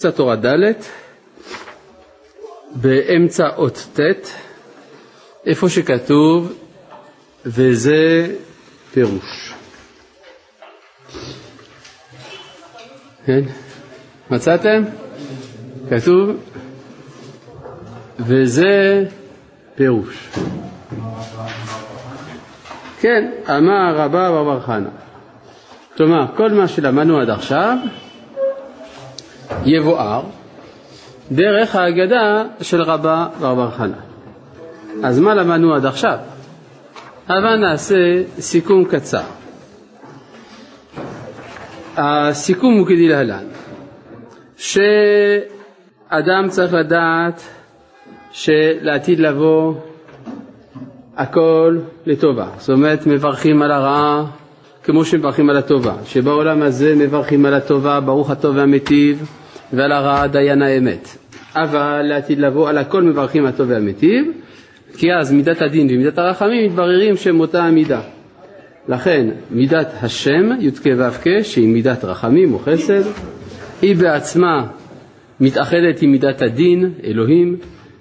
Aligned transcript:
קצת 0.00 0.16
תורה 0.16 0.36
ד', 0.36 0.72
באמצע 2.74 3.48
אות 3.56 3.86
ט', 3.94 4.00
איפה 5.46 5.68
שכתוב 5.68 6.52
וזה 7.46 8.34
פירוש. 8.92 9.54
כן? 13.26 13.40
מצאתם? 14.30 14.82
כתוב 15.90 16.30
וזה 18.18 19.04
פירוש. 19.74 20.28
כן, 23.00 23.30
אמר 23.48 23.94
רבה 23.96 24.30
בר 24.30 24.60
חנה. 24.60 24.90
כלומר, 25.96 26.36
כל 26.36 26.52
מה 26.52 26.68
שלמדנו 26.68 27.20
עד 27.20 27.30
עכשיו 27.30 27.76
יבואר 29.64 30.22
דרך 31.32 31.76
ההגדה 31.76 32.44
של 32.60 32.82
רבה 32.82 33.28
בר 33.40 33.70
חנה. 33.70 33.96
אז 35.02 35.18
מה 35.20 35.34
למדנו 35.34 35.74
עד 35.74 35.86
עכשיו? 35.86 36.18
אבל 37.28 37.56
נעשה 37.56 37.94
סיכום 38.40 38.84
קצר. 38.84 39.22
הסיכום 41.96 42.78
הוא 42.78 42.86
כדלהלן, 42.86 43.44
שאדם 44.56 44.88
צריך 46.48 46.72
לדעת 46.74 47.42
שלעתיד 48.32 49.20
לבוא 49.20 49.74
הכל 51.16 51.78
לטובה. 52.06 52.48
זאת 52.58 52.70
אומרת, 52.70 53.06
מברכים 53.06 53.62
על 53.62 53.70
הרעה 53.70 54.24
כמו 54.84 55.04
שמברכים 55.04 55.50
על 55.50 55.56
הטובה. 55.56 55.94
שבעולם 56.04 56.62
הזה 56.62 56.94
מברכים 56.96 57.46
על 57.46 57.54
הטובה, 57.54 58.00
ברוך 58.00 58.30
הטוב 58.30 58.56
והמיטיב, 58.56 59.30
ועל 59.72 59.92
הרעה 59.92 60.26
דיין 60.26 60.62
האמת. 60.62 61.08
אבל 61.54 62.02
לעתיד 62.02 62.38
לבוא, 62.38 62.68
על 62.68 62.78
הכל 62.78 63.02
מברכים 63.02 63.46
הטוב 63.46 63.70
והמיטיב, 63.70 64.24
כי 64.96 65.14
אז 65.14 65.32
מידת 65.32 65.62
הדין 65.62 65.86
ומידת 65.90 66.18
הרחמים 66.18 66.66
מתבררים 66.66 67.16
שהם 67.16 67.40
אותה 67.40 67.64
המידה. 67.64 68.00
לכן 68.88 69.26
מידת 69.50 69.88
השם, 70.02 70.50
י"ק 70.60 70.86
ו"ק, 70.98 71.24
שהיא 71.42 71.68
מידת 71.68 72.04
רחמים 72.04 72.54
או 72.54 72.58
חסד, 72.58 73.02
היא 73.82 73.96
בעצמה 73.96 74.66
מתאחדת 75.40 76.02
עם 76.02 76.12
מידת 76.12 76.42
הדין, 76.42 76.92
אלוהים, 77.04 77.56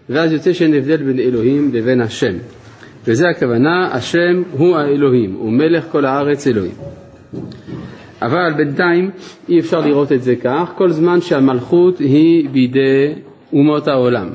ואז 0.09 0.31
יוצא 0.31 0.53
שאין 0.53 0.73
הבדל 0.73 0.97
בין 0.97 1.19
אלוהים 1.19 1.71
לבין 1.73 2.01
השם. 2.01 2.33
וזה 3.07 3.29
הכוונה, 3.29 3.89
השם 3.93 4.43
הוא 4.51 4.77
האלוהים, 4.77 5.33
הוא 5.33 5.51
מלך 5.51 5.85
כל 5.91 6.05
הארץ 6.05 6.47
אלוהים. 6.47 6.75
אבל 8.21 8.53
בינתיים 8.57 9.11
אי 9.49 9.59
אפשר 9.59 9.79
לראות 9.79 10.11
את 10.11 10.23
זה 10.23 10.35
כך, 10.35 10.71
כל 10.75 10.91
זמן 10.91 11.21
שהמלכות 11.21 11.99
היא 11.99 12.49
בידי 12.49 13.13
אומות 13.53 13.87
העולם. 13.87 14.29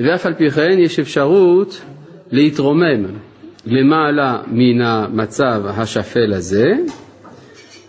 ואף 0.00 0.26
על 0.26 0.34
פי 0.34 0.50
כן 0.50 0.78
יש 0.78 0.98
אפשרות 0.98 1.80
להתרומם 2.30 3.04
למעלה 3.66 4.38
מן 4.46 4.80
המצב 4.80 5.62
השפל 5.66 6.32
הזה 6.32 6.72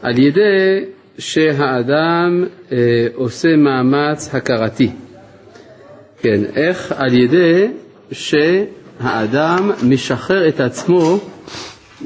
על 0.01 0.19
ידי 0.19 0.85
שהאדם 1.17 2.43
אה, 2.71 2.77
עושה 3.15 3.55
מאמץ 3.55 4.35
הכרתי. 4.35 4.91
כן, 6.21 6.41
איך? 6.55 6.93
על 6.97 7.13
ידי 7.13 7.67
שהאדם 8.11 9.71
משחרר 9.83 10.47
את 10.47 10.59
עצמו 10.59 11.17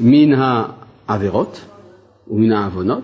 מן 0.00 0.32
העבירות 1.08 1.60
ומן 2.32 2.52
העוונות, 2.52 3.02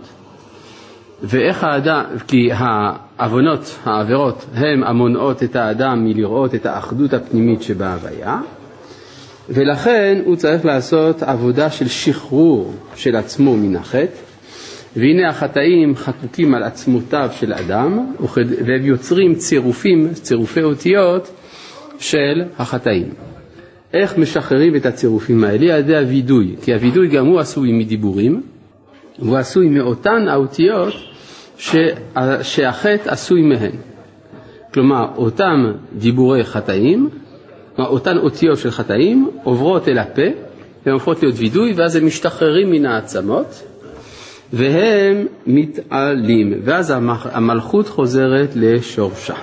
ואיך 1.23 1.65
האדם, 1.65 2.05
כי 2.29 2.49
העוונות, 2.53 3.79
העבירות, 3.85 4.47
הם 4.55 4.85
המונעות 4.85 5.43
את 5.43 5.57
האדם 5.57 6.05
מלראות 6.05 6.55
את 6.55 6.67
האחדות 6.67 7.13
הפנימית 7.13 7.63
שבהוויה, 7.63 8.41
ולכן 9.49 10.23
הוא 10.25 10.37
צריך 10.37 10.65
לעשות 10.65 11.23
עבודה 11.23 11.71
של 11.71 11.89
שחרור 11.89 12.75
של 12.97 13.17
עצמו 13.17 13.57
מן 13.57 13.77
החטא, 13.77 14.07
והנה 14.97 15.29
החטאים 15.29 15.97
חקוקים 15.97 16.55
על 16.55 16.63
עצמותיו 16.63 17.31
של 17.33 17.53
אדם, 17.53 18.13
והם 18.67 18.85
יוצרים 18.87 19.35
צירופים, 19.35 20.09
צירופי 20.15 20.63
אותיות 20.63 21.31
של 21.99 22.43
החטאים. 22.59 23.09
איך 23.95 24.19
משחררים 24.19 24.77
את 24.77 24.87
הצירופים 24.87 25.45
האלה? 25.45 25.75
על 25.75 25.81
ידי 25.81 25.97
הווידוי, 25.97 26.57
כי 26.63 26.75
הווידוי 26.75 27.09
גם 27.09 27.27
הוא 27.27 27.41
עשוי 27.41 27.73
מדיבורים, 27.73 28.43
והוא 29.19 29.37
עשוי 29.37 29.69
מאותן 29.69 30.29
האותיות 30.29 30.95
שהחטא 32.43 33.11
עשוי 33.11 33.43
מהן. 33.43 33.73
כלומר, 34.75 35.07
אותם 35.17 35.73
דיבורי 35.99 36.45
חטאים, 36.45 37.09
אותן 37.79 38.19
אותיות 38.19 38.59
של 38.59 38.71
חטאים, 38.71 39.31
עוברות 39.45 39.89
אל 39.89 39.99
הפה, 39.99 40.23
והן 40.87 40.93
הופכות 40.95 41.23
להיות 41.23 41.35
וידוי, 41.39 41.73
ואז 41.77 41.97
הם 41.97 42.07
משתחררים 42.07 42.71
מן 42.71 42.87
העצמות, 42.87 43.63
והם 44.53 45.27
מתעלים, 45.47 46.53
ואז 46.65 46.93
המלכות 47.33 47.89
חוזרת 47.89 48.49
לשורשה. 48.57 49.35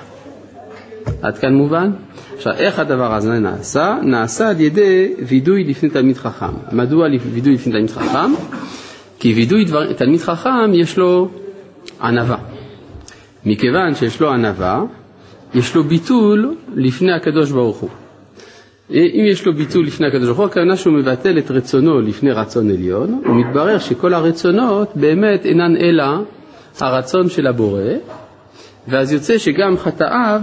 עד 1.22 1.38
כאן 1.38 1.54
מובן? 1.54 1.92
עכשיו, 2.36 2.54
איך 2.54 2.80
הדבר 2.80 3.14
הזה 3.16 3.40
נעשה? 3.40 3.98
נעשה 4.04 4.50
על 4.50 4.60
ידי 4.60 5.14
וידוי 5.28 5.64
לפני 5.64 5.90
תלמיד 5.90 6.18
חכם. 6.18 6.54
מדוע 6.72 7.08
וידוי 7.34 7.54
לפני 7.54 7.74
תלמיד 7.74 7.92
חכם? 7.92 8.32
כי 9.20 9.34
וידוי 9.34 9.66
דבר, 9.66 9.94
תלמיד 9.94 10.22
חכם 10.22 10.74
יש 10.74 10.98
לו 10.98 11.30
ענווה. 12.02 12.38
מכיוון 13.46 13.96
שיש 13.96 14.22
לו 14.22 14.30
ענווה, 14.30 14.84
יש 15.54 15.76
לו 15.76 15.84
ביטול 15.84 16.56
לפני 16.76 17.14
הקדוש 17.14 17.52
ברוך 17.52 17.78
הוא. 17.78 17.90
אם 18.92 19.26
יש 19.32 19.46
לו 19.46 19.54
ביטול 19.54 19.86
לפני 19.86 20.08
הקדוש 20.08 20.26
ברוך 20.26 20.38
הוא, 20.38 20.46
הכוונה 20.46 20.76
שהוא 20.78 20.94
מבטל 20.94 21.38
את 21.38 21.52
רצונו 21.52 22.02
לפני 22.02 22.32
רצון 22.32 22.70
עליון, 22.72 23.22
ומתברר 23.26 23.80
שכל 23.80 24.14
הרצונות 24.14 24.92
באמת 24.96 25.46
אינן 25.46 25.76
אלא 25.78 26.06
הרצון 26.80 27.30
של 27.30 27.48
הבורא, 27.48 27.82
ואז 28.88 29.14
יוצא 29.14 29.38
שגם 29.38 29.78
חטאיו 29.78 30.42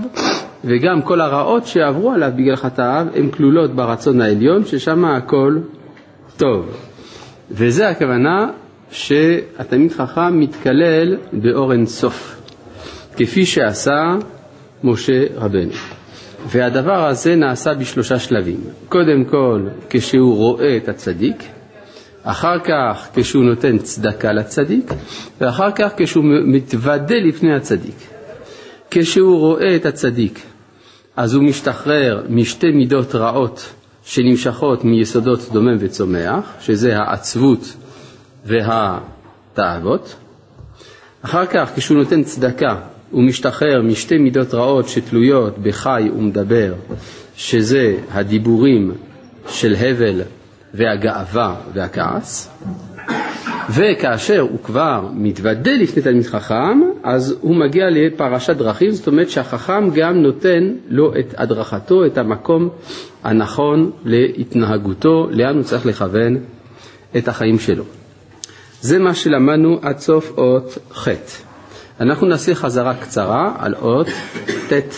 וגם 0.64 1.02
כל 1.02 1.20
הרעות 1.20 1.66
שעברו 1.66 2.10
עליו 2.12 2.30
בגלל 2.36 2.56
חטאיו 2.56 3.06
הן 3.14 3.30
כלולות 3.30 3.74
ברצון 3.74 4.20
העליון, 4.20 4.64
ששם 4.64 5.04
הכל 5.04 5.58
טוב. 6.36 6.66
וזה 7.50 7.88
הכוונה 7.88 8.50
שהתלמיד 8.92 9.92
חכם 9.92 10.40
מתקלל 10.40 11.16
באור 11.32 11.72
אין 11.72 11.86
סוף, 11.86 12.40
כפי 13.16 13.46
שעשה 13.46 14.14
משה 14.84 15.24
רבנו. 15.36 15.72
והדבר 16.46 17.06
הזה 17.06 17.36
נעשה 17.36 17.74
בשלושה 17.74 18.18
שלבים. 18.18 18.60
קודם 18.88 19.24
כל, 19.24 19.62
כשהוא 19.90 20.36
רואה 20.36 20.76
את 20.76 20.88
הצדיק, 20.88 21.42
אחר 22.22 22.58
כך 22.58 23.08
כשהוא 23.14 23.44
נותן 23.44 23.78
צדקה 23.78 24.32
לצדיק, 24.32 24.92
ואחר 25.40 25.70
כך 25.70 25.92
כשהוא 25.96 26.24
מתוודה 26.44 27.14
לפני 27.14 27.54
הצדיק. 27.54 27.94
כשהוא 28.90 29.38
רואה 29.38 29.76
את 29.76 29.86
הצדיק, 29.86 30.40
אז 31.16 31.34
הוא 31.34 31.44
משתחרר 31.44 32.22
משתי 32.28 32.70
מידות 32.70 33.14
רעות 33.14 33.72
שנמשכות 34.04 34.84
מיסודות 34.84 35.40
דומם 35.52 35.76
וצומח, 35.80 36.52
שזה 36.60 36.98
העצבות 36.98 37.76
והתאוות. 38.46 40.16
אחר 41.22 41.46
כך, 41.46 41.70
כשהוא 41.76 41.98
נותן 41.98 42.22
צדקה, 42.22 42.76
הוא 43.10 43.22
משתחרר 43.22 43.82
משתי 43.82 44.18
מידות 44.18 44.54
רעות 44.54 44.88
שתלויות 44.88 45.58
בחי 45.58 46.10
ומדבר, 46.16 46.74
שזה 47.36 47.96
הדיבורים 48.10 48.92
של 49.48 49.74
הבל 49.74 50.22
והגאווה 50.74 51.56
והכעס. 51.74 52.50
וכאשר 53.70 54.40
הוא 54.40 54.58
כבר 54.64 55.08
מתוודה 55.14 55.72
לפני 55.72 56.02
תלמיד 56.02 56.26
חכם, 56.26 56.80
אז 57.02 57.34
הוא 57.40 57.56
מגיע 57.56 57.84
לפרשת 57.90 58.56
דרכים, 58.56 58.90
זאת 58.90 59.06
אומרת 59.06 59.30
שהחכם 59.30 59.90
גם 59.94 60.16
נותן 60.16 60.74
לו 60.88 61.12
את 61.18 61.34
הדרכתו, 61.38 62.06
את 62.06 62.18
המקום 62.18 62.68
הנכון 63.24 63.90
להתנהגותו, 64.04 65.28
לאן 65.30 65.54
הוא 65.54 65.62
צריך 65.62 65.86
לכוון 65.86 66.36
את 67.16 67.28
החיים 67.28 67.58
שלו. 67.58 67.84
זה 68.82 68.98
מה 68.98 69.14
שלמדנו 69.14 69.78
עד 69.82 69.98
סוף 69.98 70.32
אות 70.38 70.78
ח'. 70.92 71.08
אנחנו 72.00 72.26
נעשה 72.26 72.54
חזרה 72.54 72.94
קצרה 72.94 73.54
על 73.58 73.74
אות 73.74 74.06
ט'. 74.68 74.94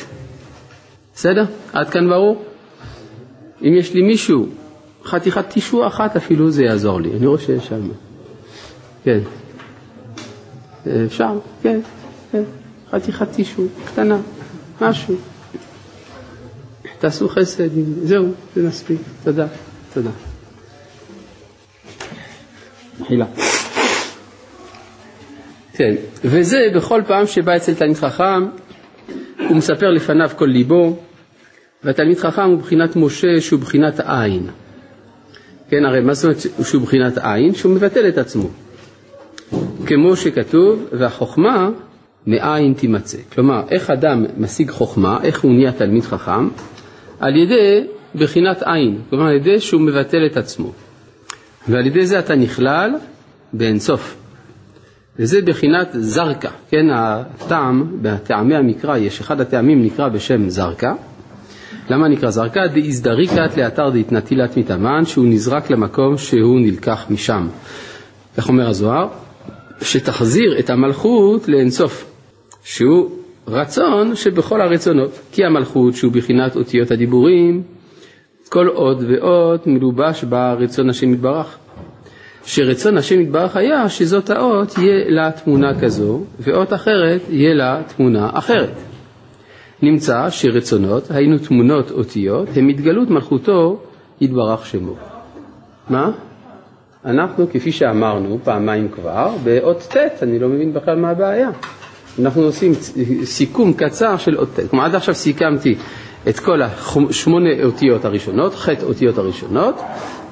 בסדר? 1.15 1.45
עד 1.73 1.91
כאן 1.91 2.09
ברור? 2.09 2.45
אם 3.63 3.75
יש 3.79 3.95
לי 3.95 4.03
מישהו, 4.03 4.47
חתיכת 5.05 5.49
טישו 5.49 5.87
אחת 5.87 6.17
אפילו, 6.17 6.51
זה 6.51 6.65
יעזור 6.65 7.01
לי. 7.01 7.11
אני 7.17 7.27
רואה 7.27 7.41
שיש 7.41 7.67
שם. 7.67 7.89
כן. 9.05 9.21
אפשר? 11.07 11.39
כן, 11.63 11.81
כן. 12.33 12.43
חתיכת 12.91 13.29
טישו, 13.33 13.63
קטנה, 13.87 14.19
משהו. 14.81 15.15
תעשו 16.99 17.29
חסד, 17.29 17.69
זהו, 18.03 18.33
זה 18.57 18.69
מספיק. 18.69 19.01
תודה, 19.25 19.47
תודה. 19.95 20.11
מחילה. 23.01 23.27
כן, 25.77 25.95
וזה 26.25 26.69
בכל 26.75 27.03
פעם 27.07 27.27
שבא 27.27 27.57
אצל 27.57 27.75
תלמיד 27.75 27.97
חכם 27.97 28.47
הוא 29.49 29.57
מספר 29.57 29.91
לפניו 29.91 30.31
כל 30.37 30.47
ליבו, 30.47 30.97
והתלמיד 31.85 32.19
חכם 32.19 32.51
הוא 32.51 32.59
בחינת 32.59 32.97
משה 32.97 33.41
שהוא 33.41 33.61
בחינת 33.61 34.01
עין. 34.07 34.47
כן, 35.69 35.85
הרי 35.85 36.01
מה 36.01 36.15
זאת 36.15 36.25
אומרת 36.25 36.67
שהוא 36.69 36.83
בחינת 36.83 37.19
עין? 37.19 37.55
שהוא 37.55 37.73
מבטל 37.73 38.09
את 38.09 38.19
עצמו. 38.19 38.51
כמו 39.87 40.17
שכתוב, 40.17 40.89
והחוכמה 40.93 41.71
מאין 42.27 42.75
תימצא. 42.75 43.19
כלומר, 43.33 43.63
איך 43.71 43.91
אדם 43.91 44.25
משיג 44.37 44.71
חוכמה, 44.71 45.19
איך 45.23 45.41
הוא 45.41 45.53
נהיה 45.53 45.73
תלמיד 45.73 46.03
חכם? 46.03 46.49
על 47.21 47.37
ידי 47.37 47.87
בחינת 48.15 48.63
עין, 48.63 48.99
כלומר 49.11 49.27
על 49.27 49.37
ידי 49.37 49.61
שהוא 49.61 49.81
מבטל 49.81 50.27
את 50.27 50.37
עצמו. 50.37 50.73
ועל 51.69 51.87
ידי 51.87 52.07
זה 52.07 52.19
אתה 52.19 52.35
נכלל 52.35 52.91
באינסוף. 53.53 54.24
וזה 55.19 55.41
בחינת 55.43 55.89
זרקה, 55.93 56.51
כן, 56.71 56.87
הטעם, 56.95 57.87
בטעמי 58.03 58.55
המקרא, 58.57 58.97
יש 58.97 59.21
אחד 59.21 59.41
הטעמים 59.41 59.83
נקרא 59.85 60.09
בשם 60.09 60.49
זרקה. 60.49 60.95
למה 61.91 62.09
נקרא 62.09 62.31
זרקה? 62.31 62.67
דאיזדריקת 62.67 63.57
לאתר 63.57 63.91
דאיתנטילת 63.91 64.57
מתאמן, 64.57 65.05
שהוא 65.05 65.27
נזרק 65.27 65.71
למקום 65.71 66.19
שהוא 66.19 66.61
נלקח 66.61 67.07
משם. 67.11 67.49
איך 68.37 68.49
אומר 68.49 68.69
הזוהר? 68.69 69.09
שתחזיר 69.83 70.59
את 70.59 70.71
המלכות 70.71 71.49
לאינסוף, 71.49 72.05
שהוא 72.65 73.11
רצון 73.49 74.17
שבכל 74.17 74.61
הרצונות, 74.61 75.19
כי 75.33 75.45
המלכות 75.45 75.95
שהוא 75.95 76.13
בחינת 76.13 76.57
אותיות 76.57 76.91
הדיבורים, 76.91 77.63
כל 78.49 78.67
עוד 78.67 79.05
ואות 79.09 79.67
מלובש 79.67 80.25
בה 80.25 80.53
רצון 80.53 80.91
השם 80.91 81.13
יתברך. 81.15 81.59
שרצון 82.47 82.99
השם 82.99 83.21
יתברך 83.21 83.57
היה 83.57 83.89
שזאת 83.89 84.31
האות 84.31 84.79
יהיה 84.79 85.05
לה 85.09 85.31
תמונה 85.31 85.81
כזו, 85.81 86.21
ואות 86.41 86.73
אחרת 86.73 87.21
יהיה 87.31 87.55
לה 87.55 87.83
תמונה 87.97 88.31
אחרת. 88.33 88.71
נמצא 89.83 90.31
שרצונות, 90.31 91.11
היינו 91.11 91.39
תמונות 91.39 91.91
אותיות, 91.91 92.49
הם 92.57 92.69
התגלות 92.69 93.11
מלכותו 93.11 93.81
יתברך 94.21 94.67
שמו. 94.67 94.95
מה? 95.89 96.11
אנחנו, 97.05 97.47
כפי 97.53 97.73
שאמרנו 97.73 98.39
פעמיים 98.45 98.89
כבר, 98.89 99.31
באות 99.45 99.81
ט', 99.91 100.23
אני 100.23 100.39
לא 100.39 100.49
מבין 100.49 100.73
בכלל 100.73 100.97
מה 100.97 101.11
הבעיה. 101.11 101.51
אנחנו 102.23 102.43
עושים 102.43 102.73
סיכום 103.25 103.73
קצר 103.73 104.17
של 104.17 104.37
אות 104.39 104.49
ט'. 104.55 104.71
כלומר, 104.71 104.85
עד 104.85 104.95
עכשיו 104.95 105.15
סיכמתי 105.15 105.75
את 106.29 106.39
כל 106.39 106.63
השמונה 106.63 107.51
אותיות 107.65 108.05
הראשונות, 108.05 108.55
ח' 108.55 108.69
אותיות 108.83 109.19
הראשונות, 109.19 109.81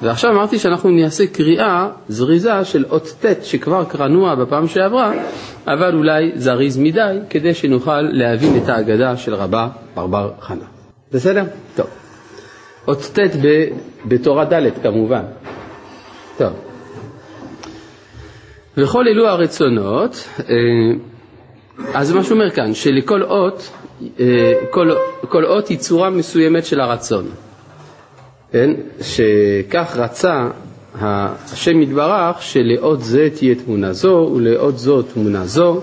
ועכשיו 0.01 0.31
אמרתי 0.31 0.59
שאנחנו 0.59 0.89
נעשה 0.89 1.27
קריאה 1.27 1.89
זריזה 2.07 2.65
של 2.65 2.85
אות 2.89 3.13
ט' 3.25 3.43
שכבר 3.43 3.83
קרנוה 3.83 4.35
בפעם 4.35 4.67
שעברה, 4.67 5.11
אבל 5.67 5.95
אולי 5.95 6.31
זריז 6.35 6.77
מדי, 6.77 7.17
כדי 7.29 7.53
שנוכל 7.53 8.01
להבין 8.01 8.57
את 8.63 8.69
ההגדה 8.69 9.17
של 9.17 9.35
רבה 9.35 9.67
ברבר 9.95 10.31
חנה. 10.41 10.65
בסדר? 11.11 11.43
טוב. 11.75 11.87
אות 12.87 13.01
ט' 13.13 13.19
בתורה 14.05 14.45
ד' 14.45 14.69
כמובן. 14.83 15.23
טוב. 16.37 16.53
וכל 18.77 19.07
אלו 19.07 19.27
הרצונות, 19.27 20.29
אה, 20.39 20.55
אז 21.93 22.11
מה 22.11 22.23
שאומר 22.23 22.49
כאן, 22.49 22.73
שלכל 22.73 23.23
אות, 23.23 23.69
כל, 24.69 24.89
כל 25.29 25.45
אות 25.45 25.67
היא 25.67 25.77
צורה 25.77 26.09
מסוימת 26.09 26.65
של 26.65 26.79
הרצון. 26.79 27.25
כן? 28.51 28.71
שכך 29.01 29.95
רצה 29.99 30.47
השם 31.01 31.81
יתברך 31.81 32.41
שלאות 32.41 33.01
זה 33.03 33.29
תהיה 33.35 33.55
תמונה 33.55 33.93
זו 33.93 34.31
ולאות 34.35 34.77
זו 34.77 35.01
תמונה 35.01 35.45
זו, 35.45 35.81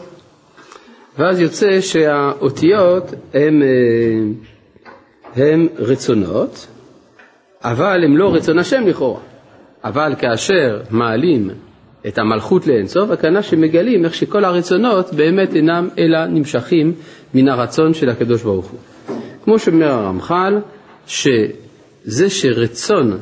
ואז 1.19 1.40
יוצא 1.40 1.81
שהאותיות 1.81 3.05
הן 3.34 3.62
אה, 5.37 5.55
רצונות, 5.78 6.67
אבל 7.64 8.05
הם 8.05 8.17
לא 8.17 8.34
רצון 8.34 8.58
השם 8.58 8.87
לכאורה. 8.87 9.20
אבל 9.84 10.14
כאשר 10.19 10.81
מעלים 10.90 11.50
את 12.08 12.19
המלכות 12.19 12.67
לאינסוף, 12.67 13.11
הכוונה 13.11 13.43
שמגלים 13.43 14.05
איך 14.05 14.14
שכל 14.14 14.44
הרצונות 14.44 15.14
באמת 15.14 15.55
אינם 15.55 15.88
אלא 15.99 16.26
נמשכים 16.26 16.93
מן 17.35 17.49
הרצון 17.49 17.94
של 17.94 18.08
הקדוש 18.08 18.43
ברוך 18.43 18.67
הוא. 18.67 18.79
כמו 19.44 19.58
שאומר 19.58 19.91
הרמח"ל, 19.91 20.58
שזה 21.06 22.31
שרצון 22.31 23.19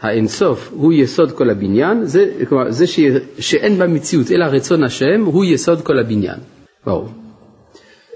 האינסוף 0.00 0.70
הוא 0.74 0.92
יסוד 0.92 1.32
כל 1.32 1.50
הבניין, 1.50 2.04
זה, 2.04 2.30
כלומר, 2.48 2.70
זה 2.70 2.86
ש, 2.86 3.00
שאין 3.38 3.78
במציאות 3.78 4.30
אלא 4.30 4.44
רצון 4.44 4.84
השם 4.84 5.24
הוא 5.24 5.44
יסוד 5.44 5.80
כל 5.80 5.98
הבניין. 5.98 6.38
ברור. 6.86 7.08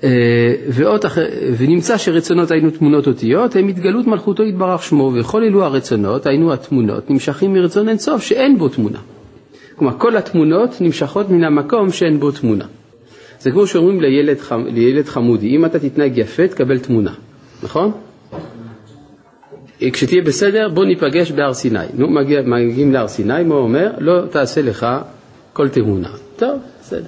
אה, 0.04 0.54
ועוד 0.68 1.04
אחר, 1.04 1.26
ונמצא 1.58 1.98
שרצונות 1.98 2.50
היינו 2.50 2.70
תמונות 2.70 3.06
אותיות, 3.06 3.56
הם 3.56 3.68
התגלות 3.68 4.06
מלכותו 4.06 4.42
יתברך 4.44 4.82
שמו, 4.82 5.12
וכל 5.14 5.42
אלו 5.42 5.64
הרצונות, 5.64 6.26
היינו 6.26 6.52
התמונות, 6.52 7.10
נמשכים 7.10 7.52
מרצון 7.52 7.88
אינסוף 7.88 8.22
שאין 8.22 8.58
בו 8.58 8.68
תמונה. 8.68 8.98
כלומר, 9.78 9.98
כל 9.98 10.16
התמונות 10.16 10.80
נמשכות 10.80 11.30
מן 11.30 11.44
המקום 11.44 11.92
שאין 11.92 12.20
בו 12.20 12.30
תמונה. 12.30 12.64
זה 13.40 13.50
כמו 13.50 13.66
שאומרים 13.66 14.00
לילד, 14.00 14.38
חמ, 14.40 14.64
לילד 14.66 15.06
חמודי, 15.06 15.56
אם 15.56 15.64
אתה 15.64 15.78
תתנהג 15.78 16.18
יפה, 16.18 16.48
תקבל 16.48 16.78
תמונה, 16.78 17.14
נכון? 17.62 17.92
כשתהיה 19.92 20.22
בסדר, 20.22 20.68
בוא 20.68 20.84
ניפגש 20.84 21.32
בהר 21.32 21.54
סיני. 21.54 21.78
נו, 21.94 22.10
מגיע, 22.10 22.42
מגיעים 22.42 22.92
להר 22.92 23.08
סיני, 23.08 23.44
מה 23.44 23.54
הוא 23.54 23.62
אומר? 23.62 23.90
לא 23.98 24.26
תעשה 24.30 24.62
לך 24.62 24.86
כל 25.52 25.68
תמונה. 25.68 26.08
טוב, 26.36 26.60
בסדר. 26.80 27.06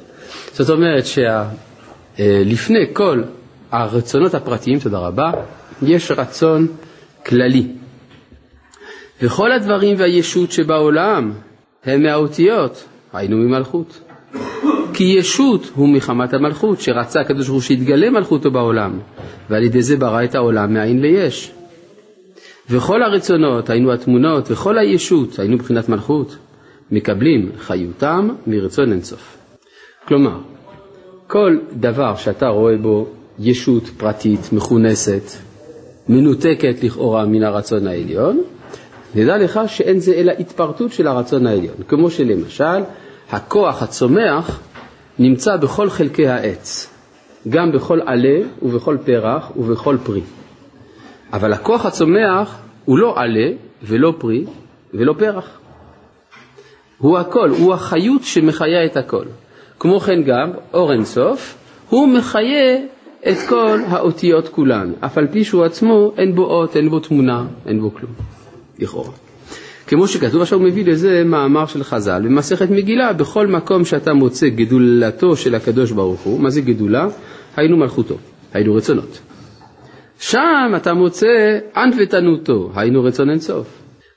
זאת 0.52 0.70
אומרת 0.70 1.04
שלפני 1.06 2.78
אה, 2.78 2.92
כל 2.92 3.22
הרצונות 3.72 4.34
הפרטיים, 4.34 4.78
תודה 4.78 4.98
רבה, 4.98 5.30
יש 5.82 6.10
רצון 6.10 6.66
כללי. 7.26 7.66
וכל 9.22 9.52
הדברים 9.52 9.96
והישות 9.98 10.52
שבעולם 10.52 11.32
הם 11.84 12.02
מהאותיות, 12.02 12.84
היינו 13.12 13.36
ממלכות. 13.36 14.00
כי 14.94 15.04
ישות 15.04 15.70
הוא 15.74 15.88
מחמת 15.88 16.34
המלכות, 16.34 16.80
שרצה 16.80 17.20
הקדוש 17.20 17.46
ברוך 17.46 17.56
הוא 17.56 17.62
שיתגלה 17.62 18.10
מלכותו 18.10 18.50
בעולם, 18.50 18.98
ועל 19.50 19.62
ידי 19.62 19.82
זה 19.82 19.96
ברא 19.96 20.24
את 20.24 20.34
העולם 20.34 20.74
מאין 20.74 21.00
ליש. 21.00 21.52
וכל 22.70 23.02
הרצונות, 23.02 23.70
היינו 23.70 23.92
התמונות, 23.92 24.50
וכל 24.50 24.78
הישות, 24.78 25.38
היינו 25.38 25.54
מבחינת 25.54 25.88
מלכות, 25.88 26.36
מקבלים 26.90 27.50
חיותם 27.58 28.28
מרצון 28.46 28.92
אינסוף. 28.92 29.36
כלומר, 30.08 30.38
כל 31.26 31.56
דבר 31.72 32.16
שאתה 32.16 32.48
רואה 32.48 32.76
בו 32.76 33.06
ישות 33.38 33.84
פרטית, 33.96 34.52
מכונסת, 34.52 35.22
מנותקת 36.08 36.82
לכאורה 36.84 37.26
מן 37.26 37.42
הרצון 37.42 37.86
העליון, 37.86 38.42
נדע 39.14 39.36
לך 39.38 39.60
שאין 39.66 39.98
זה 39.98 40.14
אלא 40.14 40.32
התפרטות 40.38 40.92
של 40.92 41.06
הרצון 41.06 41.46
העליון. 41.46 41.74
כמו 41.88 42.10
שלמשל, 42.10 42.80
הכוח 43.30 43.82
הצומח 43.82 44.60
נמצא 45.18 45.56
בכל 45.56 45.90
חלקי 45.90 46.28
העץ, 46.28 46.90
גם 47.48 47.72
בכל 47.72 48.00
עלה 48.06 48.38
ובכל 48.62 48.96
פרח 49.04 49.50
ובכל 49.56 49.96
פרי. 50.04 50.20
אבל 51.32 51.52
הכוח 51.52 51.86
הצומח 51.86 52.58
הוא 52.84 52.98
לא 52.98 53.14
עלה 53.16 53.50
ולא 53.82 54.14
פרי 54.18 54.44
ולא 54.94 55.14
פרח. 55.18 55.60
הוא 56.98 57.18
הכל, 57.18 57.50
הוא 57.50 57.74
החיות 57.74 58.22
שמחיה 58.24 58.84
את 58.84 58.96
הכל. 58.96 59.24
כמו 59.78 60.00
כן 60.00 60.22
גם, 60.22 60.50
אור 60.74 60.92
אינסוף, 60.92 61.56
הוא 61.88 62.08
מחיה 62.08 62.78
את 63.28 63.36
כל 63.48 63.78
האותיות 63.88 64.48
כולן, 64.48 64.92
אף 65.00 65.18
על 65.18 65.26
פי 65.26 65.44
שהוא 65.44 65.64
עצמו 65.64 66.12
אין 66.16 66.34
בו 66.34 66.44
אות, 66.44 66.76
אין 66.76 66.88
בו 66.88 67.00
תמונה, 67.00 67.44
אין 67.66 67.80
בו 67.80 67.94
כלום, 67.94 68.12
לכאורה. 68.80 69.12
כמו 69.86 70.08
שכתוב, 70.08 70.42
עכשיו 70.42 70.58
הוא 70.58 70.66
מביא 70.66 70.84
לזה 70.84 71.22
מאמר 71.24 71.66
של 71.66 71.84
חז"ל 71.84 72.22
במסכת 72.24 72.70
מגילה, 72.70 73.12
בכל 73.12 73.46
מקום 73.46 73.84
שאתה 73.84 74.14
מוצא 74.14 74.48
גדולתו 74.48 75.36
של 75.36 75.54
הקדוש 75.54 75.90
ברוך 75.92 76.20
הוא, 76.20 76.40
מה 76.40 76.50
זה 76.50 76.60
גדולה? 76.60 77.08
היינו 77.56 77.76
מלכותו, 77.76 78.18
היינו 78.52 78.74
רצונות. 78.74 79.20
שם 80.20 80.72
אתה 80.76 80.94
מוצא 80.94 81.58
ענוותנותו, 81.76 82.70
היינו 82.74 83.02
רצון 83.04 83.30
אינסוף. 83.30 83.66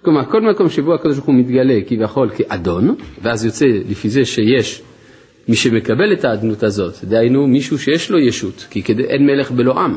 כלומר, 0.01 0.25
כל 0.25 0.41
מקום 0.41 0.69
שבו 0.69 0.93
הקדוש 0.93 1.15
ברוך 1.15 1.27
הוא 1.27 1.35
מתגלה 1.35 1.79
כביכול 1.87 2.29
כאדון, 2.29 2.95
ואז 3.21 3.45
יוצא 3.45 3.65
לפי 3.89 4.09
זה 4.09 4.25
שיש 4.25 4.81
מי 5.47 5.55
שמקבל 5.55 6.13
את 6.13 6.25
האדנות 6.25 6.63
הזאת, 6.63 6.93
דהיינו 7.03 7.47
מישהו 7.47 7.79
שיש 7.79 8.11
לו 8.11 8.19
ישות, 8.19 8.67
כי 8.69 8.83
כדי, 8.83 9.03
אין 9.03 9.25
מלך 9.25 9.51
בלא 9.51 9.79
עם. 9.79 9.95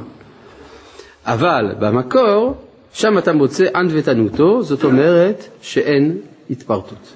אבל 1.24 1.74
במקור, 1.80 2.54
שם 2.96 3.18
אתה 3.18 3.32
מוצא 3.32 3.64
ענוותנותו, 3.74 4.62
זאת 4.62 4.84
אומרת 4.84 5.48
שאין 5.62 6.18
התפרטות. 6.50 7.14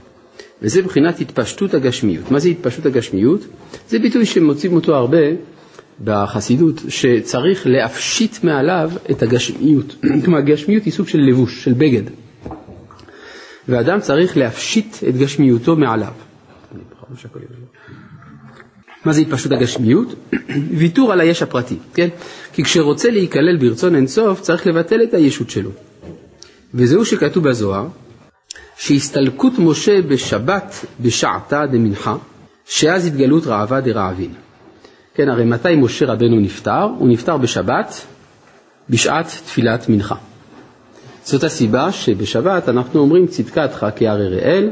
וזה 0.63 0.83
מבחינת 0.83 1.21
התפשטות 1.21 1.75
הגשמיות. 1.75 2.31
מה 2.31 2.39
זה 2.39 2.49
התפשטות 2.49 2.87
הגשמיות? 2.87 3.41
זה 3.89 3.99
ביטוי 3.99 4.27
שמוצאים 4.27 4.73
אותו 4.73 4.95
הרבה 4.95 5.19
בחסידות 6.05 6.81
שצריך 6.89 7.67
להפשיט 7.67 8.45
מעליו 8.45 8.91
את 9.11 9.23
הגשמיות. 9.23 9.95
כלומר, 10.25 10.39
הגשמיות 10.39 10.85
היא 10.85 10.93
סוג 10.93 11.09
של 11.09 11.19
לבוש, 11.19 11.65
של 11.65 11.73
בגד. 11.73 12.03
ואדם 13.69 14.01
צריך 14.01 14.37
להפשיט 14.37 14.97
את 15.09 15.17
גשמיותו 15.17 15.77
מעליו. 15.77 16.13
מה 19.05 19.13
זה 19.13 19.21
התפשטות 19.21 19.53
הגשמיות? 19.53 20.15
ויתור 20.71 21.13
על 21.13 21.21
היש 21.21 21.43
הפרטי, 21.43 21.77
כן? 21.95 22.09
כי 22.53 22.65
כשרוצה 22.65 23.11
להיכלל 23.11 23.57
ברצון 23.61 23.95
אינסוף 23.95 24.41
צריך 24.41 24.67
לבטל 24.67 25.03
את 25.03 25.15
הישות 25.15 25.51
שלו. 25.51 25.71
וזהו 26.75 27.05
שכתוב 27.05 27.49
בזוהר, 27.49 27.87
שהסתלקות 28.77 29.53
משה 29.59 30.03
בשבת 30.03 30.85
בשעתה 31.01 31.67
דמנחה, 31.67 32.17
שאז 32.67 33.07
התגלות 33.07 33.47
רעבה 33.47 33.81
דרעבין. 33.81 34.31
כן, 35.15 35.29
הרי 35.29 35.45
מתי 35.45 35.77
משה 35.77 36.07
רבנו 36.07 36.41
נפטר? 36.41 36.83
הוא 36.83 37.09
נפטר 37.09 37.37
בשבת, 37.37 38.07
בשעת 38.91 39.27
תפילת 39.27 39.89
מנחה. 39.89 40.15
זאת 41.25 41.45
הסיבה 41.45 41.93
שבשבת 41.93 42.69
אנחנו 42.69 43.01
אומרים 43.01 43.27
צדקתך 43.27 43.87
כהרי 43.97 44.29
ראל, 44.29 44.71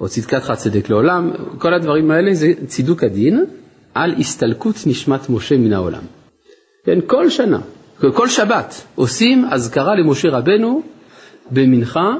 או 0.00 0.08
צדקתך 0.08 0.52
צדק 0.56 0.90
לעולם, 0.90 1.30
כל 1.58 1.74
הדברים 1.74 2.10
האלה 2.10 2.34
זה 2.34 2.52
צידוק 2.66 3.04
הדין 3.04 3.44
על 3.94 4.14
הסתלקות 4.18 4.74
נשמת 4.86 5.30
משה 5.30 5.56
מן 5.56 5.72
העולם. 5.72 6.02
כן, 6.84 6.98
כל 7.06 7.30
שנה, 7.30 7.60
כל 8.14 8.28
שבת 8.28 8.84
עושים 8.94 9.44
אזכרה 9.50 9.94
למשה 9.94 10.28
רבנו 10.28 10.82
במנחה 11.50 12.14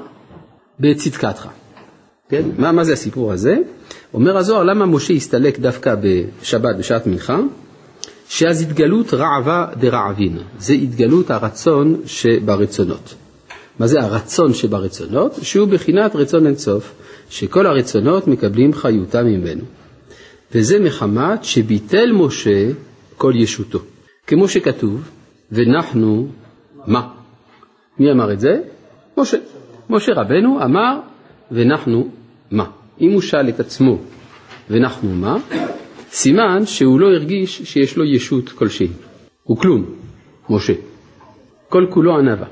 בצדקתך. 0.80 1.48
כן, 2.28 2.42
מה, 2.58 2.72
מה 2.72 2.84
זה 2.84 2.92
הסיפור 2.92 3.32
הזה? 3.32 3.56
אומר 4.14 4.36
הזוהר, 4.36 4.62
למה 4.62 4.86
משה 4.86 5.14
הסתלק 5.14 5.58
דווקא 5.58 5.94
בשבת 6.00 6.76
בשעת 6.78 7.06
מנחה? 7.06 7.38
שאז 8.28 8.62
התגלות 8.62 9.14
רעבה 9.14 9.66
דרעבין, 9.80 10.38
זה 10.58 10.72
התגלות 10.72 11.30
הרצון 11.30 12.00
שברצונות. 12.06 13.14
מה 13.78 13.86
זה 13.86 14.00
הרצון 14.00 14.54
שברצונות? 14.54 15.34
שהוא 15.42 15.68
בחינת 15.68 16.16
רצון 16.16 16.46
אינסוף, 16.46 16.94
שכל 17.30 17.66
הרצונות 17.66 18.28
מקבלים 18.28 18.72
חיותם 18.72 19.26
ממנו. 19.26 19.64
וזה 20.54 20.78
מחמת 20.78 21.44
שביטל 21.44 22.12
משה 22.12 22.68
כל 23.16 23.32
ישותו. 23.36 23.78
כמו 24.26 24.48
שכתוב, 24.48 25.10
ונחנו 25.52 26.28
מה? 26.86 27.08
מי 27.98 28.12
אמר 28.12 28.32
את 28.32 28.40
זה? 28.40 28.60
משה. 29.16 29.36
משה 29.90 30.12
רבנו 30.12 30.64
אמר, 30.64 31.00
ונחנו 31.50 32.08
מה? 32.50 32.64
אם 33.00 33.12
הוא 33.12 33.20
שאל 33.20 33.48
את 33.48 33.60
עצמו, 33.60 33.98
ונחנו 34.70 35.14
מה? 35.14 35.36
סימן 36.10 36.66
שהוא 36.66 37.00
לא 37.00 37.06
הרגיש 37.06 37.62
שיש 37.62 37.96
לו 37.96 38.04
ישות 38.04 38.48
כלשהי. 38.48 38.88
הוא 39.42 39.56
כלום, 39.56 39.84
משה. 40.50 40.72
כל 41.68 41.86
כולו 41.90 42.18
ענווה. 42.18 42.46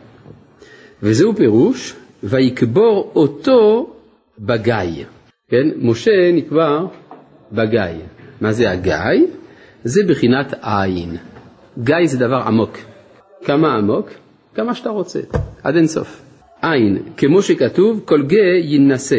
וזהו 1.03 1.37
פירוש, 1.37 1.95
ויקבור 2.23 3.13
אותו 3.15 3.96
בגיא. 4.39 5.05
כן, 5.51 5.67
משה 5.77 6.33
נקבר 6.33 6.87
בגיא. 7.53 8.05
מה 8.41 8.53
זה 8.53 8.71
הגיא? 8.71 9.27
זה 9.85 10.01
בחינת 10.09 10.55
עין. 10.63 11.17
גיא 11.79 12.07
זה 12.07 12.19
דבר 12.19 12.43
עמוק. 12.47 12.79
כמה 13.45 13.75
עמוק? 13.75 14.11
כמה 14.55 14.75
שאתה 14.75 14.91
רוצה, 14.91 15.21
עד 15.63 15.77
אינסוף. 15.77 16.23
עין, 16.63 16.99
כמו 17.17 17.43
שכתוב, 17.43 18.03
כל 18.05 18.23
גיא 18.23 18.39
יינשא. 18.63 19.19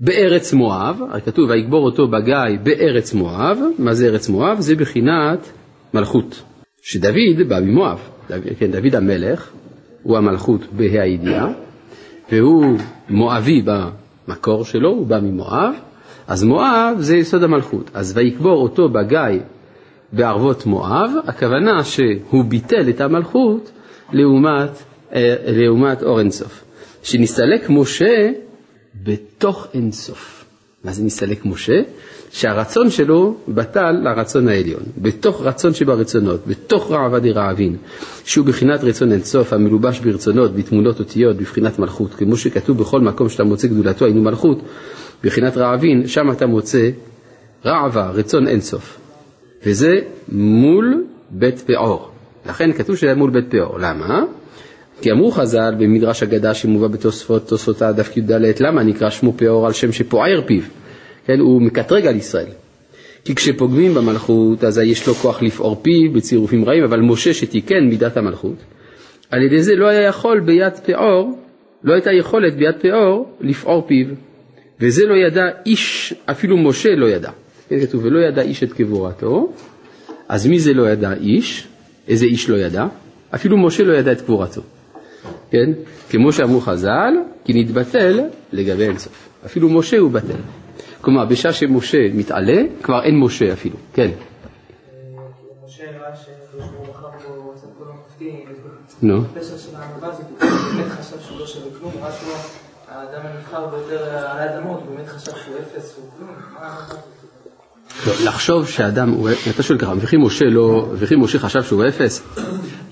בארץ 0.00 0.52
מואב, 0.52 1.00
כתוב 1.24 1.50
ויקבור 1.50 1.84
אותו 1.84 2.08
בגיא 2.08 2.58
בארץ 2.62 3.14
מואב, 3.14 3.58
מה 3.78 3.94
זה 3.94 4.06
ארץ 4.06 4.28
מואב? 4.28 4.60
זה 4.60 4.74
בחינת 4.74 5.52
מלכות, 5.94 6.42
שדוד 6.82 7.48
בא 7.48 7.60
ממואב, 7.60 7.98
דוד, 8.28 8.42
כן, 8.58 8.70
דוד 8.70 8.94
המלך 8.94 9.50
הוא 10.02 10.16
המלכות 10.16 10.60
בה"א 10.72 11.00
הידיעה, 11.00 11.52
והוא 12.32 12.78
מואבי 13.08 13.62
במקור 14.28 14.64
שלו, 14.64 14.88
הוא 14.88 15.06
בא 15.06 15.20
ממואב, 15.20 15.74
אז 16.26 16.44
מואב 16.44 16.96
זה 16.98 17.16
יסוד 17.16 17.42
המלכות, 17.42 17.90
אז 17.94 18.12
ויקבור 18.16 18.62
אותו 18.62 18.88
בגיא 18.88 19.40
בערבות 20.12 20.66
מואב, 20.66 21.10
הכוונה 21.26 21.84
שהוא 21.84 22.44
ביטל 22.44 22.88
את 22.88 23.00
המלכות 23.00 23.70
לעומת, 24.12 24.70
אה, 25.14 25.34
לעומת 25.46 26.02
אור 26.02 26.18
אינסוף. 26.20 26.64
שנסתלק 27.02 27.70
משה 27.70 28.30
בתוך 29.02 29.66
אינסוף. 29.74 30.44
מה 30.84 30.92
זה 30.92 31.04
נסתלק 31.04 31.44
משה? 31.44 31.80
שהרצון 32.30 32.90
שלו 32.90 33.36
בטל 33.48 33.92
לרצון 33.92 34.48
העליון, 34.48 34.82
בתוך 34.98 35.42
רצון 35.42 35.74
שברצונות, 35.74 36.40
בתוך 36.46 36.90
רעבה 36.90 37.18
דרעבין, 37.18 37.76
שהוא 38.24 38.46
בחינת 38.46 38.84
רצון 38.84 39.12
אינסוף 39.12 39.52
המלובש 39.52 40.00
ברצונות, 40.00 40.54
בתמונות 40.54 40.98
אותיות, 40.98 41.36
בבחינת 41.36 41.78
מלכות, 41.78 42.14
כמו 42.14 42.36
שכתוב 42.36 42.78
בכל 42.78 43.00
מקום 43.00 43.28
שאתה 43.28 43.44
מוצא 43.44 43.68
גדולתו 43.68 44.04
היינו 44.04 44.22
מלכות, 44.22 44.62
בחינת 45.24 45.56
רעבין, 45.56 46.06
שם 46.06 46.30
אתה 46.30 46.46
מוצא 46.46 46.90
רעבה, 47.66 48.10
רצון 48.10 48.48
אינסוף. 48.48 48.98
וזה 49.66 49.92
מול 50.32 51.04
בית 51.30 51.58
פאור. 51.60 52.10
לכן 52.46 52.72
כתוב 52.72 52.96
שזה 52.96 53.14
מול 53.14 53.30
בית 53.30 53.50
פאור. 53.50 53.78
למה? 53.78 54.22
כי 55.00 55.12
אמרו 55.12 55.30
חז"ל 55.30 55.74
במדרש 55.78 56.22
אגדה 56.22 56.54
שמובא 56.54 56.86
בתוספות, 56.86 57.48
תוספותיו 57.48 57.94
דף 57.96 58.16
י"ד, 58.16 58.32
למה 58.60 58.82
נקרא 58.82 59.10
שמו 59.10 59.32
פאור 59.36 59.66
על 59.66 59.72
שם 59.72 59.92
שפוער 59.92 60.42
פיו? 60.46 60.62
כן, 61.26 61.40
הוא 61.40 61.62
מקטרג 61.62 62.06
על 62.06 62.16
ישראל. 62.16 62.50
כי 63.24 63.34
כשפוגמים 63.34 63.94
במלכות, 63.94 64.64
אז 64.64 64.78
יש 64.78 65.06
לו 65.06 65.14
כוח 65.14 65.42
לפעור 65.42 65.76
פיו 65.82 66.12
בצירופים 66.12 66.64
רעים, 66.64 66.84
אבל 66.84 67.00
משה 67.00 67.34
שתיקן 67.34 67.84
מידת 67.84 68.16
המלכות, 68.16 68.56
על 69.30 69.42
ידי 69.42 69.62
זה 69.62 69.74
לא 69.74 69.88
היה 69.88 70.02
יכול 70.02 70.40
ביד 70.40 70.72
פאור, 70.86 71.38
לא 71.84 71.92
הייתה 71.92 72.12
יכולת 72.12 72.56
ביד 72.56 72.74
פאור 72.80 73.36
לפעור 73.40 73.86
פיו. 73.86 74.06
וזה 74.80 75.06
לא 75.06 75.14
ידע 75.26 75.42
איש, 75.66 76.14
אפילו 76.26 76.56
משה 76.56 76.88
לא 76.96 77.06
ידע. 77.06 77.30
כן, 77.68 77.80
כתוב, 77.80 78.04
ולא 78.04 78.18
ידע 78.18 78.42
איש 78.42 78.62
את 78.62 78.72
קבורתו, 78.72 79.52
אז 80.28 80.46
מי 80.46 80.58
זה 80.58 80.72
לא 80.74 80.90
ידע 80.90 81.12
איש? 81.12 81.66
איזה 82.08 82.26
איש 82.26 82.50
לא 82.50 82.56
ידע? 82.56 82.86
אפילו 83.34 83.56
משה 83.58 83.84
לא 83.84 83.92
ידע 83.92 84.12
את 84.12 84.20
קבורתו. 84.20 84.62
כן? 85.50 85.72
כמו 86.10 86.32
שאמרו 86.32 86.60
חז"ל, 86.60 87.14
כי 87.44 87.52
נתבטל 87.52 88.20
לגבי 88.52 88.84
אינסוף. 88.84 89.28
אפילו 89.46 89.68
משה 89.68 89.98
הוא 89.98 90.10
בטל. 90.10 90.65
כלומר, 91.06 91.24
בשעה 91.24 91.52
שמשה 91.52 91.98
מתעלה, 92.14 92.62
כבר 92.82 93.02
אין 93.02 93.18
משה 93.20 93.52
אפילו. 93.52 93.76
כן. 93.92 94.10
נו. 99.02 99.22
האדם 102.88 103.20
הנבחר 103.24 103.66
ביותר 103.66 104.04
על 104.04 104.38
האדמות, 104.38 104.80
הוא 104.86 104.96
באמת 104.96 105.08
חשב 105.08 105.32
שהוא 105.44 105.56
אפס, 105.58 105.96
הוא 105.96 106.04
כלום, 106.18 106.30
לא, 108.06 108.12
לחשוב 108.24 108.68
שאדם, 108.68 109.14
אתה 109.50 109.62
שואל 109.62 109.78
ככה, 109.78 109.92
וכי 110.00 110.16
משה 110.16 110.44
לא, 110.44 110.88
וכי 110.92 111.16
משה 111.16 111.38
חשב 111.38 111.62
שהוא 111.62 111.84
אפס? 111.88 112.22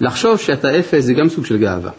לחשוב 0.01 0.39
שאתה 0.39 0.79
אפס 0.79 1.05
זה 1.05 1.13
גם 1.13 1.29
סוג 1.29 1.47
של 1.47 1.59
גאווה. 1.59 1.91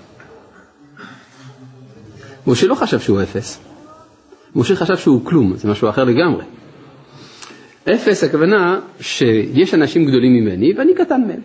משה 2.48 2.68
לא 2.68 2.76
חשב 2.76 3.00
שהוא 3.00 3.22
אפס. 3.22 3.60
משה 4.56 4.76
חשב 4.76 4.98
שהוא 4.98 5.26
כלום, 5.26 5.56
זה 5.56 5.70
משהו 5.72 5.90
אחר 5.90 6.04
לגמרי. 6.04 6.44
אפס 7.90 8.24
הכוונה 8.24 8.80
שיש 9.00 9.74
אנשים 9.74 10.06
גדולים 10.06 10.34
ממני 10.34 10.74
ואני 10.78 10.94
קטן 10.96 11.22
מהם. 11.28 11.42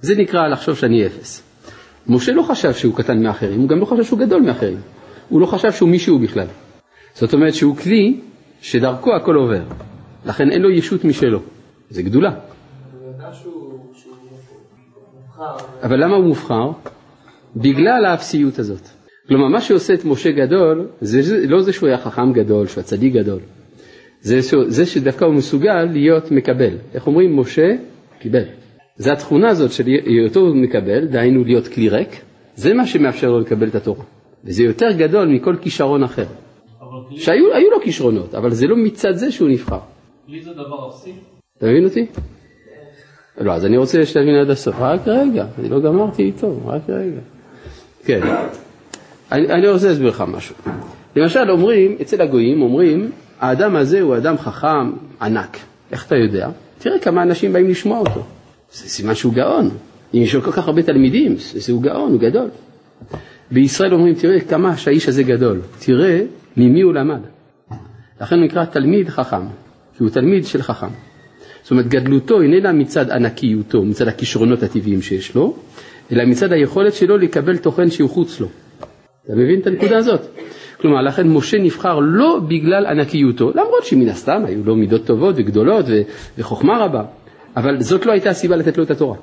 זה 0.00 0.14
נקרא 0.16 0.48
לחשוב 0.48 0.76
שאני 0.76 1.06
אפס. 1.06 1.42
משה 2.08 2.32
לא 2.32 2.42
חשב 2.42 2.72
שהוא 2.72 2.96
קטן 2.96 3.22
מאחרים, 3.22 3.60
הוא 3.60 3.68
גם 3.68 3.78
לא 3.78 3.84
חשב 3.84 4.04
שהוא 4.04 4.18
גדול 4.18 4.42
מאחרים. 4.42 4.80
הוא 5.28 5.40
לא 5.40 5.46
חשב 5.46 5.72
שהוא 5.72 5.88
מישהו 5.88 6.18
בכלל. 6.18 6.46
זאת 7.14 7.34
אומרת 7.34 7.54
שהוא 7.54 7.76
כלי 7.76 8.20
שדרכו 8.60 9.14
הכל 9.14 9.34
עובר. 9.34 9.62
לכן 10.26 10.50
אין 10.50 10.62
לו 10.62 10.70
ישות 10.70 11.04
משלו. 11.04 11.40
זה 11.90 12.02
גדולה. 12.02 12.30
אבל 15.82 16.04
למה 16.04 16.16
הוא 16.16 16.24
מובחר? 16.24 16.70
בגלל 17.56 18.04
האפסיות 18.04 18.58
הזאת. 18.58 19.01
כלומר, 19.32 19.48
מה 19.48 19.60
שעושה 19.60 19.94
את 19.94 20.04
משה 20.04 20.30
גדול, 20.30 20.86
זה 21.00 21.46
לא 21.48 21.62
זה 21.62 21.72
שהוא 21.72 21.88
היה 21.88 21.98
חכם 21.98 22.32
גדול, 22.32 22.66
שהוא 22.66 22.80
הצדיק 22.80 23.12
גדול. 23.12 23.40
זה, 24.20 24.40
זה 24.66 24.86
שדווקא 24.86 25.24
הוא 25.24 25.34
מסוגל 25.34 25.84
להיות 25.84 26.30
מקבל. 26.30 26.74
איך 26.94 27.06
אומרים? 27.06 27.36
משה 27.36 27.74
קיבל. 28.18 28.44
זה 28.96 29.12
התכונה 29.12 29.48
הזאת 29.48 29.72
של 29.72 29.86
היותו 29.86 30.54
מקבל, 30.54 31.06
דהיינו 31.06 31.44
להיות 31.44 31.68
כלי 31.68 31.88
ריק, 31.88 32.20
זה 32.54 32.74
מה 32.74 32.86
שמאפשר 32.86 33.30
לו 33.30 33.40
לקבל 33.40 33.68
את 33.68 33.74
התורה. 33.74 34.04
וזה 34.44 34.62
יותר 34.62 34.92
גדול 34.96 35.28
מכל 35.28 35.56
כישרון 35.60 36.02
אחר. 36.02 36.26
שהיו 37.16 37.70
לו 37.70 37.80
כישרונות, 37.82 38.34
אבל 38.34 38.50
זה 38.50 38.66
לא 38.66 38.76
מצד 38.76 39.12
זה 39.12 39.32
שהוא 39.32 39.48
נבחר. 39.48 39.78
כלי 40.26 40.42
זה 40.42 40.50
דבר 40.52 40.88
אפסי? 40.88 41.12
אתה 41.58 41.66
מבין 41.66 41.84
אותי? 41.84 42.06
לא, 43.40 43.52
אז 43.52 43.64
אני 43.64 43.76
רוצה 43.76 44.06
שתבין 44.06 44.34
עד 44.34 44.50
הסוף. 44.50 44.74
רק 44.78 45.00
רגע, 45.06 45.46
אני 45.58 45.68
לא 45.68 45.80
גמרתי 45.80 46.22
איתו, 46.22 46.60
רק 46.66 46.82
רגע. 46.88 47.20
כן. 48.04 48.20
אני, 49.32 49.46
אני 49.46 49.68
רוצה 49.68 49.88
להסביר 49.88 50.08
לך 50.08 50.24
משהו. 50.28 50.54
למשל 51.16 51.50
אומרים, 51.50 51.96
אצל 52.02 52.22
הגויים 52.22 52.62
אומרים, 52.62 53.10
האדם 53.40 53.76
הזה 53.76 54.00
הוא 54.00 54.16
אדם 54.16 54.38
חכם 54.38 54.92
ענק. 55.22 55.56
איך 55.92 56.06
אתה 56.06 56.16
יודע? 56.16 56.48
תראה 56.78 56.98
כמה 56.98 57.22
אנשים 57.22 57.52
באים 57.52 57.68
לשמוע 57.68 57.98
אותו. 57.98 58.24
זה 58.72 58.88
סימן 58.88 59.14
שהוא 59.14 59.32
גאון. 59.32 59.70
אם 60.14 60.20
יש 60.20 60.34
לו 60.34 60.42
כל 60.42 60.52
כך 60.52 60.68
הרבה 60.68 60.82
תלמידים, 60.82 61.36
זה 61.36 61.72
הוא 61.72 61.82
גאון, 61.82 62.12
הוא 62.12 62.20
גדול. 62.20 62.48
בישראל 63.50 63.94
אומרים, 63.94 64.14
תראה 64.14 64.40
כמה 64.40 64.76
שהאיש 64.76 65.08
הזה 65.08 65.22
גדול. 65.22 65.60
תראה 65.78 66.20
ממי 66.56 66.80
הוא 66.80 66.92
למד. 66.92 67.20
לכן 68.20 68.36
הוא 68.36 68.44
נקרא 68.44 68.64
תלמיד 68.64 69.08
חכם, 69.08 69.42
כי 69.96 70.02
הוא 70.02 70.10
תלמיד 70.10 70.46
של 70.46 70.62
חכם. 70.62 70.88
זאת 71.62 71.70
אומרת, 71.70 71.88
גדלותו 71.88 72.40
איננה 72.40 72.72
מצד 72.72 73.10
ענקיותו, 73.10 73.84
מצד 73.84 74.08
הכישרונות 74.08 74.62
הטבעיים 74.62 75.02
שיש 75.02 75.34
לו, 75.34 75.56
אלא 76.12 76.24
מצד 76.24 76.52
היכולת 76.52 76.94
שלו 76.94 77.16
לקבל 77.16 77.56
תוכן 77.56 77.90
שהוא 77.90 78.10
חוץ 78.10 78.40
לו. 78.40 78.48
אתה 79.24 79.32
מבין 79.32 79.60
את 79.60 79.66
הנקודה 79.66 79.96
הזאת? 79.96 80.20
כלומר, 80.80 81.02
לכן 81.02 81.28
משה 81.28 81.58
נבחר 81.58 81.98
לא 81.98 82.40
בגלל 82.48 82.86
ענקיותו, 82.86 83.50
למרות 83.50 83.84
שמן 83.84 84.08
הסתם 84.08 84.42
היו 84.46 84.64
לו 84.64 84.76
מידות 84.76 85.06
טובות 85.06 85.34
וגדולות 85.38 85.84
וחוכמה 86.38 86.84
רבה, 86.84 87.02
אבל 87.56 87.80
זאת 87.80 88.06
לא 88.06 88.12
הייתה 88.12 88.30
הסיבה 88.30 88.56
לתת 88.56 88.78
לו 88.78 88.84
את 88.84 88.90
התורה. 88.90 89.16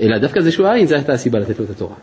אלא 0.00 0.18
דווקא 0.18 0.40
זה 0.40 0.52
שהוא 0.52 0.66
עין, 0.66 0.86
זו 0.86 0.94
הייתה 0.94 1.12
הסיבה 1.12 1.38
לתת 1.38 1.58
לו 1.58 1.64
את 1.64 1.70
התורה. 1.70 1.94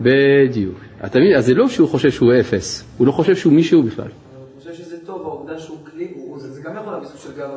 בדיוק. 0.00 0.78
אתה 1.06 1.18
מבין? 1.18 1.34
אז 1.36 1.46
זה 1.46 1.54
לא 1.54 1.68
שהוא 1.68 1.88
חושב 1.88 2.10
שהוא 2.10 2.32
אפס, 2.40 2.84
הוא 2.98 3.06
לא 3.06 3.12
חושב 3.12 3.36
שהוא 3.36 3.52
מישהו 3.52 3.82
בכלל. 3.82 4.04
אני 4.04 4.12
חושב 4.58 4.74
שזה 4.74 4.96
טוב, 5.06 5.22
העובדה 5.22 5.58
שהוא 5.58 5.78
כלי, 5.92 6.14
זה 6.36 6.62
גם 6.64 6.76
יכול 6.76 6.92
להביא 6.92 7.08
סוג 7.08 7.20
של 7.20 7.38
גאווה, 7.38 7.56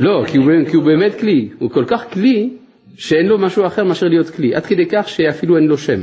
לא, 0.00 0.24
כי 0.70 0.76
הוא 0.76 0.84
באמת 0.84 1.14
כלי, 1.20 1.48
הוא 1.58 1.70
כל 1.70 1.84
כך 1.88 2.12
כלי, 2.12 2.56
שאין 2.96 3.26
לו 3.26 3.38
משהו 3.38 3.66
אחר 3.66 3.84
מאשר 3.84 4.06
להיות 4.06 4.30
כלי, 4.30 4.54
עד 4.54 4.66
כדי 4.66 4.86
כך 4.86 5.08
שאפילו 5.08 5.56
אין 5.56 5.66
לו 5.66 5.78
שם. 5.78 6.00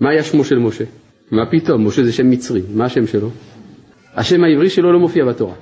מה 0.00 0.10
היה 0.10 0.22
שמו 0.22 0.44
של 0.44 0.58
משה? 0.58 0.84
מה 1.30 1.42
פתאום, 1.50 1.86
משה 1.86 2.04
זה 2.04 2.12
שם 2.12 2.30
מצרי, 2.30 2.62
מה 2.74 2.84
השם 2.84 3.06
שלו? 3.06 3.30
השם 4.14 4.44
העברי 4.44 4.70
שלו 4.70 4.92
לא 4.92 4.98
מופיע 4.98 5.24
בתורה. 5.24 5.54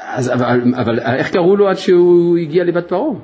אז, 0.00 0.32
אבל, 0.32 0.74
אבל 0.74 0.98
איך 1.00 1.30
קראו 1.32 1.56
לו 1.56 1.68
עד 1.68 1.76
שהוא 1.76 2.38
הגיע 2.38 2.64
לבת 2.64 2.88
פרעה? 2.88 3.14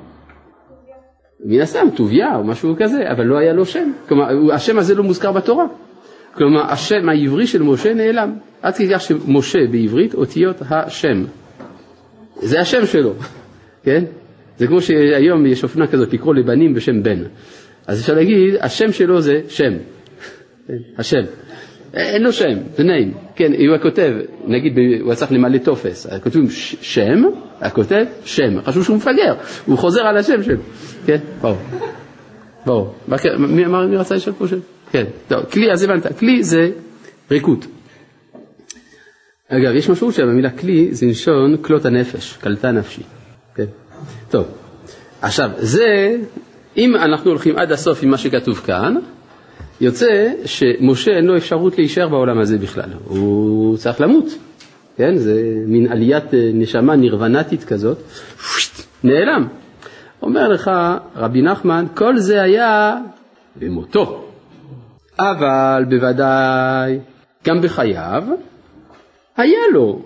מן 1.45 1.61
הסתם, 1.61 1.87
טוביה 1.95 2.35
או 2.35 2.43
משהו 2.43 2.75
כזה, 2.79 3.11
אבל 3.11 3.23
לא 3.23 3.37
היה 3.37 3.53
לו 3.53 3.65
שם. 3.65 3.91
כלומר, 4.07 4.53
השם 4.53 4.77
הזה 4.77 4.95
לא 4.95 5.03
מוזכר 5.03 5.31
בתורה. 5.31 5.65
כלומר, 6.33 6.71
השם 6.71 7.09
העברי 7.09 7.47
של 7.47 7.63
משה 7.63 7.93
נעלם. 7.93 8.33
עד 8.61 8.75
כדי 8.75 8.93
כך 8.93 9.01
שמשה 9.01 9.59
בעברית 9.71 10.13
אותיות 10.13 10.55
השם. 10.69 11.23
זה 12.35 12.59
השם 12.59 12.85
שלו, 12.85 13.13
כן? 13.85 14.03
זה 14.57 14.67
כמו 14.67 14.81
שהיום 14.81 15.45
יש 15.45 15.63
אופנה 15.63 15.87
כזאת 15.87 16.13
לקרוא 16.13 16.35
לבנים 16.35 16.73
בשם 16.73 17.03
בן. 17.03 17.23
אז 17.87 18.01
אפשר 18.01 18.13
להגיד, 18.13 18.55
השם 18.59 18.91
שלו 18.91 19.21
זה 19.21 19.41
שם. 19.47 19.73
כן, 20.67 20.77
השם. 20.97 21.21
אין 21.93 22.23
לו 22.23 22.33
שם, 22.33 22.57
זה 22.75 22.83
name. 22.83 23.17
כן, 23.35 23.53
אם 23.53 23.69
הוא 23.69 23.77
כותב, 23.77 24.13
נגיד 24.47 24.73
הוא 25.01 25.13
צריך 25.13 25.31
למלא 25.31 25.57
טופס, 25.57 26.07
כותבים 26.23 26.49
שם, 26.81 27.23
היה 27.61 27.69
כותב 27.69 28.03
שם, 28.25 28.61
חשוב 28.61 28.83
שהוא 28.83 28.97
מפגר, 28.97 29.33
הוא 29.65 29.77
חוזר 29.77 30.01
על 30.01 30.17
השם 30.17 30.43
שלו. 30.43 30.61
כן, 31.05 31.17
ברור. 31.41 31.57
ברור. 32.65 32.95
מי 33.37 33.65
אמר, 33.65 33.87
מי 33.87 33.97
רצה 33.97 34.15
לשאול 34.15 34.35
פה 34.35 34.47
שם? 34.47 34.59
כן, 34.91 35.03
טוב, 35.27 35.43
כלי, 35.45 35.71
אז 35.71 35.83
הבנת, 35.83 36.17
כלי 36.19 36.43
זה 36.43 36.71
ריקות. 37.31 37.65
אגב, 39.49 39.75
יש 39.75 39.89
משמעות 39.89 40.13
שהמילה 40.13 40.49
כלי 40.49 40.87
זה 40.91 41.05
נשון 41.05 41.57
כלות 41.61 41.85
הנפש, 41.85 42.37
קלטה 42.37 42.71
נפשי. 42.71 43.01
טוב. 44.29 44.47
עכשיו, 45.21 45.49
זה, 45.57 46.17
אם 46.77 46.95
אנחנו 46.95 47.29
הולכים 47.29 47.57
עד 47.57 47.71
הסוף 47.71 48.03
עם 48.03 48.09
מה 48.09 48.17
שכתוב 48.17 48.57
כאן, 48.57 48.95
יוצא 49.81 50.31
שמשה 50.45 51.11
אין 51.11 51.25
לו 51.25 51.37
אפשרות 51.37 51.77
להישאר 51.77 52.07
בעולם 52.07 52.39
הזה 52.39 52.57
בכלל, 52.57 52.89
הוא 53.05 53.77
צריך 53.77 54.01
למות, 54.01 54.25
כן? 54.97 55.17
זה 55.17 55.43
מין 55.67 55.91
עליית 55.91 56.33
אה, 56.33 56.49
נשמה 56.53 56.95
נירוונטית 56.95 57.63
כזאת, 57.63 57.97
נעלם. 59.03 59.47
אומר 60.21 60.47
לך 60.47 60.71
רבי 61.15 61.41
נחמן, 61.41 61.85
כל 61.95 62.17
זה 62.17 62.41
היה 62.41 62.97
במותו, 63.55 64.25
אבל 65.19 65.85
בוודאי 65.89 66.99
גם 67.47 67.61
בחייו 67.61 68.23
היה 69.37 69.59
לו 69.73 70.01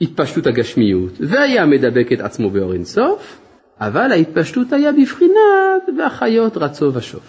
התפשטות 0.00 0.46
הגשמיות 0.46 1.12
והיה 1.20 1.66
מדבק 1.66 2.12
את 2.12 2.20
עצמו 2.20 2.50
באור 2.50 2.72
אינסוף, 2.72 3.40
אבל 3.80 4.12
ההתפשטות 4.12 4.72
היה 4.72 4.92
בבחינת 4.92 5.98
והחיות 5.98 6.56
רצו 6.56 6.94
ושוב. 6.94 7.20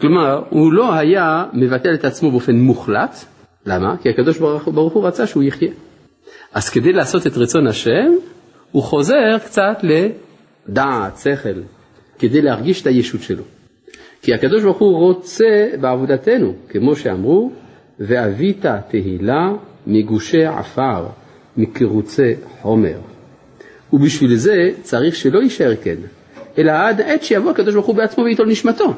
כלומר, 0.00 0.42
הוא 0.50 0.72
לא 0.72 0.94
היה 0.94 1.44
מבטל 1.52 1.94
את 1.94 2.04
עצמו 2.04 2.30
באופן 2.30 2.56
מוחלט, 2.56 3.24
למה? 3.66 3.96
כי 3.96 4.08
הקדוש 4.10 4.38
ברוך, 4.38 4.68
ברוך 4.68 4.92
הוא 4.92 5.06
רצה 5.06 5.26
שהוא 5.26 5.42
יחיה. 5.42 5.72
אז 6.54 6.70
כדי 6.70 6.92
לעשות 6.92 7.26
את 7.26 7.36
רצון 7.36 7.66
השם, 7.66 8.12
הוא 8.72 8.82
חוזר 8.82 9.38
קצת 9.44 9.78
לדעת, 9.82 11.16
שכל, 11.16 11.60
כדי 12.18 12.42
להרגיש 12.42 12.82
את 12.82 12.86
הישות 12.86 13.22
שלו. 13.22 13.42
כי 14.22 14.34
הקדוש 14.34 14.62
ברוך 14.62 14.78
הוא 14.78 14.98
רוצה 14.98 15.68
בעבודתנו, 15.80 16.54
כמו 16.68 16.96
שאמרו, 16.96 17.52
ואבית 18.00 18.64
תהילה 18.88 19.52
מגושי 19.86 20.44
עפר, 20.44 21.06
מקרוצי 21.56 22.34
חומר. 22.60 22.98
ובשביל 23.92 24.36
זה 24.36 24.70
צריך 24.82 25.16
שלא 25.16 25.38
יישאר 25.38 25.74
כן, 25.82 25.96
אלא 26.58 26.72
עד 26.72 27.00
עת 27.00 27.22
שיבוא 27.22 27.50
הקדוש 27.50 27.74
ברוך 27.74 27.86
הוא 27.86 27.96
בעצמו 27.96 28.24
וייטול 28.24 28.48
נשמתו. 28.48 28.94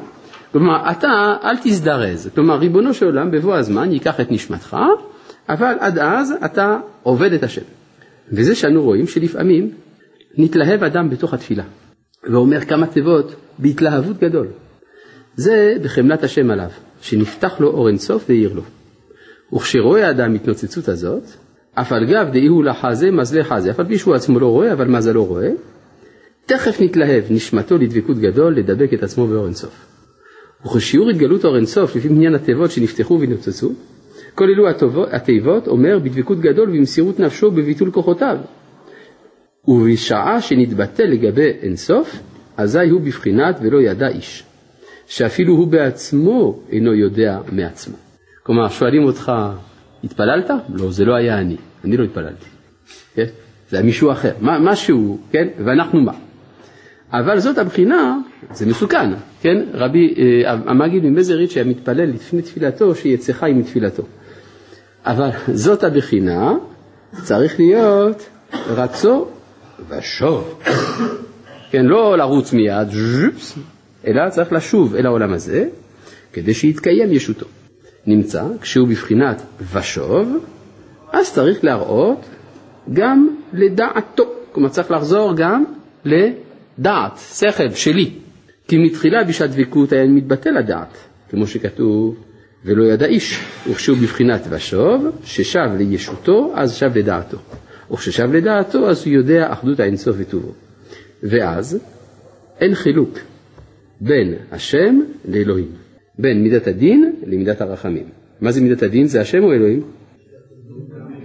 כלומר, 0.51 0.91
אתה 0.91 1.35
אל 1.43 1.57
תזדרז. 1.63 2.29
כלומר, 2.35 2.57
ריבונו 2.57 2.93
של 2.93 3.05
עולם, 3.05 3.31
בבוא 3.31 3.55
הזמן 3.55 3.91
ייקח 3.91 4.19
את 4.19 4.31
נשמתך, 4.31 4.77
אבל 5.49 5.73
עד 5.79 5.99
אז 5.99 6.33
אתה 6.45 6.77
עובד 7.03 7.33
את 7.33 7.43
השם. 7.43 7.61
וזה 8.31 8.55
שאנו 8.55 8.83
רואים 8.83 9.07
שלפעמים 9.07 9.71
נתלהב 10.37 10.83
אדם 10.83 11.09
בתוך 11.09 11.33
התפילה, 11.33 11.63
ואומר 12.23 12.61
כמה 12.61 12.87
תיבות 12.87 13.35
בהתלהבות 13.59 14.17
גדול. 14.17 14.47
זה 15.35 15.75
בחמלת 15.83 16.23
השם 16.23 16.51
עליו, 16.51 16.69
שנפתח 17.01 17.59
לו 17.59 17.67
אור 17.67 17.87
אינסוף 17.87 18.25
והעיר 18.29 18.53
לו. 18.53 18.61
וכשרואה 19.53 20.07
האדם 20.07 20.33
התנוצצות 20.33 20.87
הזאת, 20.87 21.23
אף 21.75 21.91
על 21.91 22.05
גב 22.05 22.27
דאי 22.31 22.47
הוא 22.47 22.63
לחזה 22.63 23.11
מזלה 23.11 23.43
חזה, 23.43 23.71
אף 23.71 23.79
על 23.79 23.85
פי 23.87 23.97
שהוא 23.97 24.15
עצמו 24.15 24.39
לא 24.39 24.47
רואה, 24.47 24.73
אבל 24.73 24.87
מזלו 24.87 25.25
רואה, 25.25 25.49
תכף 26.45 26.81
נתלהב 26.81 27.23
נשמתו 27.29 27.77
לדבקות 27.77 28.17
גדול 28.17 28.57
לדבק 28.57 28.93
את 28.93 29.03
עצמו 29.03 29.27
באור 29.27 29.45
אינסוף. 29.45 29.85
וכשיעור 30.65 31.09
התגלות 31.09 31.45
אור 31.45 31.55
אינסוף 31.55 31.95
לפי 31.95 32.07
מניין 32.09 32.35
התיבות 32.35 32.71
שנפתחו 32.71 33.19
ונוצצו, 33.21 33.71
כל 34.35 34.45
אלו 34.45 34.65
התיבות 35.11 35.67
אומר 35.67 35.99
בדבקות 35.99 36.39
גדול 36.39 36.69
ובמסירות 36.69 37.19
נפשו 37.19 37.45
ובביטול 37.47 37.91
כוחותיו. 37.91 38.37
ובשעה 39.67 40.41
שנתבטא 40.41 41.01
לגבי 41.01 41.51
אינסוף, 41.61 42.19
אזי 42.57 42.89
הוא 42.89 43.01
בבחינת 43.01 43.59
ולא 43.61 43.81
ידע 43.81 44.07
איש, 44.07 44.43
שאפילו 45.07 45.53
הוא 45.53 45.67
בעצמו 45.67 46.59
אינו 46.71 46.93
יודע 46.93 47.39
מעצמו. 47.51 47.95
כלומר, 48.43 48.69
שואלים 48.69 49.03
אותך, 49.03 49.31
התפללת? 50.05 50.49
לא, 50.69 50.91
זה 50.91 51.05
לא 51.05 51.15
היה 51.15 51.37
אני, 51.37 51.57
אני 51.83 51.97
לא 51.97 52.03
התפללתי. 52.03 52.45
כן? 53.15 53.25
זה 53.69 53.77
היה 53.77 53.85
מישהו 53.85 54.11
אחר, 54.11 54.31
מה, 54.39 54.59
משהו, 54.59 55.19
כן? 55.31 55.47
ואנחנו 55.65 56.01
מה? 56.01 56.13
אבל 57.11 57.39
זאת 57.39 57.57
הבחינה, 57.57 58.17
זה 58.53 58.65
מסוכן, 58.65 59.13
כן? 59.41 59.63
רבי 59.73 60.13
אה, 60.17 60.51
המגיד 60.51 61.03
ממזריץ' 61.05 61.55
היה 61.55 61.65
מתפלל 61.65 62.09
לפני 62.09 62.41
תפילתו 62.41 62.95
שיצא 62.95 63.33
חי 63.33 63.51
מתפילתו. 63.55 64.03
אבל 65.05 65.29
זאת 65.53 65.83
הבחינה, 65.83 66.53
צריך 67.23 67.59
להיות 67.59 68.29
רצו 68.67 69.27
ושוב. 69.89 70.61
כן, 71.71 71.85
לא 71.85 72.17
לרוץ 72.17 72.53
מיד, 72.53 72.87
אלא 74.07 74.29
צריך 74.29 74.53
לשוב 74.53 74.95
אל 74.95 75.05
העולם 75.05 75.33
הזה, 75.33 75.67
כדי 76.33 76.53
שיתקיים 76.53 77.13
ישותו. 77.13 77.45
נמצא, 78.07 78.43
כשהוא 78.61 78.87
בבחינת 78.87 79.41
ושוב, 79.73 80.45
אז 81.11 81.33
צריך 81.33 81.63
להראות 81.63 82.25
גם 82.93 83.27
לדעתו. 83.53 84.23
כלומר, 84.51 84.69
צריך 84.69 84.91
לחזור 84.91 85.33
גם 85.35 85.63
לדעת, 86.05 87.19
שכל 87.33 87.69
שלי. 87.69 88.11
כי 88.67 88.77
מתחילה 88.77 89.23
בשעת 89.23 89.49
דבקות 89.51 89.91
היה 89.91 90.05
מתבטל 90.07 90.57
הדעת, 90.57 90.97
כמו 91.29 91.47
שכתוב, 91.47 92.15
ולא 92.65 92.83
ידע 92.83 93.05
איש, 93.05 93.39
וכשהוא 93.69 93.97
בבחינת 93.97 94.41
ושוב, 94.49 95.05
ששב 95.23 95.69
לישותו, 95.77 96.51
אז 96.55 96.75
שב 96.75 96.97
לדעתו. 96.97 97.37
וכששב 97.91 98.33
לדעתו, 98.33 98.89
אז 98.89 99.05
הוא 99.05 99.13
יודע 99.13 99.53
אחדות 99.53 99.79
האינסוף 99.79 100.15
וטובו. 100.19 100.51
ואז 101.23 101.79
אין 102.59 102.75
חילוק 102.75 103.19
בין 104.01 104.35
השם 104.51 104.99
לאלוהים. 105.27 105.84
בין 106.19 106.43
מידת 106.43 106.67
הדין 106.67 107.13
למידת 107.25 107.61
הרחמים. 107.61 108.03
מה 108.41 108.51
זה 108.51 108.61
מידת 108.61 108.83
הדין? 108.83 109.07
זה 109.07 109.21
השם 109.21 109.43
או 109.43 109.53
אלוהים? 109.53 109.81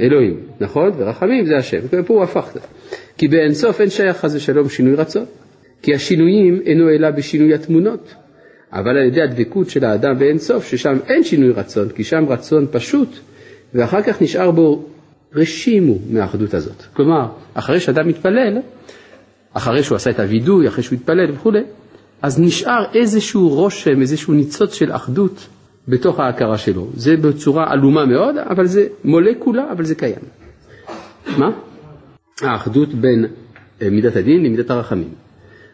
אלוהים, 0.00 0.40
נכון? 0.60 0.90
ורחמים 0.96 1.46
זה 1.46 1.56
השם. 1.56 1.78
פה 2.06 2.14
הוא 2.14 2.22
הפך. 2.22 2.56
כי 3.18 3.28
באינסוף 3.28 3.80
אין 3.80 3.90
שייך 3.90 4.16
חס 4.16 4.34
ושלום 4.34 4.68
שינוי 4.68 4.94
רצון. 4.94 5.24
כי 5.82 5.94
השינויים 5.94 6.60
אינו 6.66 6.90
אלא 6.90 7.10
בשינוי 7.10 7.54
התמונות. 7.54 8.14
אבל 8.72 8.90
על 8.90 9.06
ידי 9.06 9.22
הדבקות 9.22 9.70
של 9.70 9.84
האדם 9.84 10.18
באינסוף, 10.18 10.66
ששם 10.66 10.98
אין 11.08 11.24
שינוי 11.24 11.52
רצון, 11.52 11.88
כי 11.88 12.04
שם 12.04 12.24
רצון 12.28 12.66
פשוט, 12.70 13.08
ואחר 13.74 14.02
כך 14.02 14.22
נשאר 14.22 14.50
בו 14.50 14.84
רשימו 15.34 15.98
מהאחדות 16.10 16.54
הזאת. 16.54 16.82
כלומר, 16.92 17.26
אחרי 17.54 17.80
שאדם 17.80 18.08
מתפלל, 18.08 18.58
אחרי 19.52 19.82
שהוא 19.82 19.96
עשה 19.96 20.10
את 20.10 20.20
הווידוי, 20.20 20.68
אחרי 20.68 20.82
שהוא 20.82 20.96
התפלל 20.96 21.30
וכולי, 21.32 21.62
אז 22.22 22.40
נשאר 22.40 22.84
איזשהו 22.94 23.48
רושם, 23.48 24.00
איזשהו 24.00 24.34
ניצוץ 24.34 24.74
של 24.74 24.92
אחדות 24.92 25.46
בתוך 25.88 26.20
ההכרה 26.20 26.58
שלו. 26.58 26.88
זה 26.94 27.16
בצורה 27.16 27.72
עלומה 27.72 28.06
מאוד, 28.06 28.36
אבל 28.38 28.66
זה 28.66 28.86
מולקולה, 29.04 29.72
אבל 29.72 29.84
זה 29.84 29.94
קיים. 29.94 30.22
מה? 31.38 31.50
האחדות 32.42 32.94
בין 32.94 33.26
אה, 33.82 33.90
מידת 33.90 34.16
הדין 34.16 34.44
למידת 34.44 34.70
הרחמים. 34.70 35.08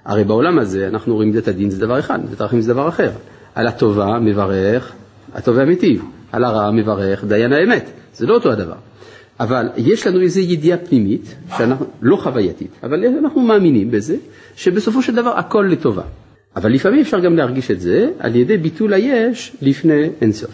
הרי 0.05 0.25
בעולם 0.25 0.59
הזה 0.59 0.89
אנחנו 0.89 1.15
רואים 1.15 1.29
מידת 1.31 1.49
הדין 1.49 1.71
זה 1.71 1.81
דבר 1.81 1.99
אחד, 1.99 2.25
מידת 2.25 2.41
הרחמים 2.41 2.63
זה 2.63 2.73
דבר 2.73 2.89
אחר. 2.89 3.11
על 3.55 3.67
הטובה 3.67 4.19
מברך, 4.21 4.93
הטובה 5.35 5.65
מיטיב, 5.65 6.05
על 6.33 6.45
הרע 6.45 6.71
מברך 6.71 7.25
דיין 7.25 7.53
האמת, 7.53 7.91
זה 8.15 8.27
לא 8.27 8.35
אותו 8.35 8.53
הדבר. 8.53 8.77
אבל 9.41 9.69
יש 9.77 10.07
לנו 10.07 10.21
איזו 10.21 10.41
ידיעה 10.41 10.79
פנימית, 10.79 11.35
שאנחנו, 11.59 11.87
לא 12.03 12.17
חווייתית, 12.17 12.71
אבל 12.83 13.05
אנחנו 13.05 13.41
מאמינים 13.41 13.91
בזה, 13.91 14.17
שבסופו 14.57 15.03
של 15.03 15.15
דבר 15.15 15.31
הכל 15.39 15.67
לטובה. 15.71 16.03
אבל 16.57 16.73
לפעמים 16.73 17.01
אפשר 17.01 17.19
גם 17.21 17.37
להרגיש 17.37 17.71
את 17.71 17.81
זה 17.81 18.11
על 18.19 18.37
ידי 18.37 18.57
ביטול 18.57 18.93
היש 18.95 19.57
לפני 19.63 20.11
אינסוף. 20.21 20.51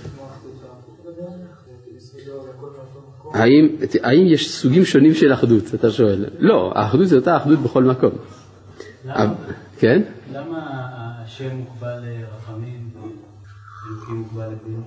האם, 3.35 3.69
האם 4.03 4.27
יש 4.27 4.51
סוגים 4.51 4.85
שונים 4.85 5.15
של 5.15 5.33
אחדות, 5.33 5.63
אתה 5.75 5.91
שואל? 5.91 6.25
לא, 6.39 6.73
האחדות 6.75 7.07
זה 7.09 7.17
אותה 7.17 7.37
אחדות 7.37 7.59
בכל 7.59 7.85
מקום. 7.85 8.11
למה? 9.05 9.35
כן? 9.79 10.03
למה 10.33 10.59
השם 11.25 11.57
מוגבל 11.57 11.99
לרחמים 12.03 12.89
ואלוקים 12.95 14.15
מוגבל 14.17 14.47
לדין? 14.47 14.83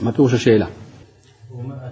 מה 0.00 0.12
פירוש 0.12 0.34
השאלה? 0.34 0.66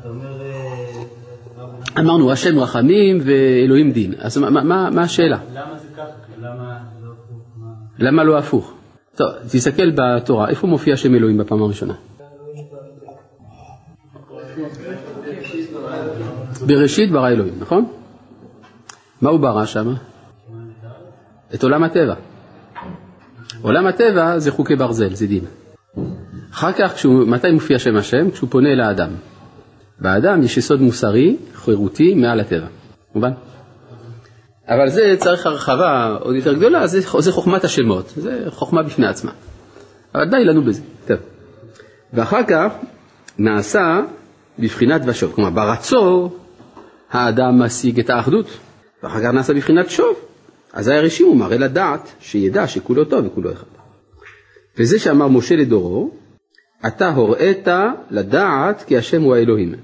אתה 0.01 0.09
אומר... 0.09 0.43
אה, 0.43 2.01
אמרנו, 2.01 2.33
השם 2.33 2.59
רחמים 2.59 3.19
ואלוהים 3.25 3.93
דין. 3.93 4.15
אז 4.19 4.39
מה, 4.39 4.51
מה, 4.51 4.91
מה 4.91 5.03
השאלה? 5.03 5.39
למה 5.55 5.79
זה 5.79 5.89
ככה? 5.97 6.03
למה 6.41 6.79
זה 7.01 7.07
לא 7.07 7.13
הפוך? 7.13 7.43
מה- 7.57 7.75
למה 7.99 8.25
לא 8.25 8.39
הפוך? 8.39 8.75
טוב, 9.17 9.29
תסתכל 9.53 9.91
בתורה, 9.91 10.49
איפה 10.49 10.67
מופיע 10.67 10.97
שם 10.97 11.15
אלוהים 11.15 11.39
בפעם 11.39 11.63
הראשונה? 11.63 11.95
בראשית 16.67 17.13
ברא 17.13 17.29
אלוהים, 17.29 17.55
נכון? 17.59 17.87
מה 19.21 19.31
הוא 19.31 19.41
ברא 19.41 19.67
שם? 19.67 19.95
את 21.55 21.63
עולם 21.63 21.83
הטבע. 21.83 22.15
עולם 23.63 23.87
הטבע 23.87 24.39
זה 24.39 24.51
חוקי 24.51 24.77
ברזל, 24.77 25.15
זה 25.15 25.27
דין. 25.27 25.45
אחר 26.53 26.73
כך, 26.73 26.95
כשהוא, 26.95 27.27
מתי 27.27 27.51
מופיע 27.51 27.79
שם 27.79 27.97
השם? 27.97 28.31
כשהוא 28.31 28.51
פונה 28.51 28.69
אל 28.69 28.81
האדם. 28.81 29.11
באדם 30.01 30.43
יש 30.43 30.57
יסוד 30.57 30.81
מוסרי, 30.81 31.37
חירותי, 31.55 32.15
מעל 32.15 32.41
הטבע. 32.41 32.67
מובן? 33.15 33.33
אבל 34.69 34.89
זה 34.89 35.15
צריך 35.19 35.47
הרחבה 35.47 36.17
עוד 36.21 36.37
יותר 36.37 36.55
גדולה, 36.55 36.87
זה, 36.87 37.01
זה 37.19 37.33
חוכמת 37.33 37.65
השמות, 37.65 38.13
זה 38.17 38.45
חוכמה 38.49 38.83
בפני 38.83 39.07
עצמה. 39.07 39.33
אבל 40.15 40.31
די 40.31 40.45
לנו 40.45 40.65
בזה. 40.65 40.83
טוב. 41.07 41.17
ואחר 42.13 42.43
כך 42.49 42.73
נעשה 43.39 44.01
בבחינת 44.59 45.01
ושוב, 45.07 45.33
כלומר 45.35 45.51
ברצור 45.51 46.39
האדם 47.11 47.63
משיג 47.63 48.01
את 48.01 48.11
האחדות, 48.11 48.47
ואחר 49.03 49.21
כך 49.23 49.27
נעשה 49.27 49.55
בבחינת 49.55 49.91
שוב. 49.91 50.17
אז 50.73 50.89
היה 50.89 51.01
רשימו 51.01 51.35
מראה 51.35 51.59
לדעת, 51.59 52.13
שידע 52.21 52.69
שכולו 52.69 53.05
טוב 53.05 53.27
וכולו 53.27 53.53
אחד. 53.53 53.67
וזה 54.79 54.99
שאמר 54.99 55.29
משה 55.29 55.57
לדורו, 55.57 56.11
אתה 56.87 57.09
הוראית 57.09 57.69
לדעת 58.11 58.83
כי 58.83 58.99
השם 58.99 59.23
הוא 59.23 59.35
האלוהים. 59.35 59.75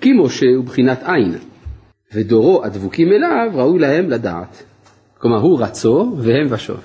כי 0.00 0.12
משה 0.12 0.46
הוא 0.56 0.64
בחינת 0.64 1.02
עין, 1.04 1.38
ודורו 2.14 2.64
הדבוקים 2.64 3.12
אליו 3.12 3.50
ראוי 3.54 3.78
להם 3.78 4.10
לדעת. 4.10 4.62
כלומר 5.18 5.38
הוא 5.38 5.60
רצו 5.60 6.12
והם 6.18 6.46
ושוב. 6.50 6.80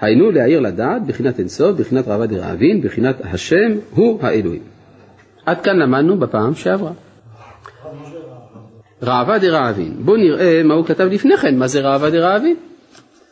היינו 0.00 0.30
להעיר 0.30 0.60
לדעת 0.60 1.06
בחינת 1.06 1.38
אינסוף, 1.38 1.76
בחינת 1.76 2.08
רעבה 2.08 2.26
דרעבין, 2.26 2.80
בחינת 2.80 3.16
השם 3.24 3.72
הוא 3.90 4.18
האלוהים. 4.22 4.62
עד 5.46 5.60
כאן 5.60 5.76
למדנו 5.76 6.18
בפעם 6.18 6.54
שעברה. 6.54 6.92
ראווה 9.02 9.38
דרעבין. 9.38 9.94
בואו 10.04 10.16
נראה 10.16 10.62
מה 10.64 10.74
הוא 10.74 10.86
כתב 10.86 11.04
לפני 11.04 11.36
כן, 11.36 11.58
מה 11.58 11.66
זה 11.66 11.80
ראווה 11.80 12.10
דרעבין. 12.10 12.56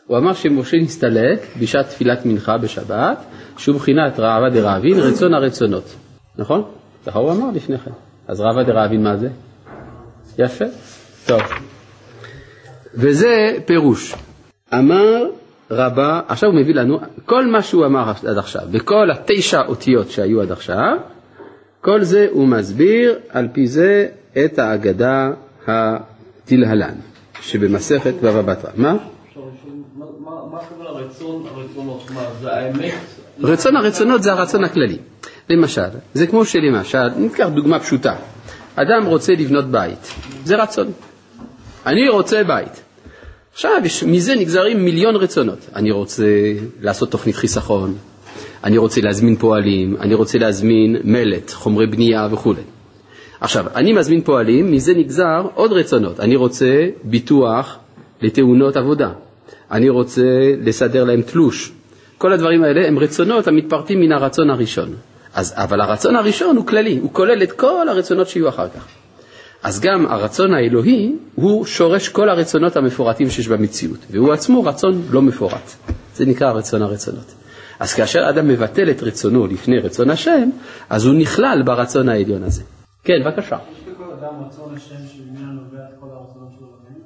הוא 0.07 0.17
אמר 0.17 0.33
שמשה 0.33 0.77
נסתלק 0.77 1.39
בשעת 1.59 1.85
תפילת 1.85 2.25
מנחה 2.25 2.57
בשבת, 2.57 3.17
שהוא 3.57 3.75
בחינת 3.75 4.19
ראווה 4.19 4.49
דרעבין, 4.49 4.99
רצון 4.99 5.33
הרצונות. 5.33 5.95
נכון? 6.37 6.63
ככה 7.05 7.19
הוא 7.19 7.31
אמר 7.31 7.49
לפני 7.53 7.77
כן. 7.77 7.91
אז 8.27 8.41
ראווה 8.41 8.63
דרעבין 8.63 9.03
מה 9.03 9.17
זה? 9.17 9.29
יפה, 10.39 10.65
טוב. 11.25 11.41
וזה 12.95 13.57
פירוש. 13.65 14.15
אמר 14.73 15.25
רבה, 15.71 16.21
עכשיו 16.27 16.49
הוא 16.49 16.59
מביא 16.59 16.73
לנו, 16.75 16.99
כל 17.25 17.45
מה 17.45 17.61
שהוא 17.61 17.85
אמר 17.85 18.11
עד 18.27 18.37
עכשיו, 18.37 18.61
בכל 18.71 19.11
התשע 19.11 19.61
אותיות 19.67 20.09
שהיו 20.09 20.41
עד 20.41 20.51
עכשיו, 20.51 20.97
כל 21.81 22.03
זה 22.03 22.27
הוא 22.31 22.47
מסביר 22.47 23.19
על 23.29 23.47
פי 23.53 23.67
זה 23.67 24.07
את 24.45 24.59
האגדה 24.59 25.31
התלהלן, 25.67 26.95
שבמסכת 27.41 28.13
בבא 28.13 28.41
בתרא. 28.41 28.71
מה? 28.75 28.95
רצון 33.43 33.75
הרצונות 33.75 34.23
זה 34.23 34.31
הרצון 34.31 34.63
הכללי. 34.63 34.97
למשל, 35.49 35.81
זה 36.13 36.27
כמו 36.27 36.45
שלמשל, 36.45 37.09
ניקח 37.17 37.47
דוגמה 37.47 37.79
פשוטה, 37.79 38.15
אדם 38.75 39.05
רוצה 39.05 39.33
לבנות 39.33 39.65
בית, 39.65 40.13
זה 40.45 40.55
רצון. 40.63 40.91
אני 41.85 42.09
רוצה 42.09 42.43
בית. 42.43 42.81
עכשיו, 43.53 43.71
מזה 44.07 44.35
נגזרים 44.35 44.85
מיליון 44.85 45.15
רצונות. 45.15 45.59
אני 45.75 45.91
רוצה 45.91 46.25
לעשות 46.81 47.11
תוכנית 47.11 47.35
חיסכון, 47.35 47.95
אני 48.63 48.77
רוצה 48.77 49.01
להזמין 49.01 49.35
פועלים, 49.35 49.97
אני 49.99 50.13
רוצה 50.13 50.37
להזמין 50.37 50.97
מלט, 51.03 51.51
חומרי 51.51 51.87
בנייה 51.87 52.27
וכו'. 52.31 52.53
עכשיו, 53.41 53.65
אני 53.75 53.93
מזמין 53.93 54.21
פועלים, 54.21 54.71
מזה 54.71 54.93
נגזר 54.93 55.41
עוד 55.53 55.71
רצונות. 55.73 56.19
אני 56.19 56.35
רוצה 56.35 56.87
ביטוח 57.03 57.77
לתאונות 58.21 58.77
עבודה. 58.77 59.11
אני 59.71 59.89
רוצה 59.89 60.23
לסדר 60.61 61.03
להם 61.03 61.21
תלוש. 61.21 61.71
כל 62.17 62.33
הדברים 62.33 62.63
האלה 62.63 62.87
הם 62.87 62.99
רצונות 62.99 63.47
המתפרטים 63.47 63.99
מן 64.01 64.11
הרצון 64.11 64.49
הראשון. 64.49 64.95
אז, 65.33 65.53
אבל 65.57 65.81
הרצון 65.81 66.15
הראשון 66.15 66.57
הוא 66.57 66.65
כללי, 66.65 66.97
הוא 67.01 67.13
כולל 67.13 67.43
את 67.43 67.51
כל 67.51 67.89
הרצונות 67.89 68.27
שיהיו 68.27 68.49
אחר 68.49 68.67
כך. 68.69 68.87
אז 69.63 69.79
גם 69.79 70.05
הרצון 70.05 70.53
האלוהי 70.53 71.15
הוא 71.35 71.65
שורש 71.65 72.09
כל 72.09 72.29
הרצונות 72.29 72.75
המפורטים 72.75 73.29
שיש 73.29 73.47
במציאות, 73.47 73.99
והוא 74.11 74.33
עצמו 74.33 74.63
רצון 74.63 75.01
לא 75.11 75.21
מפורט. 75.21 75.71
זה 76.15 76.25
נקרא 76.25 76.51
רצון 76.51 76.81
הרצונות. 76.81 77.33
אז 77.79 77.93
כאשר 77.93 78.29
אדם 78.29 78.47
מבטל 78.47 78.89
את 78.89 79.03
רצונו 79.03 79.47
לפני 79.47 79.79
רצון 79.79 80.09
השם, 80.09 80.49
אז 80.89 81.05
הוא 81.05 81.15
נכלל 81.15 81.61
ברצון 81.65 82.09
העליון 82.09 82.43
הזה. 82.43 82.63
כן, 83.03 83.13
בבקשה. 83.25 83.57
יש 83.57 83.87
לכל 83.87 84.03
אדם 84.19 84.43
רצון 84.45 84.75
השם 84.75 84.95
שממנו 85.07 85.53
נובע 85.53 85.77
את 85.77 85.99
כל 85.99 86.07
הרצונות 86.11 86.49
שלו 86.59 86.67
בחיים? 86.67 87.01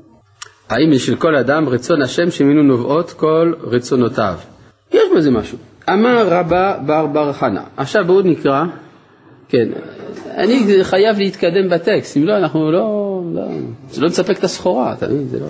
האם 0.70 0.94
יש 0.94 1.06
של 1.06 1.16
כל 1.16 1.36
אדם 1.36 1.70
רצון 1.70 2.02
השם 2.02 2.32
שממנו 2.32 2.64
נובעות 2.64 3.12
כל 3.12 3.54
רצונותיו? 3.62 4.36
יש 4.92 5.04
בזה 5.18 5.32
משהו. 5.32 5.58
אמר 5.90 6.28
רבא 6.30 6.78
בר 6.86 7.08
בר 7.08 7.34
חנה. 7.34 7.64
עכשיו 7.78 8.06
בואו 8.06 8.22
נקרא. 8.22 8.64
כן, 9.50 9.70
אני 10.38 10.84
חייב 10.84 11.18
להתקדם 11.18 11.70
בטקסט, 11.70 12.18
אם 12.18 12.24
לא 12.24 12.38
אנחנו 12.38 12.72
לא, 12.72 13.22
לא, 13.34 13.48
זה 13.90 14.02
לא 14.02 14.08
מספק 14.08 14.38
את 14.40 14.44
הסחורה, 14.44 14.94
אתה 14.94 15.08
מבין? 15.08 15.28
זה 15.28 15.40
לא... 15.40 15.48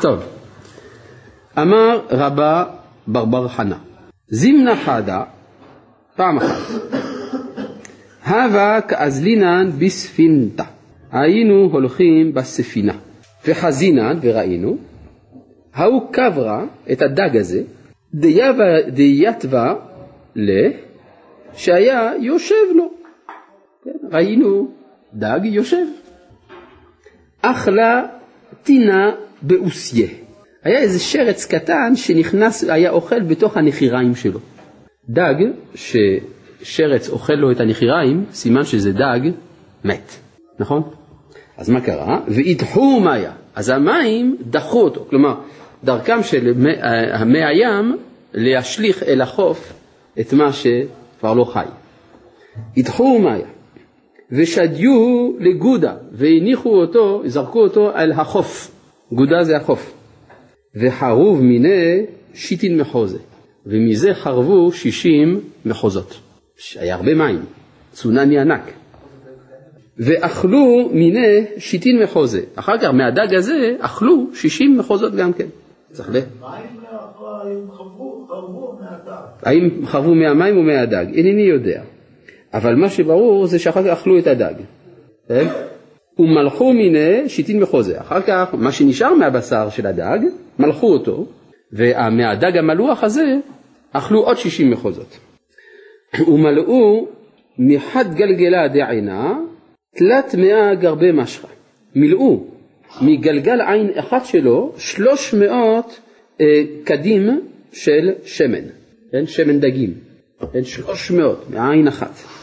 טוב. 0.00 0.22
אמר 1.58 2.00
רבא 2.10 2.64
בר 3.06 3.24
בר 3.24 3.48
חנה, 3.48 3.78
זימנה 4.28 4.76
חדה, 4.76 5.22
פעם 6.16 6.36
אחת, 6.36 6.72
הווה 8.26 8.80
כאזלינן 8.80 9.70
בספינתא, 9.78 10.64
היינו 11.12 11.68
הולכים 11.72 12.34
בספינה, 12.34 12.94
וחזינן, 13.46 14.18
וראינו, 14.22 14.76
ההוא 15.74 16.12
קברה 16.12 16.64
את 16.92 17.02
הדג 17.02 17.36
הזה, 17.36 17.62
דייתווה 18.94 19.74
ל... 20.36 20.50
שהיה 21.54 22.12
יושב 22.20 22.54
לו. 22.74 23.05
כן, 23.86 24.16
ראינו 24.16 24.68
דג 25.14 25.40
יושב. 25.44 25.86
אכלה 27.42 28.06
טינה 28.62 29.10
באוסיה. 29.42 30.06
היה 30.64 30.78
איזה 30.78 30.98
שרץ 30.98 31.44
קטן 31.44 31.96
שנכנס, 31.96 32.64
היה 32.64 32.90
אוכל 32.90 33.22
בתוך 33.22 33.56
הנחיריים 33.56 34.14
שלו. 34.14 34.40
דג 35.08 35.34
ששרץ 35.74 37.08
אוכל 37.08 37.32
לו 37.32 37.50
את 37.50 37.60
הנחיריים, 37.60 38.24
סימן 38.32 38.64
שזה 38.64 38.92
דג 38.92 39.20
מת, 39.84 40.12
נכון? 40.58 40.82
אז 41.56 41.70
מה 41.70 41.80
קרה? 41.80 42.20
ואידחו 42.28 43.00
מיה. 43.00 43.32
אז 43.54 43.68
המים 43.68 44.36
דחו 44.50 44.80
אותו, 44.80 45.06
כלומר, 45.10 45.34
דרכם 45.84 46.22
של 46.22 46.52
מי, 46.52 46.70
מי 47.26 47.44
הים 47.44 47.96
להשליך 48.34 49.02
אל 49.02 49.20
החוף 49.20 49.72
את 50.20 50.32
מה 50.32 50.52
שכבר 50.52 51.34
לא 51.34 51.44
חי. 51.44 51.64
אידחו 52.76 53.18
מיה. 53.18 53.55
ושדיו 54.32 55.32
לגודה, 55.38 55.94
והניחו 56.12 56.80
אותו, 56.80 57.22
זרקו 57.26 57.62
אותו 57.62 57.90
על 57.94 58.12
החוף. 58.12 58.70
גודה 59.12 59.42
זה 59.42 59.56
החוף. 59.56 59.94
וחרוב 60.74 61.42
מיני 61.42 62.06
שיטין 62.34 62.80
מחוזה, 62.80 63.18
ומזה 63.66 64.14
חרבו 64.14 64.72
שישים 64.72 65.40
מחוזות. 65.66 66.20
היה 66.76 66.94
הרבה 66.94 67.14
מים, 67.14 67.44
צונני 67.92 68.38
ענק. 68.38 68.72
ואכלו 69.98 70.90
מיני 70.92 71.44
שיטין 71.58 72.02
מחוזה. 72.02 72.40
אחר 72.54 72.78
כך 72.78 72.90
מהדג 72.90 73.34
הזה 73.34 73.76
אכלו 73.78 74.26
שישים 74.34 74.78
מחוזות 74.78 75.14
גם 75.14 75.32
כן. 75.32 75.46
צריך 75.92 76.08
ל... 76.10 76.12
מים 76.12 76.76
האם 77.46 77.70
חרבו 78.28 78.78
מהדג. 78.80 79.22
האם 79.42 79.86
חרבו 79.86 80.14
מהמים 80.14 80.56
או 80.56 80.62
מהדג? 80.62 81.06
אינני 81.14 81.42
יודע. 81.42 81.82
אבל 82.54 82.74
מה 82.74 82.90
שברור 82.90 83.46
זה 83.46 83.58
שאחר 83.58 83.82
כך 83.82 84.00
אכלו 84.00 84.18
את 84.18 84.26
הדג. 84.26 84.54
כן? 85.28 85.46
ומלכו 86.18 86.72
מיני 86.72 87.28
שיטין 87.28 87.60
מחוזה. 87.60 88.00
אחר 88.00 88.20
כך, 88.20 88.54
מה 88.54 88.72
שנשאר 88.72 89.14
מהבשר 89.14 89.70
של 89.70 89.86
הדג, 89.86 90.18
מלכו 90.58 90.92
אותו, 90.92 91.26
ומהדג 91.72 92.56
המלוח 92.56 93.04
הזה 93.04 93.36
אכלו 93.92 94.20
עוד 94.20 94.36
שישים 94.36 94.70
מחוזות. 94.70 95.18
ומלאו 96.28 97.08
מחד 97.58 98.14
גלגלה 98.14 98.68
דעינה 98.68 99.38
תלת 99.96 100.34
מאה 100.34 100.74
גרבי 100.74 101.12
משחה. 101.12 101.48
מילאו 101.94 102.44
מגלגל 103.02 103.60
עין 103.60 103.90
אחד 103.94 104.24
שלו 104.24 104.72
שלוש 104.78 105.34
מאות 105.34 106.00
אה, 106.40 106.62
קדים 106.84 107.40
של 107.72 108.10
שמן, 108.24 108.64
כן? 109.12 109.26
שמן 109.26 109.60
דגים, 109.60 109.94
כן? 110.52 110.64
שלוש 110.64 111.10
מאות 111.10 111.50
מעין 111.50 111.88
אחת. 111.88 112.35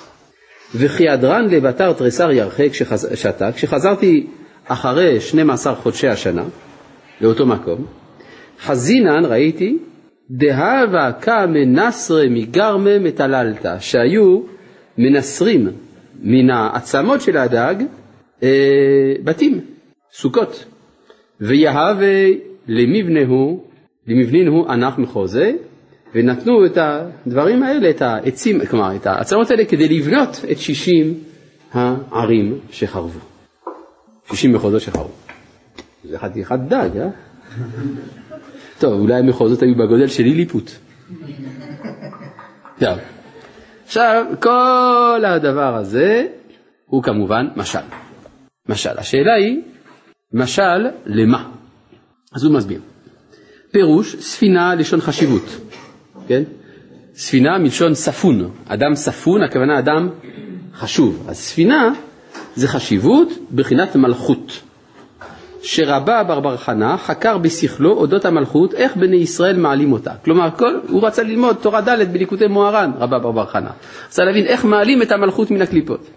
וכי 0.76 1.10
הדרן 1.10 1.48
לבתר 1.50 1.94
תריסר 1.94 2.32
ירחה 2.32 2.64
כששתה, 2.70 3.52
כשחזרתי 3.52 4.28
אחרי 4.68 5.20
12 5.20 5.76
חודשי 5.76 6.08
השנה 6.08 6.44
לאותו 7.22 7.46
מקום, 7.46 7.86
חזינן 8.60 9.26
ראיתי 9.26 9.78
דהבה 10.30 11.12
כמנסרה 11.22 12.24
מגרמה 12.30 13.00
מטללתא, 13.00 13.80
שהיו 13.80 14.40
מנסרים 14.98 15.68
מן 16.22 16.50
העצמות 16.50 17.22
של 17.22 17.38
הדג 17.38 17.76
אה, 18.44 19.14
בתים, 19.24 19.60
סוכות, 20.12 20.66
ויהווה 21.42 22.28
למבנהו, 22.68 23.64
למבנינהו 24.08 24.70
ענף 24.70 24.98
מחוזה, 24.98 25.52
ונתנו 26.16 26.66
את 26.66 26.78
הדברים 26.78 27.64
האלה, 27.64 27.90
את 27.90 28.02
העצים, 28.02 28.66
כלומר 28.66 28.96
את 28.96 29.08
העצמות 29.08 29.52
האלה 29.52 29.66
כדי 29.66 29.88
לבנות 29.88 30.46
את 30.52 30.58
שישים 30.58 31.14
הערים 31.72 32.60
שחרבו, 32.72 33.20
שישים 34.30 34.54
מחוזות 34.54 34.82
שחרבו. 34.82 35.12
זה 36.04 36.20
חתיכת 36.20 36.60
דג, 36.68 36.90
אה? 36.98 37.10
טוב, 38.80 38.94
אולי 38.94 39.14
המחוזות 39.14 39.62
היו 39.62 39.76
בגודל 39.76 40.08
של 40.08 40.24
ליליפוט. 40.24 40.72
טוב. 42.80 42.98
עכשיו, 43.86 44.26
כל 44.40 45.24
הדבר 45.26 45.76
הזה 45.76 46.28
הוא 46.86 47.04
כמובן 47.04 47.48
משל. 47.56 47.80
משל. 48.70 48.98
השאלה 48.98 49.34
היא, 49.34 49.62
משל 50.34 50.88
למה? 51.06 51.50
אז 52.36 52.44
הוא 52.44 52.54
מסביר. 52.54 52.82
פירוש, 53.72 54.16
ספינה 54.16 54.76
לשון 54.76 55.02
חשיבות, 55.02 55.44
כן? 56.34 56.44
ספינה 57.16 57.58
מלשון 57.58 57.96
ספון, 57.96 58.50
אדם 58.68 58.96
ספון, 58.96 59.44
הכוונה 59.44 59.80
אדם 59.80 60.10
חשוב. 60.76 61.26
אז 61.30 61.38
ספינה 61.38 61.94
זה 62.56 62.68
חשיבות 62.68 63.30
בחינת 63.56 63.96
מלכות. 63.96 64.62
שרבה 65.64 66.24
בר 66.24 66.40
בר 66.40 66.58
חנה 66.58 66.98
חקר 66.98 67.38
בשכלו 67.38 67.92
אודות 67.92 68.26
המלכות, 68.26 68.74
איך 68.74 68.96
בני 68.98 69.16
ישראל 69.16 69.58
מעלים 69.58 69.94
אותה. 69.94 70.12
כלומר, 70.26 70.50
כל, 70.58 70.80
הוא 70.90 71.08
רצה 71.08 71.24
ללמוד 71.24 71.56
תורה 71.62 71.82
ד' 71.82 72.14
בליקוטי 72.14 72.48
מוהר"ן, 72.48 72.92
רבה 73.00 73.20
בר 73.20 73.32
בר 73.32 73.46
חנה. 73.46 73.70
רצה 74.08 74.24
להבין 74.24 74.46
איך 74.46 74.66
מעלים 74.66 75.02
את 75.02 75.12
המלכות 75.12 75.52
מן 75.52 75.62
הקליפות. 75.62 76.08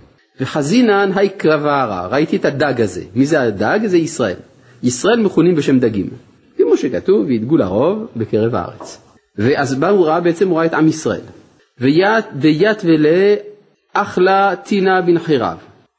וחזינן 0.41 1.11
היי 1.15 1.29
קרברה, 1.29 2.07
ראיתי 2.11 2.37
את 2.37 2.45
הדג 2.45 2.81
הזה. 2.81 3.03
מי 3.15 3.27
זה 3.27 3.41
הדג? 3.43 3.79
זה 3.85 3.99
ישראל. 3.99 4.37
ישראל 4.83 5.21
מכונים 5.21 5.55
בשם 5.55 5.79
דגים. 5.79 6.09
כמו 6.57 6.77
שכתוב, 6.77 7.27
וידגו 7.27 7.57
לרוב 7.57 8.07
בקרב 8.17 8.55
הארץ. 8.55 9.06
ואז 9.39 9.79
מה 9.79 9.89
הוא 9.89 10.07
ראה? 10.07 10.21
בעצם 10.21 10.49
הוא 10.49 10.59
ראה 10.59 10.67
את 10.67 10.75
עם 10.75 10.89
ישראל. 10.89 11.21
ויית 11.79 12.83
ולה 12.85 13.35
אחלה 13.93 14.57
טינה 14.57 15.03
בן 15.03 15.19
חירב. 15.19 15.57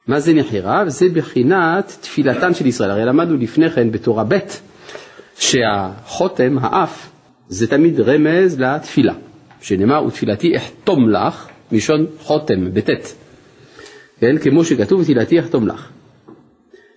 מה 0.08 0.20
זה 0.20 0.34
נחיריו? 0.34 0.86
זה 0.88 1.06
בחינת 1.14 1.98
תפילתן 2.02 2.54
של 2.54 2.66
ישראל. 2.66 2.92
הרי 2.92 3.06
למדנו 3.06 3.38
לפני 3.38 3.70
כן 3.70 3.92
בתורה 3.92 4.24
ב' 4.24 4.38
שהחותם, 5.40 6.58
האף, 6.62 7.10
זה 7.50 7.68
תמיד 7.68 8.00
רמז 8.00 8.60
לתפילה, 8.60 9.14
שנאמר 9.62 10.04
ותפילתי 10.04 10.58
אחתום 10.58 11.10
לך, 11.10 11.48
מלשון 11.72 12.06
חותם, 12.20 12.74
בטית, 12.74 13.16
כן, 14.20 14.38
כמו 14.38 14.66
שכתוב 14.66 15.00
ותפילתי 15.00 15.40
אחתום 15.40 15.68
לך. 15.68 15.90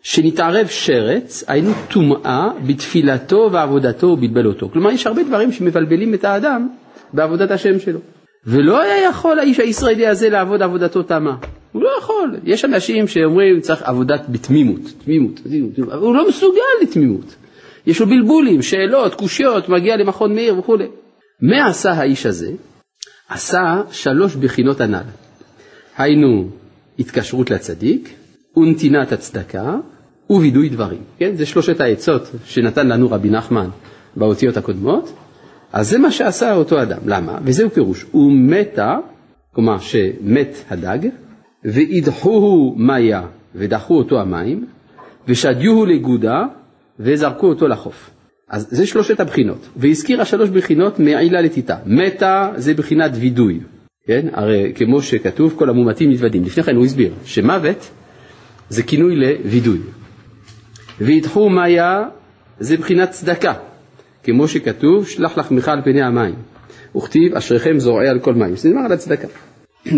שנתערב 0.03 0.67
שרץ, 0.67 1.45
היינו 1.47 1.73
טומאה 1.89 2.49
בתפילתו 2.67 3.49
ועבודתו 3.53 4.07
ובלבלותו. 4.07 4.69
כלומר, 4.73 4.91
יש 4.91 5.07
הרבה 5.07 5.23
דברים 5.23 5.53
שמבלבלים 5.53 6.15
את 6.15 6.25
האדם 6.25 6.69
בעבודת 7.13 7.51
השם 7.51 7.79
שלו. 7.79 7.99
ולא 8.47 8.81
היה 8.81 9.09
יכול 9.09 9.39
האיש 9.39 9.61
הישראלי 9.61 10.07
הזה 10.07 10.29
לעבוד 10.29 10.63
עבודתו 10.63 11.03
תמה. 11.03 11.37
הוא 11.73 11.83
לא 11.83 11.91
יכול. 11.99 12.37
יש 12.45 12.65
אנשים 12.65 13.09
שאומרים 13.09 13.61
צריך 13.61 13.83
עבודת 13.83 14.21
בתמימות, 14.29 14.81
תמימות, 15.05 15.41
תמימות, 15.45 15.79
הוא 15.79 16.15
לא 16.15 16.29
מסוגל 16.29 16.61
לתמימות. 16.83 17.35
יש 17.87 18.01
לו 18.01 18.07
בלבולים, 18.07 18.63
שאלות, 18.63 19.15
קושיות, 19.15 19.69
מגיע 19.69 19.97
למכון 19.97 20.35
מאיר 20.35 20.59
וכולי. 20.59 20.87
מה 21.41 21.67
עשה 21.67 21.93
האיש 21.93 22.27
הזה? 22.27 22.53
עשה 23.29 23.83
שלוש 23.93 24.35
בחינות 24.35 24.81
הנ"ל. 24.81 25.03
היינו 25.97 26.49
התקשרות 26.99 27.51
לצדיק, 27.51 28.15
ונתינת 28.57 29.13
הצדקה, 29.13 29.77
ווידוי 30.31 30.69
דברים. 30.69 31.01
כן? 31.19 31.35
זה 31.35 31.47
שלושת 31.47 31.81
העצות 31.81 32.31
שנתן 32.45 32.89
לנו 32.89 33.11
רבי 33.11 33.31
נחמן 33.31 33.69
באותיות 34.17 34.57
הקודמות. 34.57 35.13
אז 35.73 35.91
זה 35.91 35.99
מה 35.99 36.11
שעשה 36.11 36.55
אותו 36.55 36.83
אדם. 36.83 36.99
למה? 37.07 37.39
וזהו 37.45 37.71
פירוש. 37.71 38.07
הוא 38.11 38.33
מתה, 38.33 38.97
כלומר 39.55 39.79
שמת 39.79 40.65
הדג, 40.71 40.99
ואידחוהו 41.65 42.75
מיה, 42.77 43.23
ודחו 43.55 43.99
אותו 43.99 44.21
המים, 44.21 44.67
ושדיוהו 45.29 45.87
לגודה, 45.87 46.45
וזרקו 47.01 47.47
אותו 47.47 47.69
לחוף. 47.69 48.11
אז 48.51 48.67
זה 48.71 48.87
שלושת 48.87 49.21
הבחינות, 49.21 49.69
והזכירה 49.77 50.25
שלוש 50.25 50.49
בחינות 50.49 50.99
מעילה 50.99 51.41
לתיתה. 51.41 51.77
מתה 51.87 52.53
זה 52.57 52.75
בחינת 52.75 53.11
וידוי, 53.15 53.61
כן? 54.07 54.27
הרי 54.33 54.73
כמו 54.75 55.03
שכתוב, 55.03 55.55
כל 55.59 55.71
המומתים 55.71 56.11
מתוודים. 56.11 56.43
לפני 56.43 56.63
כן 56.63 56.77
הוא 56.77 56.85
הסביר 56.85 57.13
שמוות 57.25 57.91
זה 58.71 58.83
כינוי 58.83 59.17
לווידוי. 59.17 59.79
וידחו 61.01 61.51
מיה 61.51 62.05
זה 62.61 62.77
בחינת 62.77 63.11
צדקה, 63.11 63.55
כמו 64.23 64.49
שכתוב, 64.49 65.09
שלח 65.09 65.39
לחמך 65.39 65.69
על 65.69 65.83
פני 65.85 66.03
המים. 66.03 66.35
וכתיב, 66.97 67.35
אשריכם 67.35 67.79
זורעי 67.79 68.09
על 68.09 68.19
כל 68.19 68.35
מים. 68.35 68.57
זה 68.57 68.69
נאמר 68.69 68.85
על 68.85 68.93
הצדקה. 68.93 69.29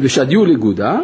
ושדיו 0.03 0.45
לגודה, 0.45 0.99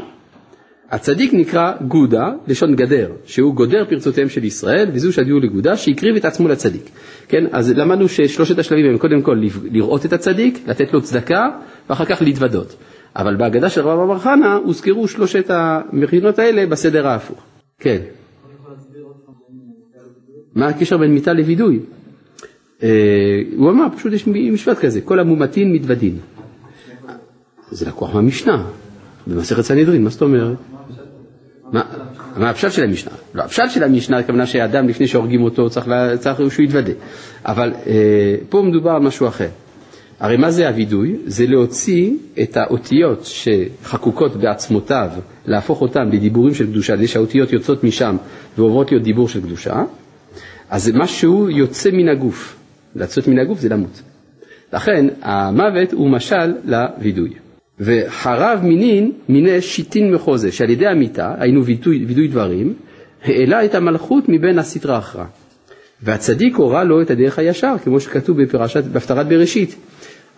הצדיק 0.91 1.35
נקרא 1.35 1.73
גודה, 1.89 2.31
לשון 2.47 2.77
גדר, 2.77 3.11
שהוא 3.25 3.55
גודר 3.55 3.85
פרצותיהם 3.89 4.29
של 4.29 4.45
ישראל, 4.45 4.91
וזו 4.93 5.13
שדיו 5.13 5.41
לגודה, 5.41 5.77
שהקריב 5.77 6.17
את 6.17 6.25
עצמו 6.25 6.49
לצדיק. 6.49 6.91
כן, 7.29 7.45
אז 7.53 7.71
למדנו 7.71 8.09
ששלושת 8.09 8.59
השלבים 8.59 8.87
הם 8.87 8.99
קודם 8.99 9.23
כל 9.23 9.43
לראות 9.71 10.07
את 10.07 10.13
הצדיק, 10.13 10.59
לתת 10.67 10.93
לו 10.93 11.03
צדקה, 11.03 11.49
ואחר 11.91 12.05
כך 12.05 12.23
להתוודות. 12.23 12.77
אבל 13.17 13.37
בהגדה 13.37 13.71
של 13.71 13.81
רבא 13.81 14.07
בר 14.07 14.19
חנה 14.19 14.55
הוזכרו 14.55 15.09
שלושת 15.09 15.51
המכינות 15.51 16.39
האלה 16.39 16.67
בסדר 16.67 17.07
ההפוך. 17.09 17.58
כן. 17.81 17.99
מה 20.55 20.69
הקשר 20.69 20.97
בין 20.97 21.15
מיתה 21.15 21.33
לווידוי? 21.33 21.81
אה, 22.83 22.89
הוא 23.57 23.71
אמר, 23.71 23.87
פשוט 23.97 24.13
יש 24.13 24.27
משפט 24.27 24.79
כזה, 24.79 25.01
כל 25.01 25.21
המומתין 25.21 25.73
מתוודין. 25.73 26.19
זה 27.71 27.87
לקוח 27.87 28.15
מהמשנה, 28.15 28.67
במסכת 29.27 29.61
סנהדרין, 29.63 30.05
מה 30.05 30.11
זאת 30.11 30.23
אומרת? 30.23 30.57
מה 32.37 32.51
הפשט 32.51 32.73
של 32.73 32.85
המשנה? 32.85 33.13
לא, 33.35 33.43
הפשט 33.43 33.71
של 33.71 33.83
המשנה, 33.83 34.19
הכוונה 34.19 34.47
שאדם 34.47 34.89
לפני 34.89 35.07
שהורגים 35.07 35.43
אותו 35.43 35.71
צריך, 35.71 35.87
צריך 36.19 36.41
שהוא 36.53 36.65
יתוודה. 36.65 36.93
אבל 37.45 37.73
אה, 37.87 38.35
פה 38.49 38.63
מדובר 38.63 38.91
על 38.91 39.03
משהו 39.03 39.29
אחר. 39.29 39.49
הרי 40.21 40.37
מה 40.37 40.51
זה 40.51 40.69
הווידוי? 40.69 41.17
זה 41.27 41.47
להוציא 41.47 42.11
את 42.43 42.57
האותיות 42.57 43.25
שחקוקות 43.25 44.37
בעצמותיו, 44.37 45.11
להפוך 45.47 45.81
אותן 45.81 46.09
לדיבורים 46.09 46.55
של 46.55 46.67
קדושה, 46.67 46.97
כדי 46.97 47.07
שהאותיות 47.07 47.53
יוצאות 47.53 47.85
משם 47.85 48.17
ועוברות 48.59 48.91
להיות 48.91 49.05
דיבור 49.05 49.29
של 49.29 49.41
קדושה, 49.41 49.83
אז 50.71 50.85
זה 50.85 50.93
משהו 50.95 51.51
יוצא 51.51 51.91
מן 51.91 52.09
הגוף. 52.09 52.57
לצאת 52.97 53.29
מן 53.29 53.39
הגוף 53.39 53.61
זה 53.61 53.69
למות. 53.69 54.03
לכן 54.73 55.07
המוות 55.23 55.93
הוא 55.93 56.11
משל 56.11 56.55
לווידוי. 56.65 57.31
וחרב 57.81 58.61
מינין 58.63 59.13
מיני 59.29 59.61
שיטין 59.61 60.15
מחוזה, 60.15 60.53
שעל 60.53 60.71
ידי 60.71 60.87
המיטה, 60.87 61.35
היינו 61.39 61.65
וידוי, 61.65 62.05
וידוי 62.05 62.29
דברים, 62.29 62.75
העלה 63.25 63.65
את 63.65 63.75
המלכות 63.75 64.25
מבין 64.29 64.59
הסטרא 64.59 64.99
אחרא. 64.99 65.25
והצדיק 66.03 66.57
הורה 66.57 66.85
לו 66.85 67.03
את 67.03 67.11
הדרך 67.11 67.39
הישר, 67.39 67.75
כמו 67.85 68.01
שכתוב 68.01 68.43
בפרשת, 68.43 68.85
בהפטרת 68.85 69.29
בראשית. 69.29 69.77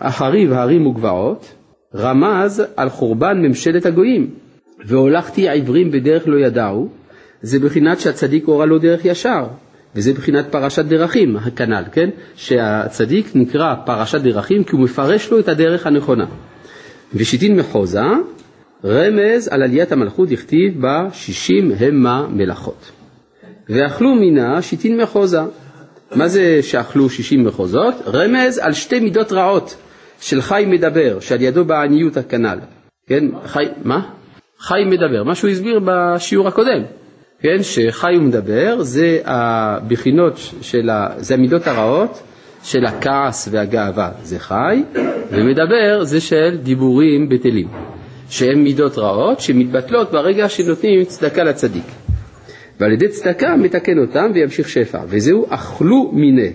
החריב 0.01 0.53
הרים 0.53 0.87
וגבעות, 0.87 1.55
רמז 1.97 2.63
על 2.77 2.89
חורבן 2.89 3.43
ממשלת 3.43 3.87
הגויים. 3.87 4.31
והולכתי 4.87 5.51
עיוורים 5.51 5.91
בדרך 5.91 6.23
לא 6.27 6.37
ידעו, 6.37 6.89
זה 7.43 7.59
בחינת 7.59 8.01
שהצדיק 8.01 8.45
הורה 8.45 8.67
לו 8.67 8.79
דרך 8.79 9.05
ישר, 9.05 9.47
וזה 9.95 10.13
בחינת 10.13 10.47
פרשת 10.51 10.85
דרכים, 10.85 11.37
הכנ"ל, 11.37 11.83
כן? 11.93 12.11
שהצדיק 12.37 13.27
נקרא 13.35 13.75
פרשת 13.87 14.21
דרכים 14.21 14.65
כי 14.65 14.77
הוא 14.77 14.81
מפרש 14.81 15.31
לו 15.31 15.39
את 15.39 15.49
הדרך 15.49 15.87
הנכונה. 15.87 16.27
ושיטין 17.15 17.57
מחוזה, 17.57 18.01
רמז 18.85 19.49
על 19.49 19.63
עליית 19.63 19.93
המלכות 19.93 20.31
הכתיב 20.31 20.81
בה 20.81 21.09
שישים 21.13 21.73
המה 21.81 22.27
מלאכות. 22.31 23.00
ואכלו 23.71 24.15
מינה 24.15 24.63
שיטין 24.63 25.01
מחוזה. 25.01 25.41
מה 26.15 26.29
זה 26.29 26.63
שאכלו 26.63 27.11
שישים 27.11 27.45
מחוזות? 27.45 27.95
רמז 28.07 28.59
על 28.59 28.73
שתי 28.73 29.01
מידות 29.01 29.33
רעות 29.33 29.77
של 30.21 30.43
חי 30.43 30.65
מדבר, 30.67 31.21
שעל 31.21 31.43
ידו 31.43 31.65
בעניות 31.65 32.17
הכנ"ל. 32.17 32.59
כן, 33.07 33.25
חי, 33.47 33.65
מה? 33.85 34.01
חי 34.59 34.81
מדבר, 34.87 35.25
מה 35.25 35.35
שהוא 35.35 35.51
הסביר 35.51 35.81
בשיעור 35.85 36.49
הקודם. 36.49 36.83
כן, 37.43 37.63
שחי 37.63 38.13
ומדבר 38.19 38.83
זה 38.83 39.19
הבחינות 39.25 40.39
של, 40.61 40.91
ה, 40.91 41.09
זה 41.19 41.35
המידות 41.35 41.67
הרעות 41.67 42.23
של 42.65 42.85
הכעס 42.85 43.49
והגאווה, 43.53 44.11
זה 44.23 44.39
חי, 44.39 44.83
ומדבר 45.31 46.05
זה 46.05 46.21
של 46.21 46.59
דיבורים 46.63 47.29
בטלים, 47.29 47.69
שהם 48.31 48.65
מידות 48.65 48.99
רעות 48.99 49.41
שמתבטלות 49.41 50.11
ברגע 50.13 50.49
שנותנים 50.49 51.05
צדקה 51.05 51.45
לצדיק. 51.45 51.85
ועל 52.81 52.93
ידי 52.93 53.09
צדקה 53.09 53.57
מתקן 53.57 53.99
אותם 53.99 54.31
וימשיך 54.35 54.69
שפע, 54.69 55.01
וזהו 55.09 55.47
אכלו 55.49 56.11
מיניה. 56.13 56.51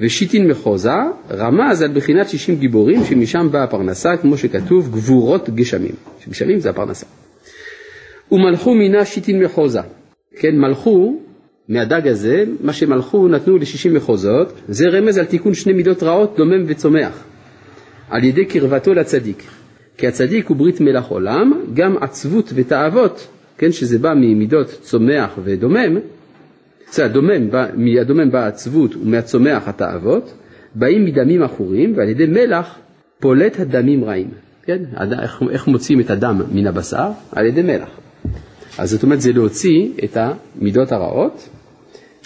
ושיטין 0.00 0.48
מחוזה 0.48 0.90
רמז 1.30 1.82
על 1.82 1.92
בחינת 1.92 2.28
שישים 2.28 2.56
גיבורים 2.56 3.04
שמשם 3.04 3.48
באה 3.50 3.62
הפרנסה 3.64 4.16
כמו 4.16 4.38
שכתוב 4.38 4.90
גבורות 4.92 5.50
גשמים, 5.50 5.94
שגשמים 6.24 6.60
זה 6.60 6.70
הפרנסה. 6.70 7.06
ומלכו 8.32 8.74
מינה 8.74 9.04
שיטין 9.04 9.44
מחוזה, 9.44 9.80
כן 10.36 10.56
מלכו 10.56 11.20
מהדג 11.68 12.08
הזה, 12.08 12.44
מה 12.60 12.72
שמלכו 12.72 13.28
נתנו 13.28 13.58
לשישים 13.58 13.94
מחוזות, 13.94 14.52
זה 14.68 14.88
רמז 14.88 15.18
על 15.18 15.24
תיקון 15.24 15.54
שני 15.54 15.72
מידות 15.72 16.02
רעות 16.02 16.34
דומם 16.36 16.64
וצומח, 16.66 17.24
על 18.10 18.24
ידי 18.24 18.44
קרבתו 18.44 18.94
לצדיק. 18.94 19.42
כי 19.96 20.06
הצדיק 20.06 20.46
הוא 20.46 20.56
ברית 20.56 20.80
מלח 20.80 21.06
עולם, 21.08 21.52
גם 21.74 21.96
עצבות 22.00 22.52
ותאוות, 22.54 23.28
כן, 23.58 23.72
שזה 23.72 23.98
בא 23.98 24.14
ממידות 24.14 24.66
צומח 24.80 25.38
ודומם, 25.44 25.98
בסדר, 26.90 27.08
דומם, 27.08 27.48
מהדומם 27.74 28.30
באה 28.30 28.46
עצבות 28.46 28.96
ומהצומח 28.96 29.68
התאוות, 29.68 30.32
באים 30.74 31.04
מדמים 31.04 31.42
עכורים 31.42 31.94
ועל 31.96 32.08
ידי 32.08 32.26
מלח 32.26 32.78
פולט 33.20 33.60
הדמים 33.60 34.04
רעים. 34.04 34.28
כן? 34.62 34.78
איך, 35.22 35.42
איך 35.50 35.68
מוציאים 35.68 36.00
את 36.00 36.10
הדם 36.10 36.42
מן 36.52 36.66
הבשר? 36.66 37.10
על 37.32 37.46
ידי 37.46 37.62
מלח. 37.62 37.88
אז 38.78 38.90
זאת 38.90 39.02
אומרת 39.02 39.20
זה 39.20 39.32
להוציא 39.32 39.88
את 40.04 40.16
המידות 40.16 40.92
הרעות, 40.92 41.48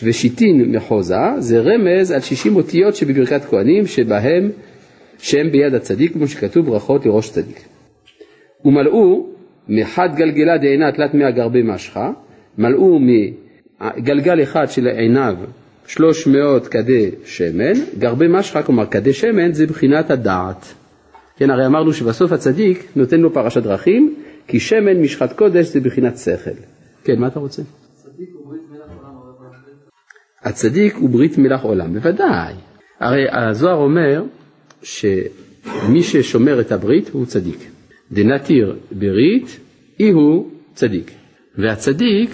ושיטין 0.03 0.77
מחוזה 0.77 1.17
זה 1.39 1.61
רמז 1.61 2.11
על 2.11 2.21
שישים 2.21 2.57
אותיות 2.57 2.97
שבברכת 2.97 3.45
כהנים 3.45 3.87
שבהם 3.87 4.51
שהם 5.19 5.51
ביד 5.51 5.75
הצדיק 5.75 6.13
כמו 6.13 6.29
שכתוב 6.29 6.67
ברכות 6.67 7.07
לראש 7.07 7.31
צדיק. 7.31 7.61
ומלאו 8.65 9.27
מחד 9.69 10.09
גלגלה 10.15 10.59
דעינה 10.59 10.93
תלת 10.93 11.15
מאה 11.15 11.31
גרבי 11.31 11.63
משחה, 11.63 12.11
מלאו 12.59 12.99
מגלגל 13.01 14.43
אחד 14.43 14.71
של 14.71 14.87
עיניו 14.87 15.37
שלוש 15.87 16.27
מאות 16.27 16.69
כדי 16.69 17.11
שמן, 17.25 17.73
גרבי 17.99 18.27
משחה, 18.29 18.63
כלומר 18.63 18.87
כדי 18.87 19.13
שמן, 19.13 19.53
זה 19.53 19.67
בחינת 19.67 20.11
הדעת. 20.11 20.75
כן, 21.37 21.51
הרי 21.51 21.67
אמרנו 21.67 21.93
שבסוף 21.93 22.33
הצדיק 22.33 22.85
נותן 22.97 23.21
לו 23.21 23.33
פרשת 23.33 23.63
דרכים, 23.63 24.15
כי 24.47 24.61
שמן 24.61 25.01
משחת 25.01 25.33
קודש 25.33 25.67
זה 25.67 25.81
בחינת 25.81 26.19
שכל. 26.19 26.51
כן, 27.05 27.19
מה 27.19 27.27
אתה 27.27 27.41
רוצה? 27.41 27.63
הצדיק 30.43 30.95
הוא 30.95 31.11
ברית 31.11 31.39
מלח 31.39 31.63
עולם, 31.63 31.95
בוודאי. 31.95 32.55
הרי 33.01 33.25
הזוהר 33.31 33.77
אומר 33.77 34.25
שמי 34.83 36.03
ששומר 36.03 36.61
את 36.61 36.73
הברית 36.73 37.09
הוא 37.09 37.27
צדיק. 37.27 37.72
דנתיר 38.13 38.77
ברית, 38.93 39.61
אי 40.01 40.11
הוא 40.11 40.51
צדיק. 40.75 41.11
והצדיק 41.59 42.31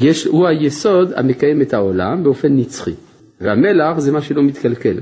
יש, 0.00 0.24
הוא 0.24 0.48
היסוד 0.48 1.12
המקיים 1.16 1.62
את 1.62 1.74
העולם 1.74 2.24
באופן 2.24 2.56
נצחי. 2.56 2.94
והמלח 3.40 3.98
זה 3.98 4.12
מה 4.12 4.22
שלא 4.22 4.42
מתקלקל. 4.42 4.96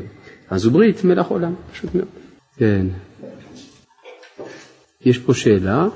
אז 0.50 0.64
הוא 0.64 0.72
ברית 0.72 1.04
מלח 1.04 1.26
עולם, 1.26 1.54
פשוט 1.72 1.94
מאוד. 1.94 2.08
כן. 2.56 2.86
יש 5.04 5.18
פה 5.18 5.34
שאלה. 5.34 5.88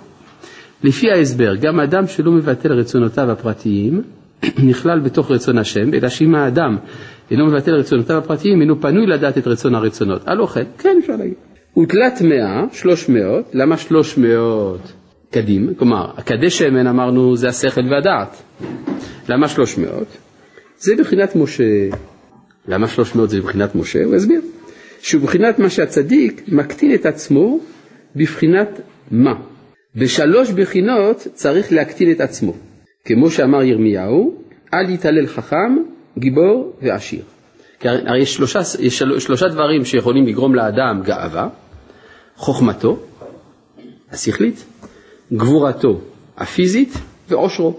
לפי 0.85 1.11
ההסבר, 1.11 1.55
גם 1.55 1.81
אדם 1.81 2.07
שלא 2.07 2.33
מבטל 2.33 2.73
רצונותיו 2.73 3.31
הפרטיים 3.31 4.03
נכלל 4.69 5.01
בתוך 5.01 5.31
רצון 5.31 5.59
השם, 5.59 5.95
אלא 5.95 6.09
שאם 6.09 6.35
האדם 6.35 6.77
אינו 7.31 7.47
מבטל 7.47 7.75
רצונותיו 7.75 8.19
הפרטיים, 8.19 8.61
אינו 8.61 8.81
פנוי 8.81 9.07
לדעת 9.07 9.39
את 9.39 9.47
רצון 9.47 9.75
הרצונות. 9.75 10.29
הלא 10.29 10.47
כן, 10.47 10.65
כן 10.79 10.97
אפשר 11.03 11.17
להגיד. 11.17 11.54
ותלת 11.79 12.21
מאה, 12.21 12.65
שלוש 12.73 13.09
מאות, 13.09 13.45
למה 13.53 13.77
שלוש 13.77 14.19
מאות 14.19 14.93
קדים? 15.31 15.75
כלומר, 15.79 16.11
הקדש 16.17 16.59
שמן 16.59 16.87
אמרנו 16.87 17.37
זה 17.37 17.49
השכל 17.49 17.81
והדעת. 17.91 18.43
למה 19.29 19.49
שלוש 19.49 19.79
מאות? 19.79 20.09
זה 20.79 20.97
בחינת 20.97 21.37
משה. 21.37 21.89
למה 22.69 22.89
שלוש 22.89 23.15
מאות 23.15 23.31
זה 23.31 23.41
בחינת 23.41 23.75
משה? 23.75 24.05
הוא 24.05 24.15
הסביר. 24.15 24.41
שהוא 25.01 25.23
בחינת 25.23 25.59
מה 25.59 25.71
שהצדיק 25.71 26.43
מקטין 26.49 26.95
את 26.95 27.07
עצמו 27.07 27.59
בבחינת 28.17 28.81
מה. 29.11 29.35
בשלוש 29.97 30.51
בחינות 30.51 31.27
צריך 31.35 31.73
להקטין 31.73 32.11
את 32.11 32.21
עצמו. 32.21 32.55
כמו 33.05 33.31
שאמר 33.31 33.63
ירמיהו, 33.63 34.43
אל 34.75 34.91
יתהלל 34.91 35.27
חכם, 35.27 35.77
גיבור 36.19 36.77
ועשיר. 36.83 37.23
כי 37.81 37.89
הרי 37.89 38.19
יש 38.19 38.35
שלושה, 38.35 38.61
יש 38.81 38.99
שלושה 39.19 39.49
דברים 39.49 39.85
שיכולים 39.85 40.27
לגרום 40.27 40.55
לאדם 40.55 41.01
גאווה, 41.05 41.49
חוכמתו 42.37 42.99
השכלית, 44.13 44.65
גבורתו 45.33 46.01
הפיזית 46.37 46.99
ועושרו. 47.29 47.77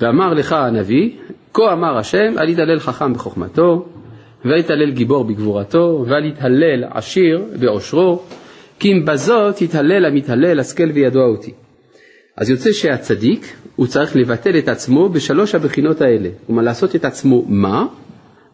ואמר 0.00 0.34
לך 0.34 0.52
הנביא, 0.52 1.10
כה 1.52 1.72
אמר 1.72 1.98
השם, 1.98 2.38
אל 2.38 2.48
יתהלל 2.48 2.78
חכם 2.78 3.12
בחוכמתו, 3.12 3.86
ואל 4.44 4.58
יתהלל 4.58 4.90
גיבור 4.90 5.24
בגבורתו, 5.24 6.04
ואל 6.08 6.24
יתהלל 6.24 6.84
עשיר 6.90 7.44
בעושרו, 7.60 8.22
כי 8.78 8.92
אם 8.92 9.04
בזאת 9.04 9.62
יתהלל 9.62 10.04
המתהלל 10.04 10.60
השכל 10.60 10.90
וידוע 10.94 11.24
אותי. 11.24 11.52
אז 12.36 12.50
יוצא 12.50 12.72
שהצדיק, 12.72 13.56
הוא 13.76 13.86
צריך 13.86 14.16
לבטל 14.16 14.58
את 14.58 14.68
עצמו 14.68 15.08
בשלוש 15.08 15.54
הבחינות 15.54 16.00
האלה. 16.00 16.28
כלומר, 16.46 16.62
לעשות 16.62 16.96
את 16.96 17.04
עצמו 17.04 17.44
מה? 17.48 17.86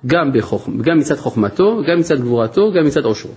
גם, 0.07 0.33
בחוכ... 0.33 0.69
גם 0.83 0.99
מצד 0.99 1.15
חוכמתו, 1.15 1.83
גם 1.89 1.99
מצד 1.99 2.21
גבורתו, 2.21 2.73
גם 2.73 2.85
מצד 2.87 3.05
עושרו. 3.05 3.33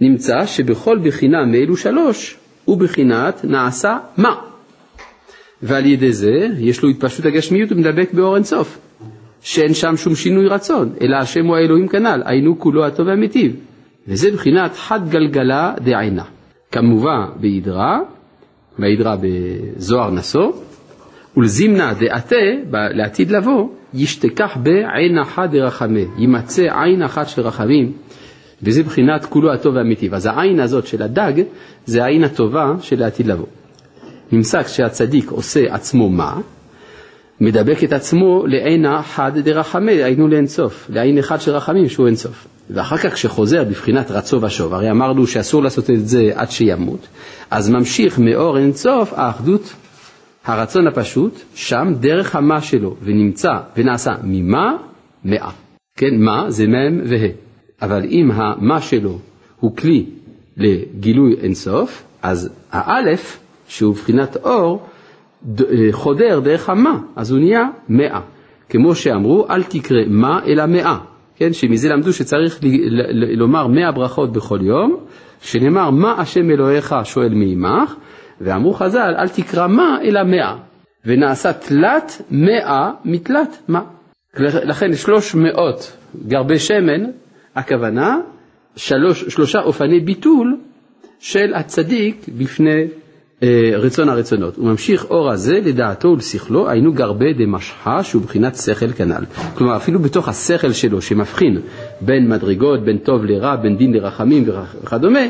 נמצא 0.00 0.46
שבכל 0.46 0.98
בחינה 1.02 1.44
מאלו 1.44 1.76
שלוש 1.76 2.36
הוא 2.64 2.78
בחינת 2.78 3.44
נעשה 3.44 3.98
מה. 4.16 4.34
ועל 5.62 5.86
ידי 5.86 6.12
זה 6.12 6.48
יש 6.58 6.82
לו 6.82 6.88
התפשטות 6.88 7.26
הגשמיות 7.26 7.72
ומדבק 7.72 8.12
באור 8.12 8.36
אינסוף, 8.36 8.78
שאין 9.42 9.74
שם 9.74 9.96
שום 9.96 10.14
שינוי 10.14 10.48
רצון, 10.48 10.92
אלא 11.00 11.16
השם 11.16 11.46
הוא 11.46 11.56
האלוהים 11.56 11.88
כנ"ל, 11.88 12.22
היינו 12.24 12.58
כולו 12.58 12.84
הטוב 12.86 13.06
והמיטיב. 13.06 13.56
וזה 14.08 14.30
בחינת 14.30 14.76
חד 14.76 15.08
גלגלה 15.08 15.74
דעינה. 15.84 16.24
כמובן 16.72 17.24
בהידרה, 17.40 18.00
בהידרה 18.78 19.16
בזוהר 19.20 20.10
נשוא, 20.10 20.52
ולזימנה 21.36 21.94
דעתה, 21.94 22.36
לעתיד 22.72 23.30
לבוא, 23.30 23.68
ישתכח 23.94 24.56
בעין 24.62 25.18
אחת 25.18 25.50
דרחמי, 25.50 26.04
יימצא 26.18 26.62
עין 26.62 27.02
אחת 27.02 27.28
של 27.28 27.42
רחמים 27.42 27.92
וזה 28.62 28.82
בחינת 28.82 29.24
כולו 29.24 29.52
הטוב 29.52 29.74
והמיטיב. 29.74 30.14
אז 30.14 30.26
העין 30.26 30.60
הזאת 30.60 30.86
של 30.86 31.02
הדג 31.02 31.32
זה 31.86 32.04
העין 32.04 32.24
הטובה 32.24 32.74
של 32.80 33.02
העתיד 33.02 33.26
לבוא. 33.26 33.46
נמצא 34.32 34.62
כשהצדיק 34.62 35.30
עושה 35.30 35.60
עצמו 35.74 36.08
מה? 36.08 36.40
מדבק 37.40 37.84
את 37.84 37.92
עצמו 37.92 38.46
לעינה 38.46 39.02
חד 39.02 39.38
דרחמי, 39.38 39.92
היינו 39.92 40.28
לאינסוף, 40.28 40.86
לעין 40.90 41.18
אחד 41.18 41.40
של 41.40 41.50
רחמים 41.50 41.88
שהוא 41.88 42.06
אינסוף. 42.06 42.46
ואחר 42.70 42.96
כך 42.96 43.14
כשחוזר 43.14 43.64
בבחינת 43.64 44.10
רצו 44.10 44.42
ושוב, 44.42 44.74
הרי 44.74 44.90
אמרנו 44.90 45.26
שאסור 45.26 45.62
לעשות 45.62 45.90
את 45.90 46.08
זה 46.08 46.30
עד 46.34 46.50
שימות, 46.50 47.06
אז 47.50 47.70
ממשיך 47.70 48.18
מאור 48.18 48.58
אינסוף 48.58 49.12
האחדות, 49.12 49.72
הרצון 50.44 50.86
הפשוט, 50.86 51.40
שם 51.54 51.92
דרך 52.00 52.36
המה 52.36 52.60
שלו, 52.60 52.96
ונמצא 53.02 53.52
ונעשה 53.76 54.10
ממה? 54.22 54.76
מאה. 55.24 55.50
כן, 55.98 56.16
מה 56.18 56.50
זה 56.50 56.66
מ' 56.66 57.00
וה'. 57.04 57.43
אבל 57.84 58.04
אם 58.04 58.30
המה 58.30 58.80
שלו 58.80 59.18
הוא 59.60 59.76
כלי 59.76 60.06
לגילוי 60.56 61.34
אינסוף, 61.40 62.04
אז 62.22 62.50
האלף, 62.70 63.40
שהוא 63.68 63.94
בחינת 63.94 64.36
אור, 64.36 64.86
אה, 65.60 65.64
חודר 65.92 66.40
דרך 66.40 66.68
המה, 66.68 66.98
אז 67.16 67.30
הוא 67.30 67.38
נהיה 67.38 67.68
מאה. 67.88 68.20
כמו 68.68 68.94
שאמרו, 68.94 69.46
אל 69.50 69.62
תקרא 69.62 69.98
מה 70.06 70.40
אלא 70.46 70.66
מאה. 70.66 70.98
כן, 71.36 71.52
שמזה 71.52 71.88
למדו 71.88 72.12
שצריך 72.12 72.60
לומר 73.36 73.66
מאה 73.66 73.92
ברכות 73.92 74.32
בכל 74.32 74.58
יום, 74.62 74.96
שנאמר 75.40 75.90
מה 75.90 76.20
השם 76.20 76.50
אלוהיך 76.50 76.94
שואל 77.04 77.34
מעמך, 77.34 77.94
ואמרו 78.40 78.72
חז"ל, 78.72 79.14
אל 79.18 79.28
תקרא 79.28 79.66
מה 79.66 79.98
אלא 80.04 80.22
מאה, 80.22 80.56
ונעשה 81.06 81.52
תלת 81.52 82.22
מאה 82.30 82.90
מתלת 83.04 83.62
מה. 83.68 83.80
לכן 84.40 84.94
שלוש 84.94 85.34
מאות 85.34 85.96
גרבי 86.26 86.58
שמן, 86.58 87.04
הכוונה 87.54 88.18
שלוש, 88.76 89.24
שלושה 89.24 89.60
אופני 89.60 90.00
ביטול 90.00 90.56
של 91.20 91.54
הצדיק 91.54 92.26
בפני 92.38 92.84
אה, 93.42 93.70
רצון 93.76 94.08
הרצונות. 94.08 94.56
הוא 94.56 94.66
ממשיך 94.66 95.04
אור 95.10 95.30
הזה 95.30 95.54
לדעתו 95.64 96.08
ולשכלו, 96.08 96.68
היינו 96.68 96.92
גרבי 96.92 97.32
דמשחה 97.34 98.02
שהוא 98.02 98.22
בחינת 98.22 98.56
שכל 98.56 98.92
כנ"ל. 98.92 99.24
כלומר, 99.54 99.76
אפילו 99.76 100.00
בתוך 100.00 100.28
השכל 100.28 100.72
שלו 100.72 101.02
שמבחין 101.02 101.60
בין 102.00 102.28
מדרגות, 102.28 102.84
בין 102.84 102.98
טוב 102.98 103.24
לרע, 103.24 103.56
בין 103.56 103.76
דין 103.76 103.92
לרחמים 103.92 104.44
וכדומה, 104.82 105.20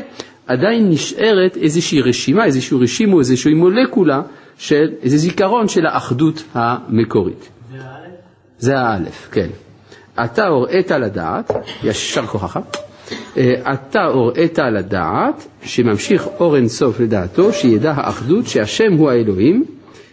עדיין 0.47 0.89
נשארת 0.89 1.57
איזושהי 1.57 2.01
רשימה, 2.01 2.45
איזשהו 2.45 2.79
רשימו, 2.79 3.19
איזושהי 3.19 3.53
מולקולה 3.53 4.21
של 4.57 4.85
איזה 5.01 5.17
זיכרון 5.17 5.67
של 5.67 5.85
האחדות 5.85 6.43
המקורית. 6.53 7.49
זה 8.57 8.77
האלף, 8.77 9.29
כן. 9.31 9.49
אתה 10.23 10.47
הוראת 10.47 10.91
לדעת, 10.91 11.51
ישר 11.83 12.25
כוחך, 12.25 12.59
אה, 13.37 13.73
אתה 13.73 14.03
הוראת 14.03 14.59
לדעת, 14.59 15.47
שממשיך 15.61 16.27
אור 16.39 16.55
אינסוף 16.55 16.99
לדעתו, 16.99 17.53
שידע 17.53 17.91
האחדות 17.91 18.47
שהשם 18.47 18.93
הוא 18.93 19.09
האלוהים, 19.09 19.65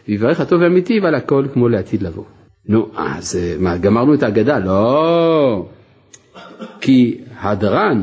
ויברך 0.09 0.41
הטוב 0.41 0.61
והאמיתי 0.61 1.01
ועל 1.01 1.15
הכל 1.15 1.47
כמו 1.53 1.69
לעתיד 1.69 2.03
לבוא. 2.03 2.25
נו, 2.69 2.87
אז 2.97 3.37
אה, 3.37 3.55
מה, 3.59 3.77
גמרנו 3.77 4.15
את 4.15 4.23
ההגדה? 4.23 4.59
לא. 4.59 5.67
כי 6.81 7.21
הדרן, 7.41 8.03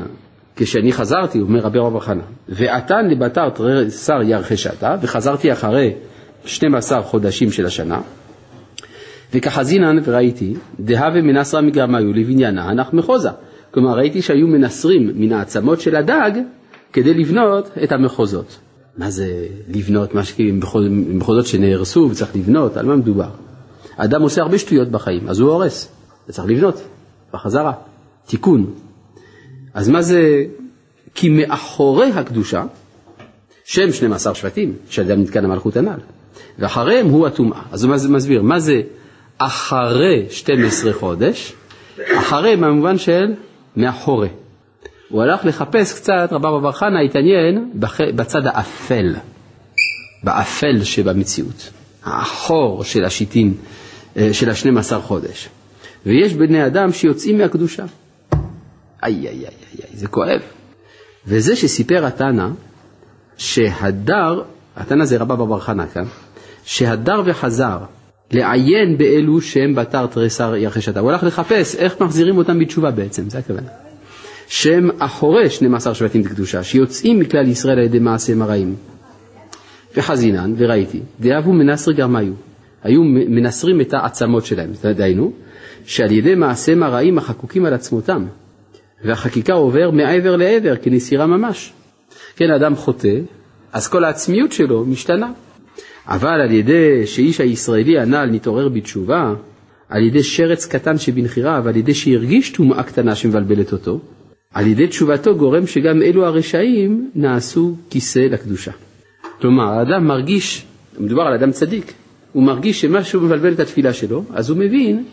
כשאני 0.56 0.92
חזרתי, 0.92 1.40
אומר 1.40 1.60
רבי 1.60 1.80
רב 1.80 2.00
חנה, 2.00 2.24
ועתן 2.50 3.08
לבתר 3.10 3.50
תריסר 3.50 4.22
ירחשתה, 4.24 4.96
וחזרתי 5.02 5.52
אחרי 5.52 5.94
12 6.46 7.02
חודשים 7.02 7.52
של 7.52 7.66
השנה, 7.66 8.02
וכחזינן 9.34 10.00
וראיתי, 10.04 10.54
דהווה 10.80 11.22
מנסרא 11.22 11.62
מגרמיו 11.62 12.14
לבניינה 12.14 12.70
הנח 12.70 12.94
מחוזה. 12.94 13.30
כלומר 13.72 13.98
ראיתי 13.98 14.22
שהיו 14.22 14.48
מנסרים 14.48 15.12
מן 15.16 15.32
העצמות 15.32 15.82
של 15.82 15.96
הדג 15.96 16.32
כדי 16.94 17.14
לבנות 17.14 17.70
את 17.84 17.92
המחוזות. 17.92 18.60
מה 18.98 19.10
זה 19.10 19.48
לבנות, 19.68 20.16
מה 20.16 20.24
שכאילו 20.24 20.58
מחוזות 20.90 21.46
שנהרסו 21.46 22.08
וצריך 22.12 22.36
לבנות, 22.36 22.78
על 22.78 22.86
מה 22.86 22.96
מדובר? 22.96 23.30
האדם 23.98 24.22
עושה 24.22 24.42
הרבה 24.42 24.58
שטויות 24.58 24.88
בחיים, 24.88 25.30
אז 25.30 25.40
הוא 25.40 25.52
הורס, 25.52 25.92
וצריך 26.30 26.48
לבנות, 26.48 26.82
בחזרה, 27.34 27.74
תיקון. 28.26 28.74
אז 29.74 29.90
מה 29.90 30.02
זה, 30.02 30.44
כי 31.16 31.30
מאחורי 31.30 32.12
הקדושה, 32.12 32.66
שם 33.64 33.92
12 33.92 34.36
שבטים, 34.36 34.74
שאדם 34.90 35.22
נתקן 35.22 35.46
המלכות 35.46 35.78
הנ"ל, 35.78 36.00
ואחריהם 36.60 37.08
הוא 37.08 37.28
הטומאה. 37.28 37.62
אז 37.72 37.84
הוא 37.84 37.96
מסביר, 38.10 38.42
מה 38.42 38.60
זה 38.60 38.82
אחרי 39.40 40.26
12 40.30 40.94
חודש? 40.94 41.54
אחרי 42.18 42.56
במובן 42.56 42.98
של 42.98 43.34
מאחורי. 43.76 44.30
הוא 45.10 45.22
הלך 45.22 45.46
לחפש 45.46 45.94
קצת, 45.94 46.28
רבא 46.32 46.60
בר 46.60 46.72
חנא 46.72 47.00
התעניין 47.00 47.72
בצד 48.16 48.42
האפל, 48.46 49.16
באפל 50.24 50.84
שבמציאות, 50.84 51.70
האחור 52.04 52.84
של 52.84 53.06
השיטין, 53.06 53.54
אה, 54.18 54.34
של 54.34 54.50
השנים 54.50 54.78
עשר 54.78 55.02
חודש. 55.02 55.50
ויש 56.06 56.34
בני 56.34 56.66
אדם 56.66 56.92
שיוצאים 56.92 57.38
מהקדושה. 57.38 57.84
איי, 59.04 59.14
איי, 59.14 59.28
איי, 59.28 59.46
איי, 59.46 59.98
זה 59.98 60.08
כואב. 60.08 60.42
וזה 61.28 61.56
שסיפר 61.56 62.06
התנא, 62.06 62.48
שהדר, 63.38 64.42
התנא 64.78 65.06
זה 65.06 65.18
רבא 65.18 65.36
בר 65.36 65.60
חנא 65.60 65.86
כאן, 65.94 66.06
שהדר 66.64 67.22
וחזר 67.26 67.78
לעיין 68.32 68.98
באלו 68.98 69.42
שהם 69.42 69.76
בתר 69.76 70.08
תריסר 70.08 70.56
ירחשתה. 70.56 71.00
הוא 71.00 71.12
הלך 71.12 71.24
לחפש 71.24 71.76
איך 71.76 72.02
מחזירים 72.02 72.38
אותם 72.38 72.60
בתשובה 72.60 72.92
בעצם, 72.92 73.30
זה 73.30 73.40
הכוונה. 73.40 73.68
שהם 74.48 74.90
אחורי 75.00 75.50
12 75.50 75.96
שבטים 75.96 76.24
בקדושה, 76.24 76.64
שיוצאים 76.64 77.20
מכלל 77.20 77.48
ישראל 77.48 77.80
על 77.80 77.86
ידי 77.86 78.00
מעשיהם 78.00 78.42
הרעים. 78.42 78.76
וחזינן, 79.98 80.54
וראיתי, 80.58 81.00
דאבו 81.20 81.54
מנסרי 81.54 81.94
גרמיו, 81.94 82.34
היו 82.84 83.04
מנסרים 83.04 83.82
את 83.82 83.94
העצמות 83.94 84.46
שלהם, 84.46 84.72
דהיינו, 84.96 85.32
שעל 85.86 86.12
ידי 86.12 86.36
מעשיהם 86.36 86.84
הרעים 86.84 87.18
החקוקים 87.18 87.66
על 87.66 87.74
עצמותם, 87.74 88.26
והחקיקה 89.06 89.54
עובר 89.54 89.92
מעבר 89.92 90.36
לעבר 90.36 90.76
כנסירה 90.82 91.28
ממש. 91.28 91.74
כן, 92.36 92.50
האדם 92.50 92.76
חוטא, 92.76 93.20
אז 93.74 93.88
כל 93.88 94.04
העצמיות 94.04 94.52
שלו 94.52 94.86
משתנה. 94.86 95.32
אבל 96.08 96.42
על 96.42 96.52
ידי 96.52 97.08
שאיש 97.08 97.42
הישראלי 97.42 98.00
הנ"ל 98.00 98.26
נתעורר 98.32 98.70
בתשובה, 98.70 99.34
על 99.90 100.04
ידי 100.04 100.24
שרץ 100.24 100.66
קטן 100.66 100.98
שבנחירה 100.98 101.62
ועל 101.64 101.76
ידי 101.76 101.94
שהרגיש 101.94 102.50
טומאה 102.50 102.84
קטנה 102.84 103.16
שמבלבלת 103.16 103.72
אותו, 103.72 104.00
על 104.54 104.68
ידי 104.68 104.88
תשובתו 104.88 105.36
גורם 105.36 105.68
שגם 105.68 106.02
אלו 106.02 106.26
הרשעים 106.26 107.12
נעשו 107.16 107.76
כיסא 107.90 108.20
לקדושה. 108.20 108.72
כלומר, 109.42 109.64
האדם 109.64 110.08
מרגיש, 110.08 110.66
מדובר 111.00 111.22
על 111.22 111.34
אדם 111.34 111.52
צדיק, 111.52 111.94
הוא 112.34 112.44
מרגיש 112.44 112.82
שמשהו 112.82 113.22
מבלבל 113.22 113.54
את 113.54 113.60
התפילה 113.60 113.94
שלו, 113.94 114.24
אז 114.34 114.50
הוא 114.50 114.58
מבין 114.58 115.04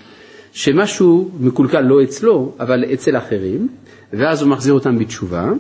שמשהו 0.53 1.31
מקולקל 1.41 1.81
לא 1.81 2.03
אצלו, 2.03 2.53
אבל 2.61 2.85
אצל 2.93 3.17
אחרים, 3.17 3.69
ואז 4.13 4.43
הוא 4.43 4.51
מחזיר 4.51 4.75
אותם 4.75 4.99
בתשובה, 4.99 5.53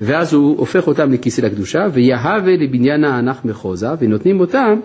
ואז 0.00 0.34
הוא 0.34 0.58
הופך 0.58 0.86
אותם 0.86 1.12
לכיסא 1.12 1.40
לקדושה, 1.40 1.86
ויהווה 1.92 2.56
לבניין 2.56 3.04
האנך 3.04 3.44
מחוזה, 3.44 3.88
ונותנים 4.00 4.40
אותם 4.40 4.80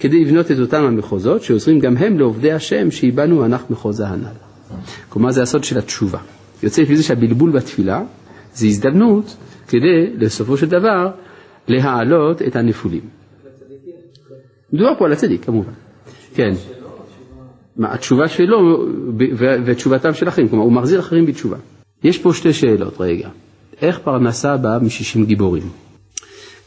כדי 0.00 0.24
לבנות 0.24 0.50
את 0.50 0.58
אותם 0.58 0.84
המחוזות, 0.84 1.42
שעוזרים 1.42 1.78
גם 1.78 1.96
הם 1.96 2.18
לעובדי 2.18 2.52
השם, 2.52 2.90
שיבנו 2.90 3.42
האנך 3.42 3.62
מחוזה 3.70 4.06
הנ"ל. 4.06 4.76
כלומר 5.08 5.30
זה 5.30 5.42
הסוד 5.42 5.64
של 5.64 5.78
התשובה. 5.78 6.18
יוצא 6.62 6.82
לפי 6.82 6.96
זה 6.96 7.02
שהבלבול 7.02 7.50
בתפילה 7.50 8.02
זה 8.54 8.66
הזדמנות 8.66 9.36
כדי, 9.68 10.16
בסופו 10.18 10.56
של 10.56 10.68
דבר, 10.68 11.10
להעלות 11.68 12.42
את 12.42 12.56
הנפולים. 12.56 13.00
מדובר 14.72 14.94
פה 14.98 15.04
על 15.04 15.12
הצדיק 15.12 15.44
כמובן, 15.44 15.72
כן. 16.34 16.50
מה, 17.76 17.94
התשובה 17.94 18.28
שלו 18.28 18.86
ותשובתם 19.38 20.14
של 20.14 20.28
אחרים, 20.28 20.48
כלומר 20.48 20.64
הוא 20.64 20.72
מחזיר 20.72 21.00
אחרים 21.00 21.26
בתשובה. 21.26 21.56
יש 22.04 22.18
פה 22.18 22.32
שתי 22.34 22.52
שאלות, 22.52 23.00
רגע. 23.00 23.28
איך 23.82 23.98
פרנסה 23.98 24.56
באה 24.56 24.78
משישים 24.78 25.24
גיבורים? 25.26 25.68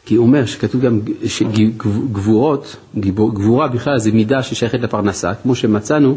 כי 0.06 0.14
הוא 0.14 0.26
אומר 0.26 0.46
שכתוב 0.46 0.80
גם 0.80 1.00
שגבורות, 1.26 2.76
גבורה 2.98 3.68
בכלל 3.68 3.98
זה 3.98 4.12
מידה 4.12 4.42
ששייכת 4.42 4.80
לפרנסה, 4.80 5.34
כמו 5.34 5.54
שמצאנו 5.54 6.16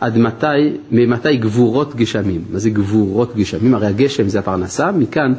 עד 0.00 0.18
מתי, 0.18 0.46
ממתי 0.90 1.36
גבורות 1.36 1.94
גשמים. 1.96 2.44
מה 2.50 2.58
זה 2.58 2.70
גבורות 2.70 3.36
גשמים? 3.36 3.74
הרי 3.74 3.86
הגשם 3.86 4.28
זה 4.28 4.38
הפרנסה, 4.38 4.92
מכאן 4.92 5.32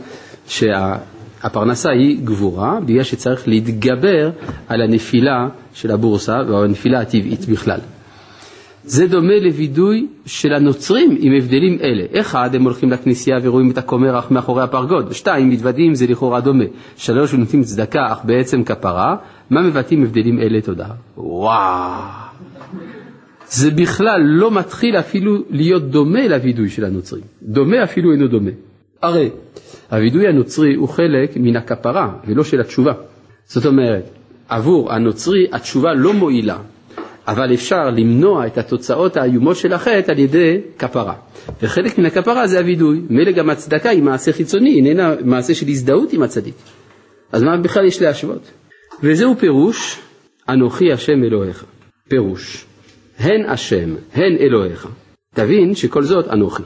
שהפרנסה 0.47 1.89
היא 1.91 2.19
גבורה, 2.23 2.79
בגלל 2.85 3.03
שצריך 3.03 3.47
להתגבר 3.47 4.29
על 4.67 4.81
הנפילה 4.81 5.47
של 5.73 5.91
הבורסה 5.91 6.39
או 6.49 6.63
הנפילה 6.63 6.99
הטבעית 6.99 7.45
בכלל. 7.49 7.79
זה 8.83 9.07
דומה 9.07 9.35
לווידוי 9.41 10.07
של 10.25 10.53
הנוצרים 10.53 11.17
עם 11.19 11.33
הבדלים 11.37 11.77
אלה. 11.81 12.05
אחד, 12.21 12.55
הם 12.55 12.63
הולכים 12.63 12.91
לכנסייה 12.91 13.37
ורואים 13.43 13.71
את 13.71 13.77
הכומר 13.77 14.19
אך 14.19 14.31
מאחורי 14.31 14.63
הפרגוד. 14.63 15.13
שתיים, 15.13 15.49
מתוודים 15.49 15.95
זה 15.95 16.07
לכאורה 16.07 16.41
דומה. 16.41 16.63
שלוש, 16.97 17.33
נותנים 17.33 17.63
צדקה 17.63 17.99
אך 18.11 18.19
בעצם 18.23 18.63
כפרה. 18.63 19.15
מה 19.49 19.61
מבטאים 19.61 20.03
הבדלים 20.03 20.39
אלה? 20.39 20.61
תודה. 20.61 20.87
וואו. 21.17 22.01
זה 23.47 23.71
בכלל 23.71 24.21
לא 24.25 24.51
מתחיל 24.51 24.95
אפילו 24.95 25.37
להיות 25.49 25.83
דומה 25.83 26.27
לווידוי 26.27 26.69
של 26.69 26.85
הנוצרים. 26.85 27.23
דומה 27.43 27.83
אפילו 27.83 28.11
אינו 28.11 28.27
דומה. 28.27 28.51
הרי 29.01 29.29
הווידוי 29.91 30.27
הנוצרי 30.27 30.75
הוא 30.75 30.89
חלק 30.89 31.31
מן 31.35 31.55
הכפרה 31.55 32.13
ולא 32.27 32.43
של 32.43 32.61
התשובה. 32.61 32.93
זאת 33.45 33.65
אומרת, 33.65 34.09
עבור 34.49 34.93
הנוצרי 34.93 35.47
התשובה 35.51 35.93
לא 35.93 36.13
מועילה, 36.13 36.57
אבל 37.31 37.53
אפשר 37.53 37.89
למנוע 37.89 38.47
את 38.47 38.57
התוצאות 38.57 39.17
האיומות 39.17 39.55
של 39.55 39.73
החטא 39.73 40.11
על 40.11 40.19
ידי 40.19 40.61
כפרה. 40.79 41.13
וחלק 41.61 41.97
מן 41.97 42.05
הכפרה 42.05 42.47
זה 42.47 42.59
הווידוי. 42.59 43.01
מילא 43.09 43.31
גם 43.31 43.49
הצדקה 43.49 43.89
היא 43.89 44.03
מעשה 44.03 44.31
חיצוני, 44.33 44.75
איננה 44.75 45.13
מעשה 45.25 45.53
של 45.53 45.67
הזדהות 45.67 46.13
עם 46.13 46.23
הצדיק. 46.23 46.55
אז 47.31 47.43
מה 47.43 47.57
בכלל 47.57 47.85
יש 47.85 48.01
להשוות? 48.01 48.51
וזהו 49.03 49.35
פירוש 49.35 49.99
אנוכי 50.49 50.91
השם 50.93 51.23
אלוהיך. 51.23 51.65
פירוש, 52.09 52.65
הן 53.19 53.49
השם, 53.49 53.95
הן 54.13 54.37
אלוהיך. 54.39 54.87
תבין 55.35 55.75
שכל 55.75 56.03
זאת 56.03 56.27
אנוכי. 56.27 56.63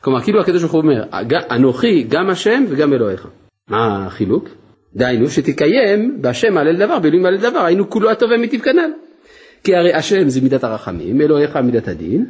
כלומר, 0.00 0.20
כאילו 0.20 0.40
הקדוש 0.40 0.62
ברוך 0.62 0.72
הוא 0.72 0.82
אומר, 0.82 1.02
אנוכי 1.50 2.02
גם 2.02 2.30
השם 2.30 2.64
וגם 2.68 2.92
אלוהיך. 2.92 3.28
מה 3.68 4.06
החילוק? 4.06 4.48
דהיינו 4.96 5.30
שתקיים 5.30 6.18
בהשם 6.20 6.54
מעלה 6.54 6.72
לדבר, 6.72 6.98
באלוהים 6.98 7.22
מעלה 7.22 7.36
לדבר, 7.36 7.58
היינו 7.58 7.90
כולו 7.90 8.10
הטוב 8.10 8.30
ומטיב 8.36 8.60
כנ"ל. 8.60 9.09
כי 9.64 9.74
הרי 9.74 9.92
השם 9.92 10.28
זה 10.28 10.40
מידת 10.40 10.64
הרחמים, 10.64 11.20
אלוהיך 11.20 11.56
מידת 11.56 11.88
הדין, 11.88 12.26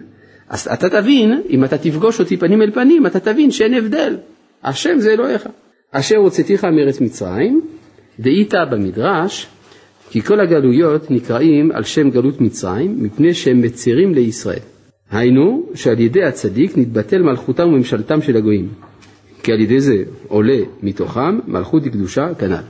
אז 0.49 0.69
אתה 0.73 0.89
תבין, 0.89 1.43
אם 1.51 1.65
אתה 1.65 1.79
תפגוש 1.79 2.21
אותי 2.21 2.37
פנים 2.37 2.63
אל 2.63 2.71
פנים, 2.71 3.07
אתה 3.07 3.21
תבין 3.21 3.51
שאין 3.51 3.75
הבדל. 3.75 4.17
השם 4.65 4.99
זה 4.99 5.13
אלוהיך. 5.13 5.49
אשר 5.91 6.17
הוצאתיך 6.17 6.65
מארץ 6.65 7.01
מצרים, 7.01 7.61
דאיתא 8.21 8.65
במדרש, 8.65 9.47
כי 10.11 10.23
כל 10.23 10.41
הגלויות 10.41 11.11
נקראים 11.11 11.73
על 11.73 11.85
שם 11.85 12.11
גלות 12.11 12.41
מצרים, 12.41 13.03
מפני 13.03 13.35
שהם 13.35 13.61
מצרים 13.61 14.15
לישראל. 14.15 14.59
היינו, 15.11 15.67
שעל 15.75 16.01
ידי 16.01 16.25
הצדיק 16.25 16.79
נתבטל 16.79 17.23
מלכותם 17.23 17.69
וממשלתם 17.69 18.23
של 18.23 18.37
הגויים, 18.37 18.69
כי 19.43 19.53
על 19.53 19.61
ידי 19.61 19.81
זה 19.81 20.05
עולה 20.29 20.59
מתוכם 20.83 21.39
מלכות 21.47 21.83
וקדושה 21.87 22.35
כנ"ל. 22.39 22.63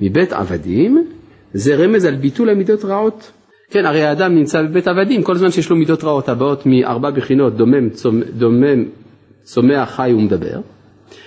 מבית 0.00 0.32
עבדים 0.32 1.06
זה 1.54 1.74
רמז 1.74 2.04
על 2.04 2.14
ביטול 2.16 2.50
המידות 2.50 2.84
רעות. 2.84 3.30
כן, 3.70 3.86
הרי 3.86 4.02
האדם 4.02 4.34
נמצא 4.34 4.62
בבית 4.62 4.88
עבדים 4.88 5.22
כל 5.22 5.36
זמן 5.36 5.50
שיש 5.50 5.70
לו 5.70 5.76
מידות 5.76 6.04
רעות 6.04 6.28
הבאות 6.28 6.66
מארבע 6.66 7.10
בחינות, 7.10 7.56
דומם, 7.56 7.90
צומ, 7.90 8.22
דומם 8.22 8.84
צומח, 9.42 9.90
חי 9.90 10.12
ומדבר, 10.14 10.60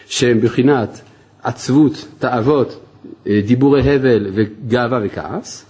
שהם 0.05 0.39
בחינת 0.39 1.01
עצבות, 1.43 2.07
תאוות, 2.19 2.79
אה, 3.27 3.41
דיבורי 3.47 3.95
הבל 3.95 4.31
וגאווה 4.33 4.99
וכעס, 5.05 5.65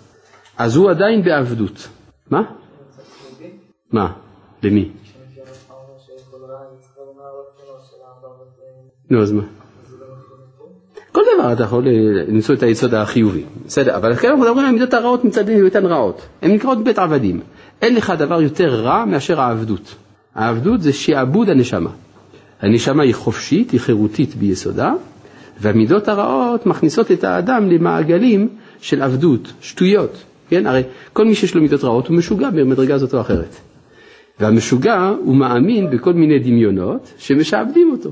אז 0.57 0.75
הוא 0.75 0.89
עדיין 0.89 1.23
בעבדות. 1.23 1.87
מה? 2.31 2.41
מה? 3.91 4.13
למי? 4.63 4.91
נו, 9.09 9.21
אז 9.21 9.31
מה? 9.31 9.43
כל 11.13 11.21
דבר 11.35 11.53
אתה 11.53 11.63
יכול 11.63 11.87
למצוא 12.27 12.55
את 12.55 12.63
היסוד 12.63 12.93
החיובי, 12.93 13.43
בסדר, 13.65 13.95
אבל 13.95 14.15
כאן 14.15 14.29
אנחנו 14.29 14.43
מדברים 14.43 14.65
על 14.65 14.71
מידות 14.71 14.93
הרעות 14.93 15.25
מצד 15.25 15.49
היותן 15.49 15.85
רעות, 15.85 16.21
הן 16.41 16.51
נקראות 16.51 16.83
בית 16.83 16.99
עבדים. 16.99 17.39
אין 17.81 17.95
לך 17.95 18.13
דבר 18.17 18.41
יותר 18.41 18.81
רע 18.81 19.05
מאשר 19.05 19.41
העבדות. 19.41 19.95
העבדות 20.35 20.81
זה 20.81 20.93
שעבוד 20.93 21.49
הנשמה. 21.49 21.89
הנשמה 22.61 23.03
היא 23.03 23.15
חופשית, 23.15 23.71
היא 23.71 23.79
חירותית 23.79 24.35
ביסודה, 24.35 24.93
והמידות 25.59 26.07
הרעות 26.07 26.65
מכניסות 26.65 27.11
את 27.11 27.23
האדם 27.23 27.69
למעגלים 27.69 28.49
של 28.81 29.01
עבדות, 29.01 29.53
שטויות, 29.61 30.23
כן? 30.49 30.67
הרי 30.67 30.83
כל 31.13 31.25
מי 31.25 31.35
שיש 31.35 31.55
לו 31.55 31.61
מידות 31.61 31.83
רעות 31.83 32.07
הוא 32.07 32.17
משוגע 32.17 32.49
במדרגה 32.49 32.97
זאת 32.97 33.13
או 33.13 33.21
אחרת. 33.21 33.55
והמשוגע 34.39 35.11
הוא 35.23 35.35
מאמין 35.35 35.89
בכל 35.89 36.13
מיני 36.13 36.39
דמיונות 36.39 37.13
שמשעבדים 37.17 37.91
אותו. 37.91 38.11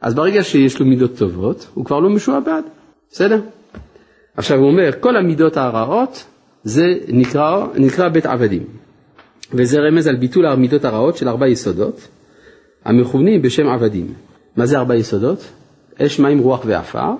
אז 0.00 0.14
ברגע 0.14 0.44
שיש 0.44 0.80
לו 0.80 0.86
מידות 0.86 1.16
טובות, 1.16 1.68
הוא 1.74 1.84
כבר 1.84 2.00
לא 2.00 2.10
משועבד, 2.10 2.62
בסדר? 3.10 3.40
עכשיו 4.36 4.58
הוא 4.58 4.68
אומר, 4.68 4.90
כל 5.00 5.16
המידות 5.16 5.56
הרעות 5.56 6.24
זה 6.64 6.84
נקרא, 7.08 7.66
נקרא 7.74 8.08
בית 8.08 8.26
עבדים. 8.26 8.62
וזה 9.52 9.78
רמז 9.80 10.06
על 10.06 10.16
ביטול 10.16 10.46
המידות 10.46 10.84
הרעות 10.84 11.16
של 11.16 11.28
ארבע 11.28 11.48
יסודות, 11.48 12.08
המכונים 12.84 13.42
בשם 13.42 13.68
עבדים. 13.68 14.14
מה 14.56 14.66
זה 14.66 14.78
ארבע 14.78 14.94
יסודות? 14.94 15.44
אש, 16.02 16.18
מים, 16.18 16.38
רוח 16.38 16.62
ועפר. 16.66 17.10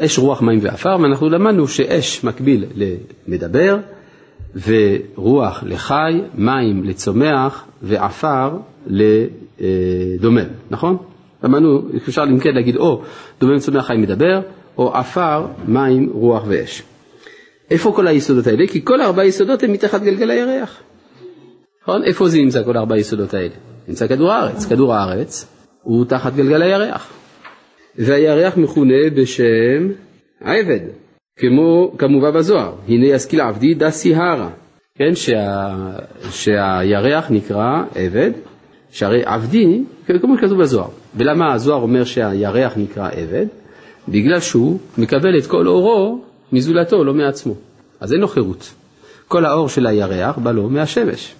אש, 0.00 0.18
רוח, 0.18 0.42
מים 0.42 0.58
ועפר, 0.62 0.96
ואנחנו 1.02 1.28
למדנו 1.28 1.68
שאש 1.68 2.24
מקביל 2.24 2.64
למדבר, 3.28 3.78
ורוח 4.66 5.62
לחי, 5.66 6.20
מים 6.34 6.84
לצומח, 6.84 7.64
ועפר 7.82 8.50
לדומם, 8.86 10.48
נכון? 10.70 10.96
למדנו, 11.42 11.82
אפשר 12.08 12.22
אם 12.30 12.38
כן 12.38 12.54
להגיד 12.54 12.76
או 12.76 13.02
דומם 13.40 13.58
צומח 13.58 13.86
חי 13.86 13.96
מדבר, 13.96 14.40
או 14.78 14.94
עפר, 14.94 15.46
מים, 15.68 16.10
רוח 16.12 16.44
ואש. 16.46 16.82
איפה 17.70 17.92
כל 17.96 18.06
היסודות 18.06 18.46
האלה? 18.46 18.66
כי 18.66 18.84
כל 18.84 19.00
ארבע 19.00 19.24
יסודות 19.24 19.62
הם 19.62 19.72
מתחת 19.72 20.02
גלגל 20.02 20.30
הירח. 20.30 20.82
נכון? 21.82 22.04
איפה 22.04 22.28
זה 22.28 22.38
נמצא 22.38 22.64
כל 22.64 22.76
ארבע 22.76 22.94
היסודות 22.94 23.34
האלה? 23.34 23.54
נמצא 23.88 24.06
כדור 24.06 24.32
הארץ. 24.32 24.66
כדור 24.66 24.94
הארץ 24.94 25.46
הוא 25.82 26.04
תחת 26.04 26.34
גלגל 26.34 26.62
הירח. 26.62 27.12
והירח 27.98 28.56
מכונה 28.56 29.10
בשם 29.16 29.88
עבד, 30.40 30.80
כמו 31.38 31.92
כמובן 31.98 32.32
בזוהר. 32.32 32.72
הנה 32.88 33.06
ישכיל 33.06 33.40
עבדי 33.40 33.74
דסי 33.74 34.14
הרה. 34.14 34.50
כן, 34.98 35.14
שה, 35.14 35.74
שהירח 36.30 37.30
נקרא 37.30 37.82
עבד, 37.94 38.30
שהרי 38.90 39.22
עבדי, 39.24 39.82
כמו 40.20 40.36
שכתוב 40.36 40.62
בזוהר. 40.62 40.88
ולמה 41.16 41.54
הזוהר 41.54 41.82
אומר 41.82 42.04
שהירח 42.04 42.72
נקרא 42.76 43.10
עבד? 43.12 43.46
בגלל 44.08 44.40
שהוא 44.40 44.78
מקבל 44.98 45.38
את 45.38 45.46
כל 45.46 45.66
אורו 45.66 46.24
מזולתו, 46.52 47.04
לא 47.04 47.14
מעצמו. 47.14 47.54
אז 48.00 48.12
אין 48.12 48.20
לו 48.20 48.28
חירות. 48.28 48.74
כל 49.28 49.44
האור 49.44 49.68
של 49.68 49.86
הירח 49.86 50.38
בא 50.38 50.50
לו 50.50 50.68
מהשמש. 50.68 51.34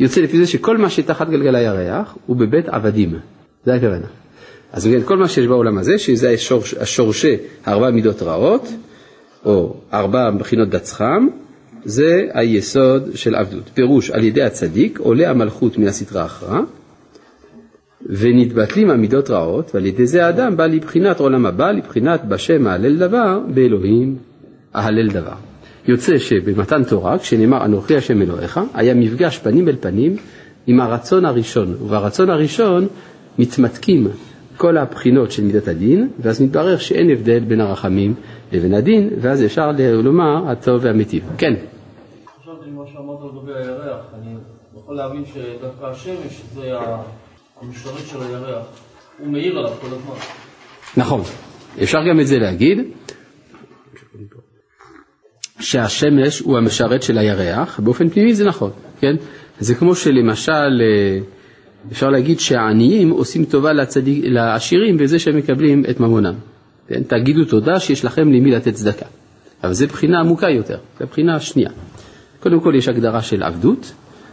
יוצא 0.00 0.20
לפי 0.20 0.38
זה 0.38 0.46
שכל 0.46 0.76
מה 0.76 0.90
שתחת 0.90 1.28
גלגל 1.28 1.54
הירח 1.54 2.16
הוא 2.26 2.36
בבית 2.36 2.68
עבדים. 2.68 3.18
זה 3.64 3.74
הכוונה. 3.74 4.06
אז 4.72 4.86
כן, 4.86 5.02
כל 5.02 5.16
מה 5.16 5.28
שיש 5.28 5.46
בעולם 5.46 5.78
הזה, 5.78 5.98
שזה 5.98 6.30
השורש, 6.30 6.74
השורשי 6.74 7.36
ארבע 7.68 7.90
מידות 7.90 8.22
רעות, 8.22 8.68
או 9.44 9.76
ארבע 9.92 10.30
בחינות 10.30 10.68
דצחם, 10.68 11.28
זה 11.84 12.26
היסוד 12.32 13.08
של 13.14 13.34
עבדות. 13.34 13.70
פירוש, 13.74 14.10
על 14.10 14.24
ידי 14.24 14.42
הצדיק 14.42 14.98
עולה 14.98 15.30
המלכות 15.30 15.78
מן 15.78 15.86
הסטרה 15.86 16.24
אחרא, 16.24 16.60
ונתבטלים 18.06 18.90
המידות 18.90 19.30
רעות, 19.30 19.70
ועל 19.74 19.86
ידי 19.86 20.06
זה 20.06 20.26
האדם 20.26 20.56
בא 20.56 20.66
לבחינת 20.66 21.20
עולם 21.20 21.46
הבא, 21.46 21.70
לבחינת 21.70 22.24
בשם 22.24 22.66
ההלל 22.66 22.96
דבר, 22.96 23.40
באלוהים 23.54 24.16
אהלל 24.74 25.08
דבר. 25.08 25.34
יוצא 25.88 26.18
שבמתן 26.18 26.84
תורה, 26.84 27.18
כשנאמר 27.18 27.64
אנוכי 27.64 27.96
השם 27.96 28.22
אלוהיך, 28.22 28.60
היה 28.74 28.94
מפגש 28.94 29.38
פנים 29.38 29.68
אל 29.68 29.76
פנים 29.80 30.16
עם 30.66 30.80
הרצון 30.80 31.24
הראשון, 31.24 31.74
וברצון 31.74 32.30
הראשון 32.30 32.86
מתמתקים 33.38 34.08
כל 34.56 34.76
הבחינות 34.76 35.32
של 35.32 35.44
מידת 35.44 35.68
הדין, 35.68 36.08
ואז 36.20 36.42
מתברר 36.42 36.76
שאין 36.76 37.10
הבדל 37.10 37.38
בין 37.38 37.60
הרחמים 37.60 38.14
לבין 38.52 38.74
הדין, 38.74 39.10
ואז 39.20 39.44
אפשר 39.44 39.70
לומר 40.02 40.50
הטוב 40.50 40.80
והמיטיב. 40.82 41.22
כן. 41.38 41.54
חשבתי 43.44 43.52
מה 43.52 43.52
שאמרת 43.52 43.52
לגבי 43.52 43.52
הירח, 43.52 44.04
אני 44.14 44.34
יכול 44.78 44.96
להבין 44.96 45.24
שדווקא 45.26 45.84
השמש 45.84 46.42
זה 46.54 46.72
המשרת 47.60 48.06
של 48.06 48.22
הירח, 48.22 48.66
הוא 49.18 49.28
מאיר 49.28 49.58
עליו 49.58 49.72
כל 49.80 49.86
הזמן. 49.86 50.14
נכון, 50.96 51.20
אפשר 51.82 51.98
גם 52.10 52.20
את 52.20 52.26
זה 52.26 52.38
להגיד, 52.38 52.78
שהשמש 55.60 56.38
הוא 56.40 56.58
המשרת 56.58 57.02
של 57.02 57.18
הירח, 57.18 57.80
באופן 57.80 58.08
פנימי 58.08 58.34
זה 58.34 58.44
נכון, 58.44 58.70
כן? 59.00 59.16
זה 59.58 59.74
כמו 59.74 59.94
שלמשל, 59.94 60.52
אה, 60.52 61.18
אפשר 61.92 62.10
להגיד 62.10 62.40
שהעניים 62.40 63.10
עושים 63.10 63.44
טובה 63.44 63.72
לצדיק, 63.72 64.24
לעשירים 64.26 64.98
בזה 64.98 65.18
שהם 65.18 65.36
מקבלים 65.36 65.84
את 65.90 66.00
ממונם. 66.00 66.34
כן? 66.88 67.02
תגידו 67.02 67.44
תודה 67.44 67.80
שיש 67.80 68.04
לכם 68.04 68.32
למי 68.32 68.50
לתת 68.50 68.74
צדקה. 68.74 69.06
אבל 69.64 69.72
זו 69.72 69.86
בחינה 69.86 70.20
עמוקה 70.20 70.50
יותר, 70.50 70.78
זו 71.00 71.06
בחינה 71.06 71.40
שנייה. 71.40 71.70
קודם 72.44 72.60
כל 72.60 72.74
יש 72.74 72.88
הגדרה 72.88 73.22
של 73.22 73.42
עבדות, 73.42 73.92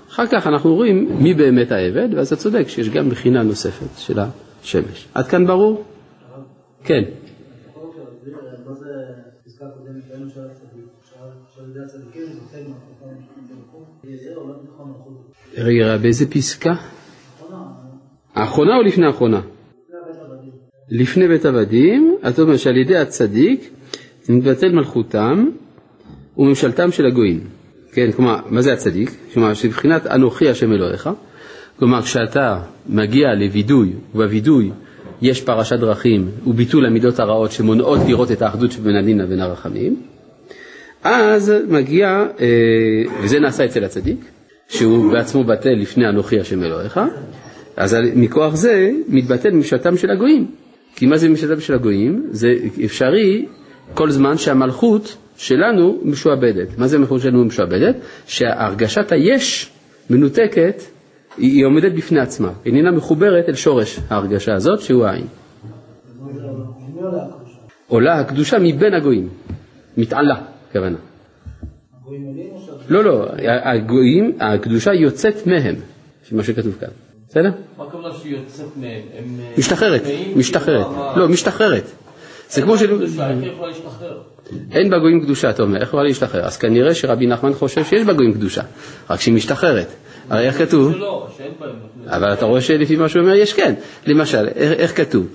אחר 0.10 0.28
כך 0.28 0.48
אנחנו 0.48 0.76
רואים 0.76 1.24
מי 1.24 1.34
באמת 1.34 1.72
העבד, 1.72 2.10
ואז 2.16 2.28
אתה 2.28 2.36
צודק 2.36 2.68
שיש 2.68 2.90
גם 2.90 3.10
בחינה 3.10 3.44
נוספת 3.44 3.98
של 3.98 4.20
השמש. 4.20 5.08
עד 5.14 5.28
כאן 5.28 5.48
ברור? 5.48 5.84
כן. 6.84 7.04
רגע, 15.58 15.98
באיזה 15.98 16.32
פסקה? 16.32 16.74
האחרונה 18.36 18.78
או 18.78 18.82
לפני 18.82 19.06
האחרונה? 19.06 19.42
לפני 20.90 21.28
בית 21.28 21.46
עבדים, 21.46 22.18
אתה 22.28 22.42
אומר 22.42 22.58
שעל 22.58 22.78
ידי 22.78 22.98
הצדיק 22.98 23.74
מתבטל 24.30 24.72
מלכותם 24.72 25.46
וממשלתם 26.38 26.92
של 26.92 27.06
הגויים. 27.06 27.61
כן, 27.94 28.12
כלומר, 28.12 28.40
מה 28.50 28.62
זה 28.62 28.74
הצדיק? 28.74 29.12
כלומר, 29.34 29.54
שבחינת 29.54 30.08
אנוכי 30.08 30.50
השם 30.50 30.74
אלוהיך, 30.74 31.10
כלומר, 31.80 32.02
כשאתה 32.02 32.60
מגיע 32.90 33.34
לווידוי, 33.36 33.94
ובווידוי 34.16 34.72
יש 35.22 35.42
פרשת 35.42 35.80
דרכים 35.80 36.30
וביטול 36.48 36.86
המידות 36.86 37.20
הרעות 37.20 37.52
שמונעות 37.52 38.00
לראות 38.08 38.32
את 38.32 38.42
האחדות 38.42 38.72
שבין 38.72 38.96
הדין 38.96 39.18
לבין 39.18 39.40
הרחמים, 39.40 40.02
אז 41.04 41.54
מגיע, 41.68 42.08
אה, 42.40 42.46
וזה 43.24 43.40
נעשה 43.40 43.66
אצל 43.66 43.84
הצדיק, 43.84 44.26
שהוא 44.68 45.12
בעצמו 45.12 45.44
בטל 45.44 45.74
לפני 45.74 46.10
אנוכי 46.10 46.40
השם 46.40 46.64
אלוהיך, 46.64 47.00
אז 47.78 47.98
מכוח 48.16 48.56
זה 48.56 48.92
מתבטל 49.08 49.50
ממשלתם 49.50 49.98
של 49.98 50.10
הגויים. 50.10 50.48
כי 50.96 51.06
מה 51.06 51.18
זה 51.18 51.30
ממשלתם 51.30 51.60
של 51.60 51.74
הגויים? 51.74 52.28
זה 52.32 52.54
אפשרי 52.86 53.46
כל 53.94 54.12
זמן 54.12 54.38
שהמלכות 54.38 55.18
שלנו 55.38 56.00
משועבדת. 56.04 56.78
מה 56.78 56.88
זה 56.88 56.96
המלכות 56.96 57.22
שלנו 57.22 57.46
משועבדת? 57.46 57.96
שהרגשת 58.28 59.12
היש 59.12 59.72
מנותקת, 60.10 60.82
היא, 61.38 61.52
היא 61.52 61.66
עומדת 61.66 61.92
בפני 61.92 62.20
עצמה, 62.20 62.52
איננה 62.66 62.92
מחוברת 62.92 63.50
אל 63.50 63.56
שורש 63.56 64.00
ההרגשה 64.10 64.54
הזאת 64.54 64.82
שהוא 64.82 65.06
העין. 65.06 65.28
עולה 67.88 68.20
הקדושה 68.20 68.58
מבין 68.60 68.94
הגויים, 68.94 69.30
מתעלה, 69.98 70.36
כוונה. 70.72 70.98
לא, 72.90 73.04
לא, 73.04 73.26
הגויים, 73.64 74.38
הקדושה 74.40 74.94
יוצאת 74.94 75.48
מהם, 75.48 75.76
מה 76.32 76.44
שכתוב 76.44 76.78
כאן, 76.80 76.90
בסדר? 77.30 77.52
מה 77.78 77.84
הכוונה 77.84 78.14
שהיא 78.14 78.38
יוצאת 78.38 78.78
מהם? 78.78 79.02
משתחררת, 79.58 80.02
משתחררת, 80.36 80.88
לא, 81.16 81.28
משתחררת. 81.28 81.84
זה 82.50 82.62
כמו 82.62 82.78
של... 82.78 83.08
אין 84.72 84.90
בגויים 84.90 85.22
קדושה, 85.22 85.50
אתה 85.50 85.64
אומר, 85.64 85.80
איך 85.80 85.88
יכולה 85.88 86.04
להשתחרר? 86.04 86.46
אז 86.46 86.58
כנראה 86.58 86.96
שרבי 86.96 87.28
נחמן 87.28 87.54
חושב 87.54 87.84
שיש 87.84 88.06
בגויים 88.06 88.34
קדושה, 88.34 88.62
רק 89.10 89.22
שהיא 89.22 89.34
משתחררת. 89.34 89.88
הרי 90.30 90.46
איך 90.48 90.58
כתוב? 90.58 90.94
בהם. 91.60 91.70
אבל 92.06 92.34
אתה 92.34 92.46
רואה 92.46 92.62
שלפי 92.62 92.96
מה 92.96 93.10
שהוא 93.10 93.22
אומר 93.22 93.36
יש 93.36 93.54
כן. 93.54 93.74
למשל, 94.06 94.48
איך, 94.56 94.98
כתוב? 94.98 95.28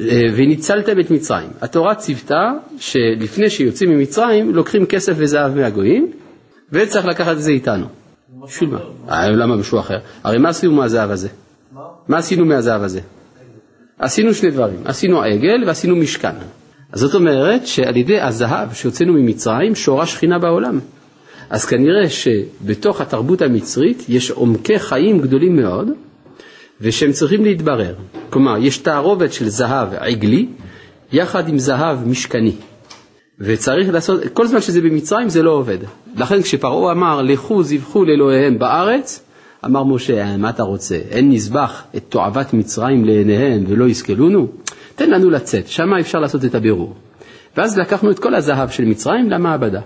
אה, 0.00 0.20
וניצלתם 0.36 1.00
את 1.00 1.10
מצרים. 1.10 1.48
התורה 1.60 1.94
ציוותה 1.94 2.52
שלפני 2.78 3.50
שיוצאים 3.50 3.90
ממצרים 3.90 4.54
לוקחים 4.54 4.86
כסף 4.86 5.12
וזהב 5.16 5.56
מהגויים 5.56 6.12
וצריך 6.72 7.06
לקחת 7.06 7.32
את 7.32 7.42
זה 7.42 7.50
איתנו. 7.50 7.86
בשביל 8.44 8.70
מה? 8.70 8.78
אה, 9.10 9.30
למה 9.30 9.56
משהו 9.56 9.78
אחר? 9.78 9.98
הרי 10.24 10.38
מה 10.38 10.48
עשינו 10.48 10.72
מהזהב 10.72 11.10
הזה? 11.10 11.28
מה 12.08 12.18
עשינו 12.18 12.44
מהזהב 12.44 12.82
הזה? 12.82 13.00
עשינו 13.98 14.34
שני 14.34 14.50
דברים, 14.50 14.80
עשינו 14.84 15.22
עגל 15.22 15.64
ועשינו 15.66 15.96
משכן. 15.96 16.34
אז 16.92 17.00
זאת 17.00 17.14
אומרת 17.14 17.66
שעל 17.66 17.96
ידי 17.96 18.20
הזהב 18.20 18.72
שהוצאנו 18.72 19.12
ממצרים 19.12 19.74
שורה 19.74 20.06
שכינה 20.06 20.38
בעולם. 20.38 20.80
אז 21.50 21.64
כנראה 21.64 22.10
שבתוך 22.10 23.00
התרבות 23.00 23.42
המצרית 23.42 24.04
יש 24.08 24.30
עומקי 24.30 24.78
חיים 24.78 25.20
גדולים 25.20 25.56
מאוד 25.56 25.90
ושהם 26.80 27.12
צריכים 27.12 27.44
להתברר. 27.44 27.94
כלומר, 28.30 28.56
יש 28.58 28.78
תערובת 28.78 29.32
של 29.32 29.48
זהב 29.48 29.88
עגלי 29.94 30.46
יחד 31.12 31.48
עם 31.48 31.58
זהב 31.58 32.08
משכני. 32.08 32.52
וצריך 33.40 33.88
לעשות, 33.92 34.20
כל 34.32 34.46
זמן 34.46 34.60
שזה 34.60 34.80
במצרים 34.80 35.28
זה 35.28 35.42
לא 35.42 35.50
עובד. 35.50 35.78
לכן 36.16 36.42
כשפרעה 36.42 36.92
אמר, 36.92 37.22
לכו 37.22 37.62
זבחו 37.62 38.04
לאלוהיהם 38.04 38.58
בארץ, 38.58 39.22
אמר 39.64 39.84
משה, 39.84 40.18
"אה, 40.20 40.36
מה 40.36 40.50
אתה 40.50 40.62
רוצה? 40.62 40.96
אין 41.10 41.32
נזבח 41.32 41.82
את 41.96 42.02
תועבת 42.08 42.52
מצרים 42.52 43.04
לעיניהם 43.04 43.64
ולא 43.68 43.84
יסכלונו? 43.84 44.48
תן 44.98 45.10
לנו 45.10 45.30
לצאת, 45.30 45.68
שמה 45.68 46.00
אפשר 46.00 46.18
לעשות 46.18 46.44
את 46.44 46.54
הבירור. 46.54 46.94
ואז 47.56 47.78
לקחנו 47.78 48.10
את 48.10 48.18
כל 48.18 48.34
הזהב 48.34 48.70
של 48.70 48.84
מצרים 48.84 49.30
למעבדה. 49.30 49.80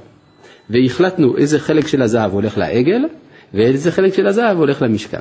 והחלטנו 0.70 1.36
איזה 1.36 1.58
חלק 1.58 1.86
של 1.86 2.02
הזהב 2.02 2.32
הולך 2.32 2.58
לעגל, 2.58 3.00
ואיזה 3.54 3.92
חלק 3.92 4.14
של 4.14 4.26
הזהב 4.26 4.56
הולך 4.56 4.82
למשכן. 4.82 5.20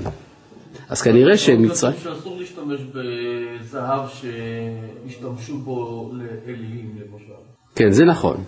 אז 0.89 1.01
כנראה 1.01 1.37
שמצרים... 1.37 1.93
שאסור 2.03 2.37
להשתמש 2.39 2.81
בזהב 2.81 4.01
שהשתמשו 4.09 5.57
בו 5.57 6.11
לאלילים, 6.13 6.91
למשל. 6.95 7.33
כן, 7.75 7.91
זה 7.91 8.05
נכון. 8.05 8.43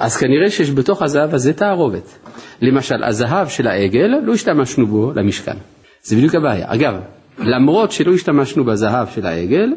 אז 0.00 0.16
כנראה 0.16 0.50
שיש 0.50 0.70
בתוך 0.70 1.02
הזהב 1.02 1.34
הזה 1.34 1.52
תערובת. 1.52 2.18
למשל, 2.62 3.04
הזהב 3.04 3.48
של 3.48 3.66
העגל, 3.66 4.10
לא 4.24 4.32
השתמשנו 4.32 4.86
בו 4.86 5.12
למשכן. 5.14 5.56
זה 6.02 6.16
בדיוק 6.16 6.34
הבעיה. 6.34 6.66
אגב, 6.68 6.94
למרות 7.38 7.92
שלא 7.92 8.14
השתמשנו 8.14 8.64
בזהב 8.64 9.08
של 9.08 9.26
העגל, 9.26 9.68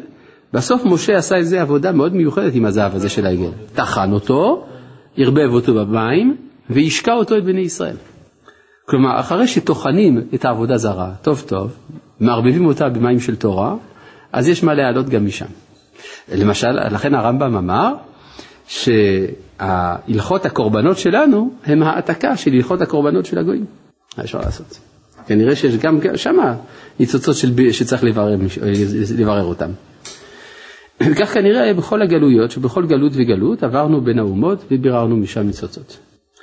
בסוף 0.52 0.84
משה 0.84 1.16
עשה 1.16 1.36
איזו 1.36 1.56
עבודה 1.58 1.92
מאוד 1.92 2.14
מיוחדת 2.14 2.54
עם 2.54 2.64
הזהב 2.64 2.94
הזה 2.94 3.08
של 3.08 3.26
העגל. 3.26 3.50
טחן 3.74 4.12
אותו, 4.12 4.66
ערבב 5.16 5.48
אותו 5.52 5.74
במים, 5.74 6.36
והשקע 6.70 7.12
אותו 7.12 7.36
את 7.36 7.44
בני 7.44 7.60
ישראל. 7.60 7.96
כלומר, 8.84 9.20
אחרי 9.20 9.46
שטוחנים 9.48 10.20
את 10.34 10.44
העבודה 10.44 10.76
זרה, 10.76 11.10
טוב 11.22 11.44
טוב, 11.46 11.76
מערבבים 12.20 12.66
אותה 12.66 12.88
במים 12.88 13.20
של 13.20 13.36
תורה, 13.36 13.74
אז 14.32 14.48
יש 14.48 14.62
מה 14.62 14.74
להעלות 14.74 15.08
גם 15.08 15.26
משם. 15.26 15.46
למשל, 16.34 16.70
לכן 16.70 17.14
הרמב"ם 17.14 17.56
אמר 17.56 17.94
שהלכות 18.68 20.46
הקורבנות 20.46 20.98
שלנו 20.98 21.50
הם 21.64 21.82
העתקה 21.82 22.36
של 22.36 22.52
הלכות 22.52 22.80
הקורבנות 22.80 23.26
של 23.26 23.38
הגויים. 23.38 23.64
מה 24.18 24.24
אפשר 24.24 24.38
לעשות? 24.38 24.78
כנראה 25.26 25.56
שיש 25.56 25.76
גם 25.76 25.98
שמה 26.16 26.54
ניצוצות 27.00 27.36
של, 27.36 27.72
שצריך 27.72 28.04
לברר, 28.04 28.36
לברר 29.18 29.44
אותם. 29.44 29.70
וכך 31.00 31.34
כנראה 31.34 31.74
בכל 31.74 32.02
הגלויות, 32.02 32.50
שבכל 32.50 32.86
גלות 32.86 33.12
וגלות 33.14 33.62
עברנו 33.62 34.00
בין 34.00 34.18
האומות 34.18 34.64
וביררנו 34.70 35.16
משם 35.16 35.40
ניצוצות. 35.46 35.98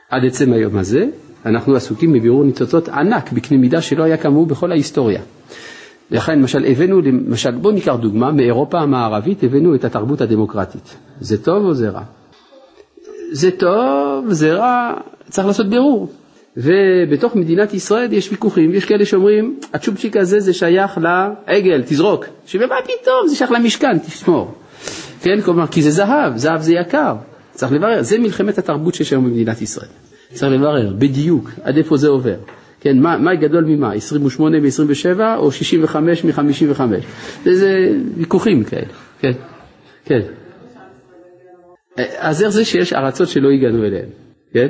עד 0.10 0.26
עצם 0.26 0.54
היום 0.54 0.78
הזה 0.78 1.06
אנחנו 1.46 1.76
עסוקים 1.76 2.14
בבירור 2.14 2.44
ניצוצות 2.44 2.90
ענק 2.90 3.32
בקנה 3.32 3.58
מידה 3.58 3.82
שלא 3.82 4.04
היה 4.04 4.18
כאמור 4.18 4.46
בכל 4.46 4.72
ההיסטוריה. 4.72 5.22
לכן 6.12 6.40
למשל 6.40 6.66
הבאנו, 6.66 7.02
למשל 7.02 7.52
בואו 7.52 7.74
ניקח 7.74 7.96
דוגמה, 7.96 8.32
מאירופה 8.32 8.80
המערבית 8.80 9.44
הבאנו 9.44 9.76
את 9.76 9.86
התרבות 9.86 10.22
הדמוקרטית. 10.22 10.96
זה 11.20 11.44
טוב 11.44 11.66
או 11.66 11.74
זה 11.74 11.90
רע? 11.90 12.04
זה 13.32 13.52
טוב, 13.52 14.26
זה 14.30 14.54
רע, 14.54 14.94
צריך 15.30 15.48
לעשות 15.48 15.70
בירור. 15.70 16.10
ובתוך 16.58 17.36
מדינת 17.36 17.74
ישראל 17.74 18.14
יש 18.14 18.32
ויכוחים, 18.32 18.74
יש 18.74 18.86
כאלה 18.86 19.06
שאומרים, 19.06 19.60
הצ'ופצ'יק 19.74 20.18
הזה 20.18 20.40
זה 20.40 20.54
שייך 20.54 20.98
לעגל, 20.98 21.82
תזרוק. 21.82 22.26
שמה 22.46 22.66
פתאום, 22.84 23.28
זה 23.28 23.36
שייך 23.36 23.52
למשכן, 23.52 23.98
תשמור. 24.00 24.54
כן, 25.22 25.42
כלומר, 25.42 25.68
כי 25.68 25.82
זה 25.82 25.92
זהב, 25.92 26.38
זהב 26.38 26.62
זה 26.62 26.74
יקר. 26.74 27.16
צריך 27.52 27.72
לברר, 27.72 28.02
זה 28.02 28.18
מלחמת 28.20 28.58
התרבות 28.58 28.96
שיש 28.96 29.12
היום 29.12 29.26
במדינת 29.26 29.62
ישראל. 29.62 29.88
צריך 30.34 30.52
לברר 30.52 30.94
בדיוק 30.98 31.50
עד 31.64 31.78
איפה 31.78 31.98
זה 31.98 32.08
עובר. 32.08 32.36
כן, 32.80 33.00
מה, 33.00 33.18
מה 33.18 33.36
גדול 33.36 33.64
ממה, 33.64 33.94
28 33.94 34.60
מ-27 34.60 35.20
או 35.38 35.52
65 35.52 36.24
מ-55? 36.24 36.82
זה, 37.44 37.56
זה 37.56 37.92
ויכוחים 38.18 38.64
כאלה, 38.64 38.88
כן, 39.20 39.32
כן. 40.06 40.20
אז 42.18 42.44
איך 42.44 42.50
זה 42.50 42.66
שיש 42.66 42.94
ארצות 42.94 43.30
שלא 43.30 43.50
הגענו 43.50 43.84
אליהן, 43.86 44.10
כן? 44.54 44.68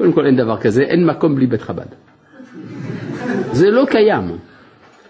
קודם 0.00 0.12
כל 0.12 0.26
אין 0.26 0.36
דבר 0.36 0.60
כזה, 0.60 0.82
אין 0.82 1.06
מקום 1.06 1.34
בלי 1.34 1.46
בית 1.46 1.62
חב"ד. 1.62 1.86
זה 3.52 3.70
לא 3.70 3.86
קיים. 3.90 4.36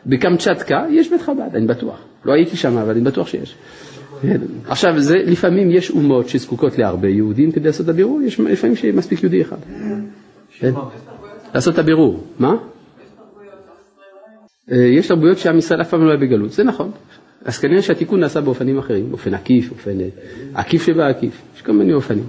בקמצ'טקה 0.06 0.84
יש 0.90 1.10
בית 1.10 1.20
חב"ד, 1.20 1.50
אני 1.54 1.66
בטוח. 1.66 1.98
לא 2.24 2.32
הייתי 2.32 2.56
שם, 2.56 2.76
אבל 2.76 2.90
אני 2.90 3.00
בטוח 3.00 3.28
שיש. 3.28 3.54
עכשיו, 4.66 5.00
זה, 5.00 5.16
לפעמים 5.16 5.70
יש 5.70 5.90
אומות 5.90 6.28
שזקוקות 6.28 6.78
להרבה 6.78 7.08
יהודים 7.08 7.52
כדי 7.52 7.64
לעשות 7.66 7.84
את 7.84 7.90
הבירור, 7.90 8.22
יש 8.22 8.40
לפעמים 8.40 8.76
שמספיק 8.76 9.22
יהודי 9.22 9.42
אחד. 9.42 9.56
כן? 10.58 10.72
לעשות 11.54 11.74
את 11.74 11.78
הבירור. 11.78 12.24
מה? 12.38 12.54
אה, 14.72 14.76
יש 14.76 15.08
תרבויות 15.08 15.38
שעם 15.38 15.58
ישראל 15.58 15.80
אף 15.80 15.88
פעם 15.88 16.04
לא 16.04 16.10
היה 16.10 16.20
בגלות, 16.20 16.52
זה 16.52 16.64
נכון. 16.64 16.90
אז 17.44 17.58
כנראה 17.58 17.82
שהתיקון 17.82 18.20
נעשה 18.20 18.40
באופנים 18.40 18.78
אחרים, 18.78 19.10
באופן 19.10 19.34
עקיף, 19.34 19.70
אופן 19.70 20.00
אה, 20.00 20.08
עקיף 20.54 20.86
שבעקיף, 20.86 21.42
יש 21.56 21.62
כל 21.62 21.72
מיני 21.72 21.92
אופנים. 21.92 22.24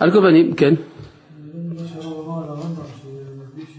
על 0.00 0.10
כל 0.10 0.20
פנים, 0.20 0.54
כן. 0.54 0.74
מה 0.74 1.82
שהרב 1.88 2.28
אמר 2.28 2.42
על 2.42 2.48
הרמב"ם, 2.48 2.73
שמדגיש 3.02 3.76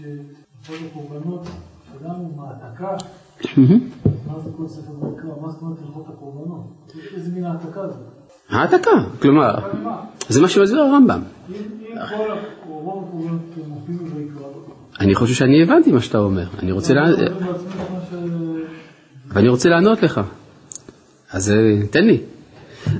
שכל 0.62 0.74
הקורבנות 0.90 1.46
שלנו 1.92 2.34
מעתקה, 2.36 2.96
מה 4.26 4.40
זה 4.40 4.50
כל 4.56 4.68
ספר 4.68 5.04
ויקרא, 5.04 5.30
מה 5.40 5.48
זאת 5.50 5.62
אומרת 5.62 5.78
הלכות 5.86 6.06
הקורבנות? 6.08 6.92
איזה 7.14 7.32
מין 7.34 7.44
העתקה 7.44 7.88
זה? 7.88 7.98
העתקה, 8.48 8.90
כלומר, 9.22 9.54
זה 10.28 10.40
מה 10.40 10.48
שמסביר 10.48 10.80
הרמב"ם. 10.80 11.20
אם 11.48 11.54
אם 11.54 11.96
כל 12.64 12.72
רוב 12.72 13.04
הקורבנות 13.08 13.40
מופיעים 13.68 14.16
ויקרא, 14.16 14.46
אני 15.00 15.14
חושב 15.14 15.34
שאני 15.34 15.62
הבנתי 15.62 15.92
מה 15.92 16.00
שאתה 16.00 16.18
אומר, 16.18 16.46
אני. 16.58 16.72
ואני 19.28 19.48
רוצה 19.48 19.68
לענות 19.68 20.02
לך. 20.02 20.20
אז 21.30 21.50
אה, 21.50 21.86
תן 21.86 22.04
לי. 22.04 22.20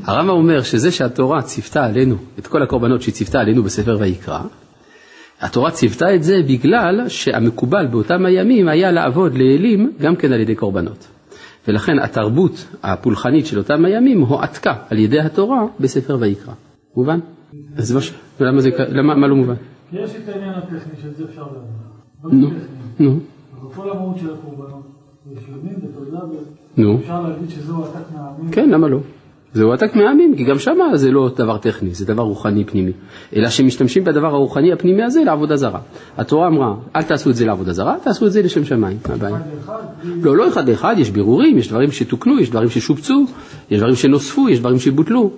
הרמב"ם 0.04 0.30
אומר 0.30 0.62
שזה 0.62 0.90
שהתורה 0.90 1.42
ציוותה 1.42 1.84
עלינו 1.84 2.16
את 2.38 2.46
כל 2.46 2.62
הקורבנות 2.62 3.02
שהיא 3.02 3.14
ציוותה 3.14 3.40
עלינו 3.40 3.62
בספר 3.62 3.96
ויקרא, 4.00 4.40
התורה 5.40 5.70
ציוותה 5.70 6.14
את 6.14 6.22
זה 6.22 6.40
בגלל 6.48 7.08
שהמקובל 7.08 7.86
באותם 7.86 8.26
הימים 8.26 8.68
היה 8.68 8.92
לעבוד 8.92 9.34
לאלים 9.34 9.92
גם 10.00 10.16
כן 10.16 10.32
על 10.32 10.40
ידי 10.40 10.54
קורבנות. 10.54 11.06
ולכן 11.68 11.98
התרבות 11.98 12.66
הפולחנית 12.82 13.46
של 13.46 13.58
אותם 13.58 13.84
הימים 13.84 14.20
הועתקה 14.20 14.74
על 14.90 14.98
ידי 14.98 15.20
התורה 15.20 15.64
בספר 15.80 16.16
ויקרא. 16.20 16.52
מובן? 16.96 17.18
אז 17.76 17.92
מה, 17.92 18.00
ש- 18.00 18.12
למה 18.40 18.60
זה, 18.60 18.70
למה, 18.88 19.14
מה 19.14 19.26
לא 19.26 19.36
מובן? 19.36 19.54
יש 19.92 20.10
את 20.24 20.28
העניין 20.28 20.52
הטכני 20.54 20.92
של 21.02 21.14
זה 21.14 21.24
אפשר 21.24 21.42
להבין. 21.42 21.60
נו, 22.22 22.30
דברים 22.48 22.60
טכניים. 22.60 23.12
נו, 23.14 23.20
אבל 23.60 23.74
כל 23.74 23.90
המהות 23.90 24.18
של 24.18 24.32
הקורבנות, 24.34 24.86
ושלמים 25.32 25.74
ותודה, 25.82 26.18
נו. 26.76 26.98
אפשר 27.00 27.22
להגיד 27.22 27.50
שזהו 27.50 27.84
העתק 27.84 28.12
מהעמים. 28.14 28.50
כן, 28.52 28.70
למה 28.70 28.88
לא? 28.88 28.98
זה 29.56 29.64
הועתק 29.64 29.94
מהעמים, 29.94 30.36
כי 30.36 30.44
גם 30.44 30.58
שם 30.58 30.78
זה 30.94 31.10
לא 31.10 31.30
דבר 31.36 31.58
טכני, 31.58 31.90
זה 31.94 32.06
דבר 32.06 32.22
רוחני 32.22 32.64
פנימי. 32.64 32.92
אלא 33.36 33.48
שמשתמשים 33.48 34.04
בדבר 34.04 34.26
הרוחני 34.26 34.72
הפנימי 34.72 35.02
הזה 35.02 35.20
לעבודה 35.24 35.56
זרה. 35.56 35.80
התורה 36.16 36.48
אמרה, 36.48 36.74
אל 36.96 37.02
תעשו 37.02 37.30
את 37.30 37.36
זה 37.36 37.46
לעבודה 37.46 37.72
זרה, 37.72 37.96
תעשו 38.02 38.26
את 38.26 38.32
זה 38.32 38.42
לשם 38.42 38.64
שמיים. 38.64 38.98
מה 39.08 39.14
הבעיה? 39.14 39.36
לא, 40.22 40.36
לא 40.36 40.48
אחד 40.48 40.68
לאחד, 40.68 40.94
יש 40.98 41.10
בירורים, 41.10 41.58
יש 41.58 41.68
דברים 41.68 41.90
שתוקנו, 41.90 42.40
יש 42.40 42.50
דברים 42.50 42.68
ששופצו, 42.68 43.24
יש 43.70 43.78
דברים 43.78 43.94
שנוספו, 43.94 44.48
יש 44.48 44.58
דברים 44.58 44.78
שבוטלו, 44.78 45.30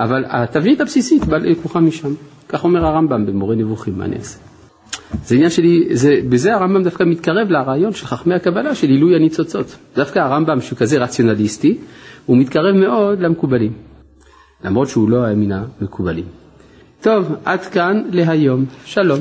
אבל 0.00 0.24
התבנית 0.28 0.80
הבסיסית 0.80 1.24
באה 1.24 1.38
לקוחה 1.38 1.80
משם. 1.80 2.14
כך 2.48 2.64
אומר 2.64 2.86
הרמב"ם 2.86 3.26
במורה 3.26 3.54
נבוכים, 3.54 3.98
מה 3.98 4.04
אני 4.04 4.16
אעשה? 4.16 4.38
זה 5.24 5.34
עניין 5.34 5.50
שלי, 5.50 5.88
זה, 5.92 6.10
בזה 6.28 6.54
הרמב"ם 6.54 6.82
דווקא 6.82 7.04
מתקרב 7.04 7.48
לרעיון 7.50 7.92
של 7.92 8.06
חכמי 8.06 8.34
הקבלה 8.34 8.74
של 8.74 8.88
עילוי 8.88 9.16
הניצוצות. 9.16 9.76
דווקא 9.96 10.18
הרמב"ם 10.18 10.60
שהוא 10.60 10.78
כזה 10.78 10.98
רציונליסטי, 10.98 11.78
הוא 12.26 12.36
מתקרב 12.36 12.76
מאוד 12.76 13.20
למקובלים, 13.20 13.72
למרות 14.64 14.88
שהוא 14.88 15.10
לא 15.10 15.34
מן 15.34 15.52
המקובלים. 15.52 16.24
טוב, 17.00 17.34
עד 17.44 17.60
כאן 17.60 18.02
להיום. 18.10 18.64
שלום. 18.84 19.20